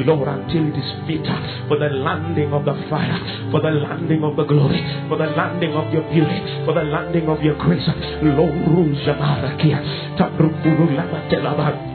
Lord, 0.05 0.27
until 0.27 0.67
it 0.67 0.77
is 0.77 0.91
fit 1.05 1.27
for 1.67 1.77
the 1.77 1.89
landing 1.89 2.53
of 2.53 2.65
the 2.65 2.73
fire, 2.89 3.19
for 3.51 3.61
the 3.61 3.69
landing 3.69 4.23
of 4.23 4.35
the 4.35 4.43
glory, 4.45 4.81
for 5.09 5.17
the 5.17 5.27
landing 5.27 5.73
of 5.73 5.93
your 5.93 6.03
beauty, 6.09 6.65
for 6.65 6.73
the 6.73 6.83
landing 6.83 7.27
of 7.27 7.43
your 7.43 7.55
grace, 7.55 7.87
Lord, 8.23 8.55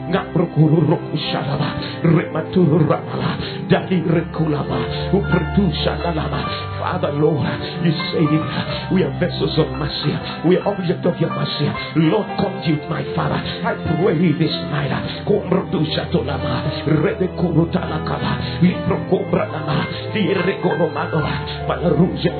Nabrukuru 0.09 0.83
Roku 0.83 1.15
Shalaba, 1.31 2.03
Rematuru 2.03 2.83
Ramala, 2.83 3.39
Dadi 3.71 4.03
Rekulama, 4.03 5.11
Upretu 5.15 5.71
Shalalama, 5.83 6.73
Father, 6.83 7.13
Lord, 7.15 7.47
you 7.87 7.95
say 8.11 8.27
it, 8.27 8.91
we 8.91 9.03
are 9.07 9.15
vessels 9.15 9.55
of 9.55 9.71
mercy, 9.79 10.11
we 10.43 10.57
are 10.59 10.67
object 10.67 11.05
of 11.07 11.15
your 11.15 11.31
mercy, 11.31 11.71
Lord, 11.95 12.27
you, 12.67 12.75
my 12.91 13.03
Father, 13.15 13.39
I 13.39 13.71
pray 14.03 14.31
this 14.35 14.51
night, 14.67 14.91
Kumrutu 15.23 15.79
Shatolama, 15.95 16.83
Redekuru 16.83 17.71
Talakala, 17.71 18.59
Libro 18.59 18.99
Kubranama, 19.07 20.11
Dierekonomano, 20.11 21.23
Palaruja, 21.63 22.35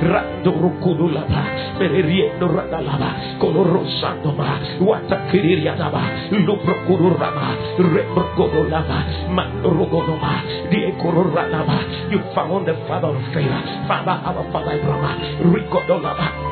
Randorukulaba, 0.00 1.76
Periendo 1.76 2.48
Radalaba, 2.48 3.36
Colorosandoma, 3.38 4.80
Watakiriadaba, 4.80 6.32
Luprokururama, 7.12 7.56
Reprokodolama, 7.78 8.98
Mandorogonoma, 9.28 10.32
Diekoranama, 10.70 12.10
you 12.10 12.18
found 12.34 12.66
the 12.66 12.74
Father 12.88 13.08
of 13.08 13.22
favor, 13.34 13.62
Father, 13.86 14.16
our 14.24 14.44
Father 14.52 14.72
Abraham, 14.72 15.52
Rikodolama. 15.52 16.51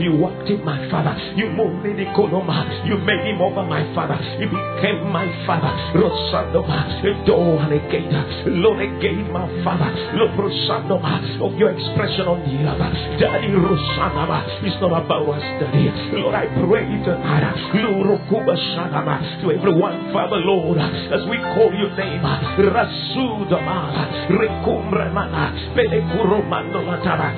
You 0.00 0.16
walked 0.18 0.50
in 0.50 0.64
my 0.64 0.90
father. 0.90 1.14
You 1.36 1.50
moved 1.50 1.86
in 1.86 1.96
the 1.96 2.06
koloma. 2.10 2.86
You 2.86 2.98
made 2.98 3.22
him 3.22 3.40
over 3.40 3.62
my 3.62 3.86
father. 3.94 4.18
He 4.38 4.46
became 4.46 5.06
my 5.12 5.30
father. 5.46 5.70
Rosandoma. 5.94 7.04
A 7.06 7.24
door 7.26 7.62
and 7.62 7.72
a 7.72 7.78
gate. 7.90 8.10
My 9.30 9.46
father. 9.62 9.90
Lord. 10.18 10.34
Of 10.34 11.58
your 11.58 11.70
expression 11.70 12.26
on 12.26 12.42
the 12.42 12.66
other. 12.66 12.90
Daddy 13.18 13.54
Rosandoma. 13.54 14.42
It's 14.66 14.80
not 14.80 15.04
about 15.04 15.28
us, 15.30 15.42
Daddy. 15.62 15.90
Lord, 16.18 16.34
I 16.34 16.46
pray 16.66 16.90
tonight. 17.06 17.54
Lord, 17.78 18.06
Rokuba 18.10 18.56
Shanama. 18.74 19.42
To 19.42 19.52
everyone, 19.52 20.12
Father, 20.12 20.42
Lord, 20.42 20.78
as 20.78 21.22
we 21.30 21.38
call 21.54 21.70
your 21.70 21.94
name. 21.94 22.22
Rasudama. 22.58 24.28
Rekumbremana. 24.34 25.74
Pelekuromando 25.78 26.82
Latara. 26.82 27.30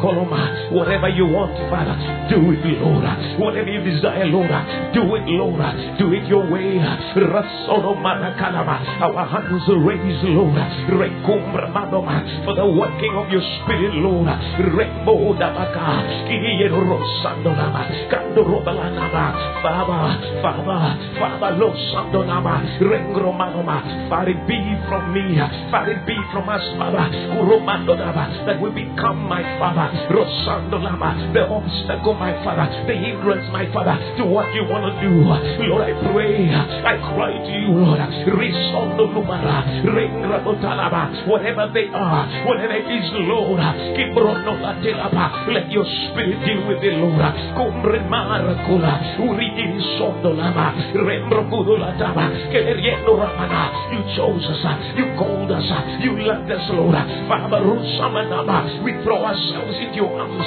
Rokoloma. 0.00 0.72
Whatever 0.72 1.08
you 1.08 1.26
want, 1.26 1.52
Father, 1.68 1.92
do 2.32 2.40
it, 2.52 2.64
Lord. 2.80 3.04
Whatever 3.38 3.68
you 3.68 3.84
desire, 3.84 4.26
Lord, 4.26 4.48
do 4.94 5.04
it, 5.14 5.26
Lord. 5.28 5.60
Do 5.98 6.12
it 6.16 6.24
your 6.24 6.48
way. 6.48 6.80
Rasolomanakadaba. 7.16 9.02
Our 9.04 9.26
hands 9.28 9.68
raised, 9.68 10.24
Lord. 10.32 10.56
Rekumbramadoma. 10.88 12.44
For 12.44 12.54
the 12.54 12.66
working 12.66 13.14
of 13.14 13.28
your 13.28 13.44
spirit, 13.60 13.94
Lord. 14.00 14.28
Rembo 14.72 15.36
dabaka. 15.36 16.00
Kiyerosandonama. 16.28 18.08
Kandorobalanama. 18.08 19.24
Father, 19.60 20.40
Father, 20.40 20.80
Father, 21.20 21.50
Lord 21.60 21.76
Sandonama. 21.92 22.80
Rengromanoma. 22.80 24.08
Far 24.08 24.28
it 24.28 24.40
be 24.48 24.58
from 24.88 25.12
me. 25.12 25.36
Far 25.70 25.90
it 25.90 26.06
be 26.06 26.16
from 26.32 26.48
us, 26.48 26.64
Father. 26.78 27.04
Uromandonama. 27.36 28.46
That 28.46 28.60
we 28.60 28.70
become, 28.70 29.28
my 29.28 29.42
Father. 29.58 29.89
Rosandolama. 30.10 31.32
The 31.32 31.46
obstacle, 31.48 32.14
my 32.14 32.32
Father. 32.44 32.66
The 32.86 32.94
hindrance, 32.94 33.46
my 33.52 33.66
Father, 33.72 33.96
to 34.18 34.24
what 34.24 34.52
you 34.54 34.64
want 34.68 34.86
to 34.88 34.92
do. 35.02 35.24
Lord, 35.68 35.82
I 35.86 35.92
pray. 36.12 36.50
I 36.50 36.94
cry 37.14 37.32
to 37.34 37.54
you, 37.54 37.72
Lord. 37.74 38.00
Risondolumara. 38.26 39.84
Rengrabotalaba. 39.84 41.26
Whatever 41.26 41.70
they 41.72 41.88
are, 41.92 42.46
whatever 42.46 42.74
it 42.74 42.88
is, 42.88 43.06
Lord. 43.26 43.60
Kibronolatelaba. 43.96 45.52
Let 45.52 45.70
your 45.70 45.84
spirit 45.84 46.38
deal 46.44 46.66
with 46.68 46.82
it, 46.82 46.94
Lord. 46.98 47.24
Kumremarakula. 47.56 49.18
Uridin 49.20 49.80
sondolama. 49.98 50.74
Rembrokudulataba. 50.94 52.52
Keleriendo 52.52 53.16
ramana. 53.16 53.92
You 53.92 54.00
chose 54.16 54.46
us. 54.46 54.64
You 54.96 55.06
called 55.16 55.50
us. 55.50 55.68
You 56.00 56.16
loved 56.18 56.50
us, 56.50 56.66
Lord. 56.70 56.96
Father, 57.28 57.60
Rusamanama. 57.64 58.82
We 58.84 58.92
throw 59.02 59.24
ourselves 59.24 59.76
into 59.80 59.96
your 59.96 60.12
arms. 60.20 60.44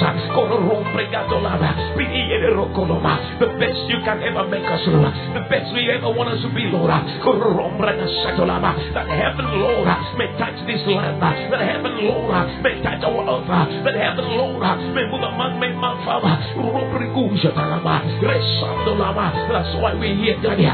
The 3.40 3.46
best 3.58 3.80
you 3.90 3.98
can 4.04 4.22
ever 4.22 4.44
make 4.48 4.64
us, 4.64 4.80
Lord. 4.86 5.12
The 5.34 5.44
best 5.50 5.74
we 5.74 5.90
ever 5.90 6.10
want 6.10 6.30
us 6.30 6.40
to 6.42 6.48
be, 6.54 6.64
Lord. 6.70 6.90
That 8.94 9.08
heaven, 9.08 9.46
Lord, 9.60 9.88
may 10.18 10.28
touch 10.38 10.58
this 10.66 10.82
land. 10.86 11.20
That 11.50 11.60
heaven, 11.60 11.92
Lord, 12.06 12.62
may 12.62 12.80
touch 12.82 13.02
our 13.02 13.22
earth. 13.26 13.48
That 13.84 13.96
heaven, 13.96 14.26
Lord, 14.38 14.62
may 14.94 15.04
move 15.10 15.22
among 15.22 15.58
men, 15.60 15.76
my 15.76 15.94
Father. 16.04 16.34
That's 19.50 19.74
why 19.82 19.94
we're 19.94 20.14
here, 20.14 20.38
Daddy. 20.42 20.66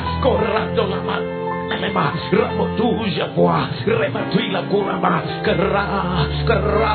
elema 1.71 2.13
ramotuja 2.33 3.21
ya 3.21 3.27
voa 3.37 3.69
rematuila 3.87 4.63
kurama 4.63 5.23
kera 5.45 5.87
kera 6.47 6.95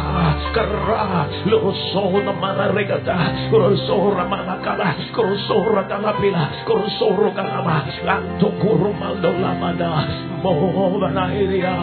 kera. 0.54 1.26
Lorosona 1.46 2.34
mana 2.34 2.68
regata. 2.74 3.18
Korosora 3.52 4.26
mana 4.26 4.56
kala. 4.64 4.96
Korosora 5.14 5.84
kalapila 5.86 6.50
korosoro 6.66 7.32
kalama 7.32 7.86
lanto 8.06 8.50
kurumando 8.62 9.32
lamada. 9.38 10.08
Mohobana 10.44 11.34
iria 11.34 11.74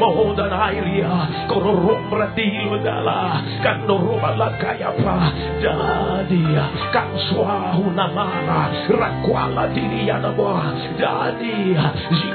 mohodana 0.00 0.72
iria. 0.72 1.12
Kororombratilo 1.48 2.78
dala 2.84 3.42
kandoroba 3.62 4.36
lakayapa 4.36 5.16
dadia 5.62 6.64
kanswahunamana 6.92 8.88
rakwala 8.90 9.68
dirianaba 9.72 10.72
dadia 11.00 11.84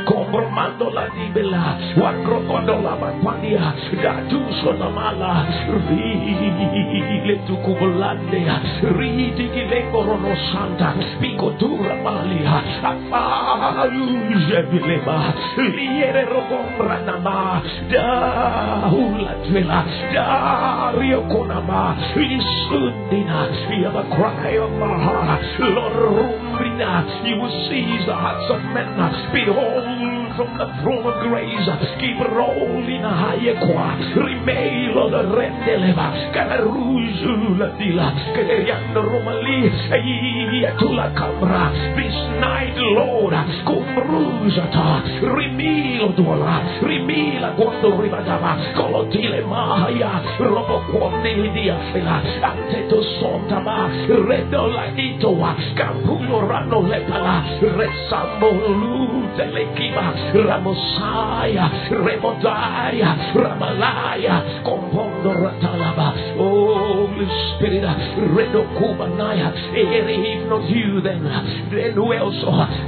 Zikombromando 0.01 0.89
la 0.89 1.07
Dibela, 1.09 1.77
Wakrokondo 1.95 2.81
la 2.81 2.95
Maquania, 2.95 3.73
Datuso 4.01 4.73
Namala, 4.73 5.45
Rile 5.87 7.35
Tukubulandia, 7.45 8.61
Riti 8.97 9.49
Kilekorono 9.49 10.35
Santa, 10.51 10.93
Picotura 11.19 11.95
Malia, 12.01 12.63
Afayu 12.81 14.33
Jebileba, 14.49 15.33
Liere 15.57 16.25
Rogombra 16.25 17.05
Nama, 17.05 17.61
Da 17.91 18.89
Hula 18.89 19.35
Twila, 19.45 19.85
Da 20.13 20.91
Rio 20.97 21.21
Konama, 21.29 21.95
Isundina, 22.15 23.51
you 23.77 23.85
have 23.85 23.95
a 23.95 24.15
cry 24.15 24.57
of 24.57 24.71
my 24.71 25.03
heart, 25.03 25.41
Lord 25.59 25.93
Rumbrina, 25.93 27.27
you 27.27 27.35
will 27.37 27.69
seize 27.69 28.05
the 28.07 28.15
hearts 28.15 28.49
of 28.49 28.61
men, 28.73 28.89
behold 29.31 29.90
you 29.99 30.30
from 30.41 30.57
the 30.57 30.65
throne 30.81 31.05
of 31.05 31.21
grace, 31.29 31.69
keep 31.99 32.17
rolling 32.17 33.03
higher 33.05 33.53
qua, 33.61 33.93
on 33.93 35.11
the 35.11 35.21
rendeleva, 35.29 36.33
Canaruzu 36.33 37.57
la 37.57 37.69
Dila, 37.77 38.07
Caderiano 38.33 39.01
Romali, 39.05 39.69
Ayatula 39.91 41.13
Cambra, 41.13 41.69
this 41.95 42.15
night, 42.41 42.73
Lord, 42.77 43.33
Cumbruzata, 43.65 45.03
Remilo 45.21 46.13
Duala, 46.15 46.81
Remila 46.81 47.53
quando 47.55 48.01
rivadava, 48.01 48.57
Colotile 48.75 49.41
Mahaya, 49.45 50.39
Robo 50.39 50.81
Quamni 50.91 51.49
Diafila, 51.53 52.21
Anteto 52.41 53.01
Sontama, 53.19 53.89
Redola 54.07 54.91
Itoa, 54.95 55.55
Campulo 55.75 56.47
Rano 56.47 56.81
Lepala, 56.81 57.43
Resambo 57.61 58.51
Lute 58.51 59.45
Lekiba, 59.45 60.30
Ramosaya, 60.33 61.91
Remodaya, 61.91 63.35
Ramalaya, 63.35 64.63
Compondo 64.63 65.33
Ratalaba, 65.35 66.37
oh, 66.37 67.07
Holy 67.07 67.27
Spirit, 67.55 67.83
Redo 68.31 68.63
Kubanaya, 68.79 69.51
if 69.73 70.49
not 70.49 70.69
you, 70.69 71.01
then, 71.01 71.23
then 71.71 71.93
who 71.93 72.13
else? 72.13 72.35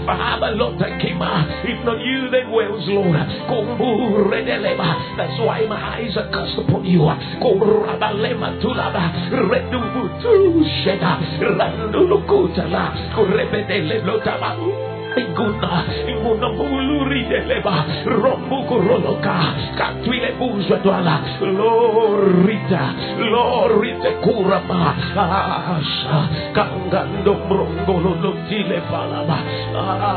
Father, 0.06 0.52
oh, 0.52 0.56
Lord, 0.56 0.80
Kima, 1.02 1.22
ah, 1.22 1.64
if 1.64 1.84
not 1.86 2.00
you, 2.00 2.30
then 2.30 2.48
who 2.48 2.62
else, 2.62 2.84
Lord? 2.88 3.16
Kombu 3.50 4.30
Redeleba, 4.32 5.18
that's 5.18 5.40
why 5.40 5.66
my 5.68 5.98
eyes 5.98 6.16
are 6.18 6.30
cast 6.32 6.58
upon 6.60 6.86
you. 6.86 7.04
Ah. 7.06 7.18
Korabalema 7.42 8.60
Tulaba, 8.62 9.30
Redu 9.32 9.82
Butu 9.94 10.64
Sheda, 10.84 11.20
Randulukutala, 11.40 13.16
Korebedele 13.16 14.04
Lotaba. 14.06 14.93
Iguna, 15.18 15.84
iguna 16.10 16.50
muluri 16.50 17.24
deleba, 17.30 17.86
rombu 18.06 18.64
kuroloka, 18.66 19.36
katwile 19.78 20.32
buzwa 20.40 20.78
dwala, 20.78 21.20
lorita, 21.42 22.82
lorite 23.20 24.12
kurama, 24.24 24.96
asha, 25.14 26.18
kangando 26.54 27.34
mrongolo 27.50 28.16
lotile 28.24 28.82
palaba, 28.92 29.38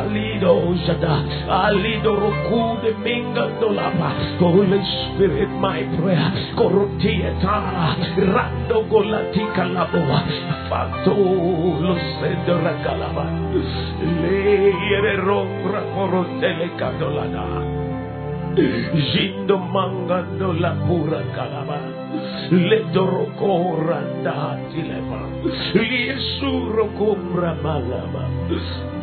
alido 0.00 0.74
jada, 0.86 1.20
alido 1.64 2.14
rokude 2.16 2.94
mingando 3.04 3.68
lapa, 3.76 4.12
Holy 4.40 4.80
Spirit, 4.80 5.50
my 5.60 5.82
prayer, 6.00 6.32
korotieta, 6.56 7.96
rando 8.32 8.80
golatika 8.88 9.64
laboa, 9.64 10.22
fato 10.70 11.14
lo 11.84 11.96
sendora 12.20 12.72
calaba, 12.84 13.26
le 14.86 14.96
Iere 14.96 15.16
rombra 15.16 15.80
corotele 15.94 16.70
cadolana. 16.76 17.74
Jindo 18.54 19.58
mangando 19.58 20.52
la 20.52 20.72
pura 20.86 21.20
calaba. 21.34 21.78
Le 22.50 22.84
doro 22.92 23.26
coranda 23.36 24.58
tilema. 24.70 25.26
Liesuro 25.74 26.86
cumbra 26.96 27.54
malama. 27.62 28.28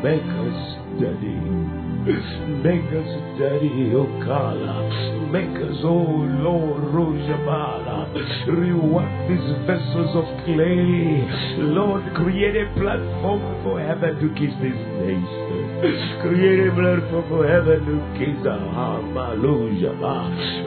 Make 0.02 0.24
us 0.24 0.78
daddy. 1.00 1.74
Make 2.04 2.92
us 2.92 3.40
daddy, 3.40 3.94
Okala. 3.96 5.32
Make 5.32 5.56
us, 5.56 5.78
oh 5.84 6.28
Lord, 6.44 6.84
Rojabala. 6.92 8.12
Rework 8.48 9.28
these 9.30 9.50
vessels 9.66 10.12
of 10.14 10.26
clay. 10.44 11.24
Lord, 11.64 12.04
create 12.16 12.58
a 12.58 12.74
platform 12.74 13.64
for 13.64 13.80
heaven 13.80 14.20
to 14.20 14.28
kiss 14.36 14.52
this 14.60 14.76
nation. 15.00 15.63
Platform 15.84 17.28
for 17.28 17.48
heaven 17.48 17.84
to 17.84 18.44
the 18.44 18.56
Hallelujah. 18.72 19.92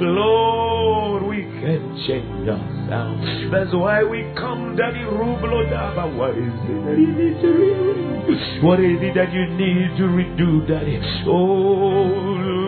Lord, 0.00 1.22
we 1.24 1.42
can 1.42 2.04
change 2.06 2.46
ourselves. 2.46 3.50
That's 3.50 3.72
why 3.72 4.04
we 4.04 4.30
come, 4.36 4.76
Daddy 4.76 5.00
Rublo 5.08 5.64
Daba. 5.72 6.14
What 6.16 6.36
is 6.36 6.52
it 6.52 6.84
that 6.84 6.98
you 7.00 7.08
need 7.16 7.40
to 7.40 7.48
redo? 7.48 8.62
What 8.62 8.80
is 8.80 8.98
it 9.00 9.14
that 9.14 9.32
you 9.32 9.46
need 9.56 9.96
to 9.96 10.04
redo, 10.04 10.68
Daddy? 10.68 11.00
Oh 11.26 12.12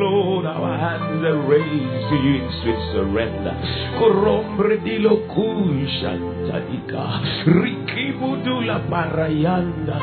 Lord, 0.01 0.47
our 0.47 0.79
hands 0.79 1.23
are 1.25 1.43
raised 1.47 2.09
to 2.09 2.17
you 2.17 2.35
in 2.41 2.49
sweet 2.63 2.83
surrender. 2.95 3.55
Korombre 4.01 4.83
di 4.83 4.99
lokusha 4.99 6.17
tadika. 6.49 7.21
Rikibudula 7.45 8.89
parayanda. 8.89 9.99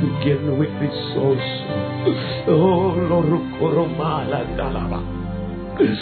Begin 0.00 0.58
with 0.58 0.72
this 0.80 1.14
source. 1.14 1.59
Oh, 2.48 2.96
lorukoro 2.96 3.86
mala 3.96 4.44
dalaba. 4.56 5.00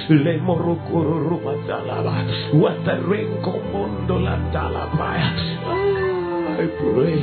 Lemorukoro 0.09 1.28
ruma 1.28 1.54
dalaba. 1.66 2.24
Watarenko 2.54 3.52
mondo 3.72 4.18
la 4.18 4.36
dalabaya. 4.50 5.30
I 6.59 6.66
pray. 6.74 7.22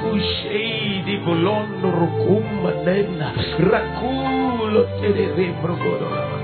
Kushedi 0.00 1.16
bolondo 1.24 1.88
rukumba 1.88 2.84
nena. 2.84 3.32
Rakulo 3.56 4.84
tererebro 5.00 5.76
godolaba. 5.80 6.38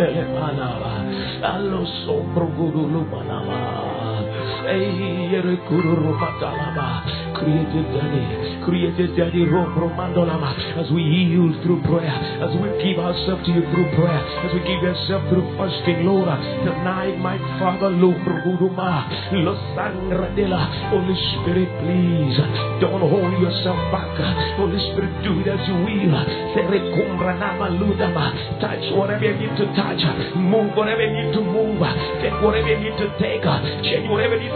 Elemanaba. 0.00 1.04
Allo 1.44 1.84
sombro 2.04 2.48
godolumanaba. 2.56 4.15
Created 7.36 7.86
daddy, 7.94 8.58
created 8.64 9.14
daddy. 9.14 9.38
As 10.74 10.90
we 10.90 11.02
yield 11.02 11.62
through 11.62 11.82
prayer, 11.82 12.10
as 12.42 12.50
we 12.58 12.66
give 12.82 12.98
ourselves 12.98 13.46
to 13.46 13.52
you 13.52 13.62
through 13.70 13.94
prayer, 13.94 14.18
as 14.42 14.50
we 14.50 14.60
give 14.66 14.82
ourselves 14.82 15.28
through 15.30 15.46
fasting, 15.56 16.02
Lord. 16.04 16.26
Tonight, 16.66 17.14
my 17.22 17.38
Father, 17.60 17.90
lombro 17.94 18.42
guduma, 18.42 19.06
lo 19.38 19.54
sangradela. 19.76 20.90
Holy 20.90 21.14
Spirit, 21.14 21.70
please 21.84 22.34
don't 22.80 23.06
hold 23.06 23.38
yourself 23.38 23.78
back. 23.92 24.18
Holy 24.58 24.80
Spirit, 24.90 25.12
do 25.22 25.38
it 25.44 25.46
as 25.46 25.62
you 25.68 25.76
will. 25.78 26.10
Touch 28.58 28.84
whatever 28.96 29.22
you 29.22 29.36
need 29.36 29.54
to 29.60 29.66
touch. 29.76 30.02
Move 30.34 30.74
whatever 30.74 31.04
you 31.04 31.12
need 31.22 31.32
to 31.36 31.40
move. 31.44 31.78
Take 32.18 32.40
whatever 32.42 32.66
you 32.66 32.80
need 32.80 32.96
to 32.98 33.06
take. 33.20 33.44
Change 33.84 34.08
whatever 34.10 34.34
you 34.34 34.48
need 34.48 34.55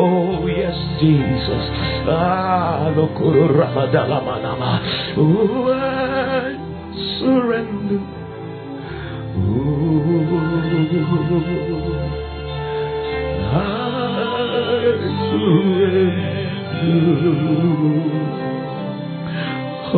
Oh, 0.00 0.46
yes, 0.46 0.74
Jesus. 1.00 1.64
Ah, 2.08 2.88
I 5.68 6.56
surrender. 7.18 8.00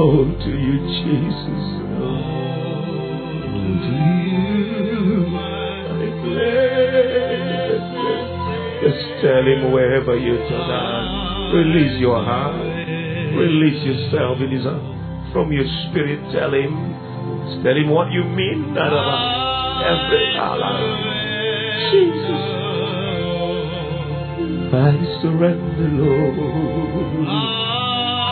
Oh, 0.02 0.24
to 0.24 0.50
you, 0.50 0.78
Jesus. 0.78 1.64
Oh, 2.00 2.20
to 3.84 3.94
you, 4.30 5.36
I 5.36 6.08
bless. 6.22 7.69
Just 8.80 9.20
tell 9.20 9.44
him 9.44 9.72
wherever 9.72 10.16
you're 10.16 10.38
tonight. 10.48 11.52
Release 11.52 12.00
your 12.00 12.22
heart. 12.24 12.54
Release 13.36 13.84
yourself 13.84 14.40
in 14.40 14.50
his 14.50 14.64
arms. 14.66 15.32
From 15.32 15.52
your 15.52 15.66
spirit, 15.90 16.20
tell 16.32 16.52
him. 16.54 16.72
Tell 17.62 17.76
him 17.76 17.90
what 17.90 18.10
you 18.10 18.24
mean. 18.24 18.74
Every 18.76 20.36
hour. 20.36 20.72
Jesus. 21.92 22.40
I 24.72 24.74
surrender, 25.20 25.88
Lord. 26.00 26.36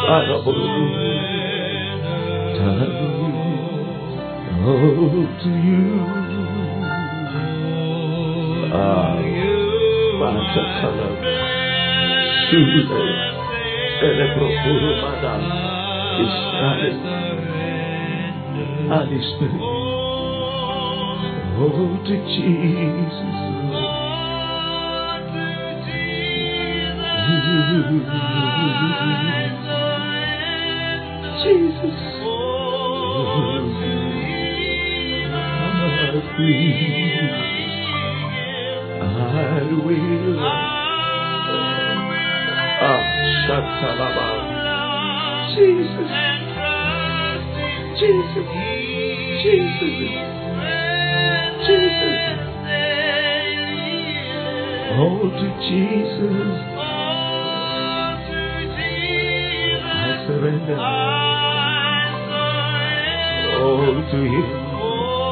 Father, 0.09 0.39
Oh, 4.71 5.27
to 5.43 5.49
you. 5.49 5.89
Ah, 8.75 9.17
Mata 10.19 10.65
Kala. 10.81 11.09
Sude. 12.51 12.83
Celebro 14.01 14.49
Puro 14.63 14.93
Madam. 15.03 15.43
Israel. 16.25 16.99
Holy 18.89 19.21
Spirit. 19.31 19.63
Oh, 21.61 21.99
to 22.05 22.15
Jesus. 22.27 23.29
Jesus. 31.45 31.97
I 39.39 39.63
will. 39.87 40.39
Ah, 42.81 42.99
Shatalaba. 43.47 44.29
Jesus. 45.55 46.11
And 46.11 46.43
Jesus. 48.01 48.49
Jesus. 49.43 49.97
Jesus. 51.67 52.19
Oh, 55.01 55.23
to 55.23 55.49
Jesus. 55.69 56.53
All 56.77 58.19
to 58.27 58.43
Jesus. 58.75 59.87
I 59.87 60.27
surrender. 60.27 60.77
Oh, 63.61 63.95
to 64.11 64.19
Him. 64.35 64.49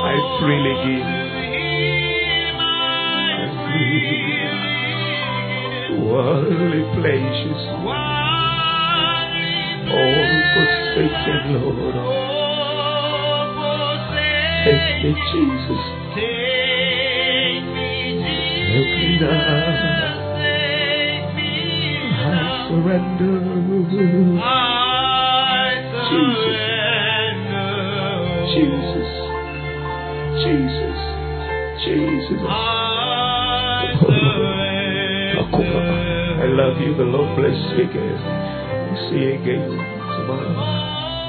I 0.06 0.14
freely 0.38 0.74
give. 0.86 1.25
Worldly 6.16 6.82
pleasures. 6.96 7.62
All 9.92 10.16
forsaken, 10.54 11.42
Lord. 11.52 11.96
Take 14.64 14.96
me, 15.04 15.10
Jesus. 15.12 15.84
Take 16.14 17.68
me 18.96 19.10
now. 19.20 20.24
I 22.24 22.40
surrender. 22.70 23.36
Jesus. 26.08 26.75
Love 36.56 36.80
you. 36.80 36.96
The 36.96 37.04
Lord 37.04 37.36
bless 37.36 37.52
you 37.76 37.84
again. 37.84 38.16
We'll 38.16 39.10
see 39.10 39.20
you 39.20 39.34
again 39.36 39.68
tomorrow. 39.68 40.56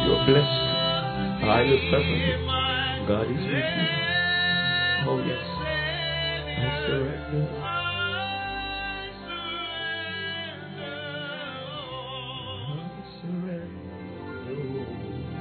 You're 0.07 0.23
blessed. 0.23 0.67
I 1.43 1.67
Highly 1.67 1.79
perfect. 1.91 2.47
God 3.11 3.27
is 3.27 3.43
with 3.43 3.67
you. 3.75 3.87
Oh, 5.03 5.19
yes. 5.27 5.43
I 6.55 6.71
surrender. 6.87 7.43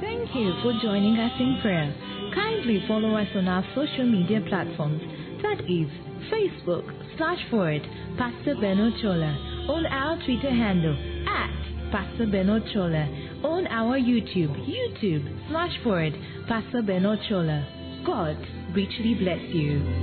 Thank 0.01 0.35
you 0.35 0.53
for 0.63 0.73
joining 0.83 1.17
us 1.17 1.33
in 1.39 1.59
prayer. 1.63 1.95
Kindly 2.35 2.83
follow 2.89 3.15
us 3.17 3.29
on 3.37 3.47
our 3.47 3.65
social 3.75 4.05
media 4.05 4.41
platforms. 4.49 5.01
That 5.43 5.61
is 5.71 5.89
Facebook 6.31 6.85
slash 7.17 7.39
forward 7.51 7.83
Pastor 8.19 8.57
Beno 8.57 8.91
Chola. 9.01 9.46
On 9.69 9.85
our 9.87 10.17
Twitter 10.25 10.51
handle 10.51 10.95
at 11.29 11.91
Pastor 11.91 12.27
Beno 12.27 12.61
Chola. 12.73 13.09
On 13.43 13.67
our 13.67 13.99
YouTube, 13.99 14.55
YouTube 14.65 15.49
slash 15.49 15.73
forward 15.83 16.15
Pastor 16.49 16.83
Beno 16.83 17.17
Chola. 17.29 17.67
God 18.07 18.37
richly 18.75 19.15
bless 19.15 19.43
you. 19.53 19.96